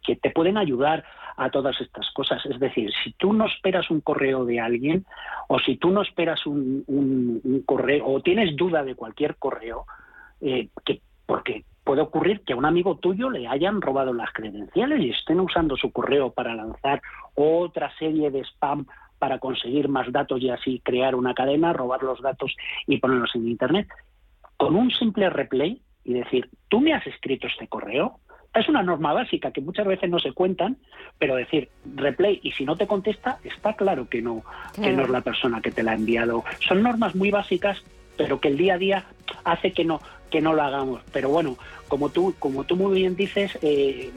que 0.02 0.16
te 0.16 0.30
pueden 0.30 0.58
ayudar 0.58 1.04
a 1.36 1.50
todas 1.50 1.80
estas 1.80 2.10
cosas. 2.12 2.44
Es 2.46 2.58
decir, 2.58 2.90
si 3.02 3.12
tú 3.12 3.32
no 3.32 3.46
esperas 3.46 3.90
un 3.90 4.00
correo 4.00 4.44
de 4.44 4.60
alguien 4.60 5.04
o 5.48 5.58
si 5.58 5.76
tú 5.76 5.90
no 5.90 6.02
esperas 6.02 6.46
un, 6.46 7.62
correo 7.66 8.06
o 8.06 8.20
tienes 8.20 8.56
duda 8.56 8.82
de 8.84 8.94
cualquier 8.94 9.36
correo, 9.36 9.86
eh, 10.40 10.68
que, 10.84 11.00
porque 11.26 11.64
puede 11.84 12.02
ocurrir 12.02 12.40
que 12.42 12.54
a 12.54 12.56
un 12.56 12.64
amigo 12.64 12.96
tuyo 12.96 13.30
le 13.30 13.46
hayan 13.46 13.80
robado 13.80 14.12
las 14.12 14.32
credenciales 14.32 15.00
y 15.00 15.10
estén 15.10 15.40
usando 15.40 15.76
su 15.76 15.92
correo 15.92 16.32
para 16.32 16.54
lanzar 16.54 17.02
otra 17.34 17.92
serie 17.98 18.30
de 18.30 18.44
spam 18.44 18.86
para 19.18 19.38
conseguir 19.38 19.88
más 19.88 20.10
datos 20.12 20.40
y 20.40 20.50
así 20.50 20.80
crear 20.84 21.14
una 21.14 21.34
cadena, 21.34 21.72
robar 21.72 22.02
los 22.02 22.20
datos 22.20 22.54
y 22.86 22.98
ponerlos 22.98 23.34
en 23.34 23.48
Internet. 23.48 23.88
Con 24.56 24.76
un 24.76 24.90
simple 24.90 25.30
replay 25.30 25.80
y 26.04 26.14
decir, 26.14 26.50
tú 26.68 26.80
me 26.80 26.92
has 26.92 27.06
escrito 27.06 27.46
este 27.46 27.66
correo, 27.66 28.18
es 28.54 28.68
una 28.68 28.82
norma 28.82 29.12
básica 29.12 29.50
que 29.50 29.60
muchas 29.60 29.86
veces 29.86 30.08
no 30.08 30.18
se 30.18 30.32
cuentan, 30.32 30.76
pero 31.18 31.36
decir 31.36 31.68
replay 31.96 32.40
y 32.42 32.52
si 32.52 32.64
no 32.64 32.76
te 32.76 32.86
contesta, 32.86 33.38
está 33.44 33.74
claro 33.74 34.08
que 34.08 34.22
no, 34.22 34.44
que 34.74 34.92
no 34.92 35.02
es 35.02 35.10
la 35.10 35.20
persona 35.20 35.60
que 35.60 35.70
te 35.70 35.82
la 35.82 35.92
ha 35.92 35.94
enviado. 35.94 36.44
Son 36.60 36.82
normas 36.82 37.14
muy 37.14 37.30
básicas, 37.30 37.82
pero 38.16 38.40
que 38.40 38.48
el 38.48 38.56
día 38.56 38.74
a 38.74 38.78
día 38.78 39.04
hace 39.44 39.72
que 39.72 39.84
no, 39.84 40.00
que 40.34 40.40
no 40.40 40.52
lo 40.52 40.64
hagamos. 40.64 41.00
Pero 41.12 41.28
bueno, 41.28 41.56
como 41.86 42.08
tú, 42.08 42.34
como 42.40 42.64
tú 42.64 42.74
muy 42.74 42.98
bien 42.98 43.14
dices, 43.14 43.56
eh, 43.62 44.10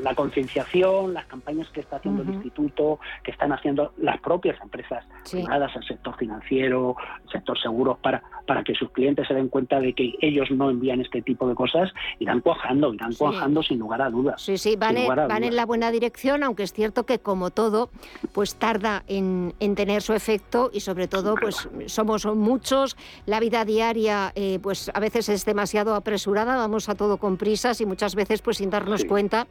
la 0.00 0.14
concienciación, 0.14 1.12
las 1.12 1.26
campañas 1.26 1.68
que 1.68 1.80
está 1.80 1.96
haciendo 1.96 2.22
el 2.22 2.30
instituto, 2.30 3.00
que 3.22 3.32
están 3.32 3.52
haciendo 3.52 3.92
las 3.98 4.18
propias 4.20 4.56
empresas 4.62 5.04
privadas, 5.30 5.72
el 5.76 5.84
sector 5.84 6.16
financiero, 6.16 6.96
el 7.24 7.30
sector 7.30 7.60
seguros, 7.60 7.98
para, 7.98 8.22
para 8.46 8.64
que 8.64 8.74
sus 8.74 8.90
clientes 8.92 9.28
se 9.28 9.34
den 9.34 9.48
cuenta 9.48 9.78
de 9.78 9.92
que 9.92 10.14
ellos 10.22 10.50
no 10.50 10.70
envían 10.70 11.02
este 11.02 11.20
tipo 11.20 11.46
de 11.46 11.54
cosas, 11.54 11.92
irán 12.18 12.40
cuajando, 12.40 12.94
irán 12.94 13.12
cuajando 13.12 13.62
sin 13.62 13.78
lugar 13.78 14.00
a 14.00 14.08
dudas. 14.08 14.40
Sí, 14.40 14.56
sí, 14.56 14.76
van, 14.76 14.96
en, 14.96 15.08
van 15.08 15.44
en 15.44 15.54
la 15.54 15.66
buena 15.66 15.90
dirección, 15.90 16.42
aunque 16.44 16.62
es 16.62 16.72
cierto 16.72 17.04
que 17.04 17.18
como 17.18 17.50
todo, 17.50 17.90
pues 18.32 18.54
tarda 18.54 19.02
en, 19.06 19.52
en 19.60 19.74
tener 19.74 20.00
su 20.00 20.14
efecto 20.14 20.70
y 20.72 20.80
sobre 20.80 21.08
todo, 21.08 21.34
pues 21.34 21.68
somos 21.86 22.24
muchos, 22.24 22.96
la 23.26 23.38
vida 23.38 23.66
diaria, 23.66 24.32
eh, 24.34 24.60
pues 24.62 24.90
a 24.94 25.00
veces 25.00 25.28
es 25.28 25.44
demasiado 25.44 25.57
apresurada, 25.94 26.56
vamos 26.56 26.88
a 26.88 26.94
todo 26.94 27.16
con 27.16 27.36
prisas 27.36 27.80
y 27.80 27.86
muchas 27.86 28.14
veces 28.14 28.42
pues 28.42 28.58
sin 28.58 28.70
darnos 28.70 29.04
cuenta, 29.04 29.46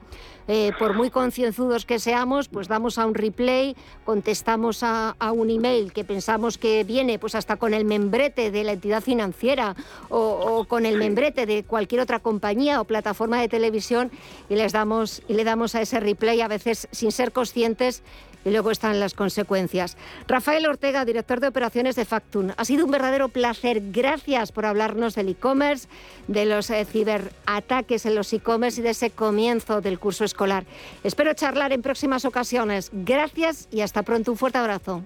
eh, 0.47 0.71
por 0.79 0.95
muy 0.95 1.09
concienzudos 1.09 1.85
que 1.85 1.99
seamos, 1.99 2.47
pues 2.47 2.67
damos 2.67 2.97
a 2.97 3.05
un 3.05 3.13
replay, 3.13 3.75
contestamos 4.05 4.83
a, 4.83 5.15
un 5.33 5.49
email 5.49 5.91
que 5.91 6.03
pensamos 6.03 6.57
que 6.57 6.83
viene 6.83 7.19
pues 7.19 7.35
hasta 7.35 7.57
con 7.57 7.73
el 7.73 7.83
membrete 7.83 8.49
de 8.49 8.63
la 8.63 8.71
entidad 8.71 9.01
financiera 9.01 9.75
o, 10.09 10.17
o, 10.19 10.65
con 10.65 10.85
el 10.85 10.97
membrete 10.97 11.45
de 11.45 11.63
cualquier 11.63 12.01
otra 12.01 12.19
compañía 12.19 12.79
o 12.79 12.85
plataforma 12.85 13.41
de 13.41 13.49
televisión 13.49 14.09
y 14.49 14.55
les 14.55 14.71
damos 14.71 15.21
y 15.27 15.33
le 15.33 15.43
damos 15.43 15.75
a 15.75 15.81
ese 15.81 15.99
replay 15.99 16.39
a 16.41 16.47
veces 16.47 16.87
sin 16.91 17.11
ser 17.11 17.31
conscientes 17.33 18.03
y 18.47 18.51
luego 18.51 18.71
están 18.71 18.99
las 18.99 19.13
consecuencias. 19.13 19.97
Rafael 20.27 20.65
Ortega, 20.65 21.03
director 21.03 21.41
de 21.41 21.49
operaciones 21.49 21.97
de 21.97 22.05
Factun, 22.05 22.53
ha 22.55 22.63
sido 22.63 22.85
un 22.85 22.91
verdadero 22.91 23.27
placer. 23.27 23.81
Gracias 23.91 24.53
por 24.53 24.65
hablarnos 24.65 25.15
del 25.15 25.29
e-commerce, 25.29 25.89
de 26.27 26.45
los 26.45 26.69
eh, 26.69 26.85
ciberataques 26.85 28.05
en 28.05 28.15
los 28.15 28.31
e-commerce 28.31 28.79
y 28.79 28.83
de 28.83 28.91
ese 28.91 29.09
comienzo 29.09 29.81
del 29.81 29.99
curso 29.99 30.23
escolar. 30.23 30.63
Espero 31.03 31.33
charlar 31.33 31.73
en 31.73 31.81
próximas 31.81 32.23
ocasiones. 32.23 32.89
Gracias 32.93 33.67
y 33.69 33.81
hasta 33.81 34.03
pronto. 34.03 34.31
Un 34.31 34.37
fuerte 34.37 34.57
abrazo. 34.59 35.03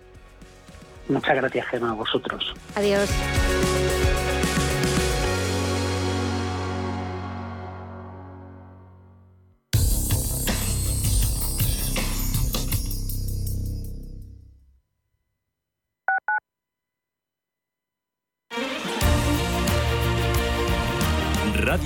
Muchas 1.09 1.35
gracias, 1.35 1.67
Gemma, 1.67 1.91
a 1.91 1.93
vosotros. 1.93 2.53
Adiós. 2.75 3.09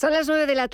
Son 0.00 0.14
las 0.14 0.28
9 0.28 0.46
de 0.46 0.54
la 0.54 0.66
tarde. 0.68 0.70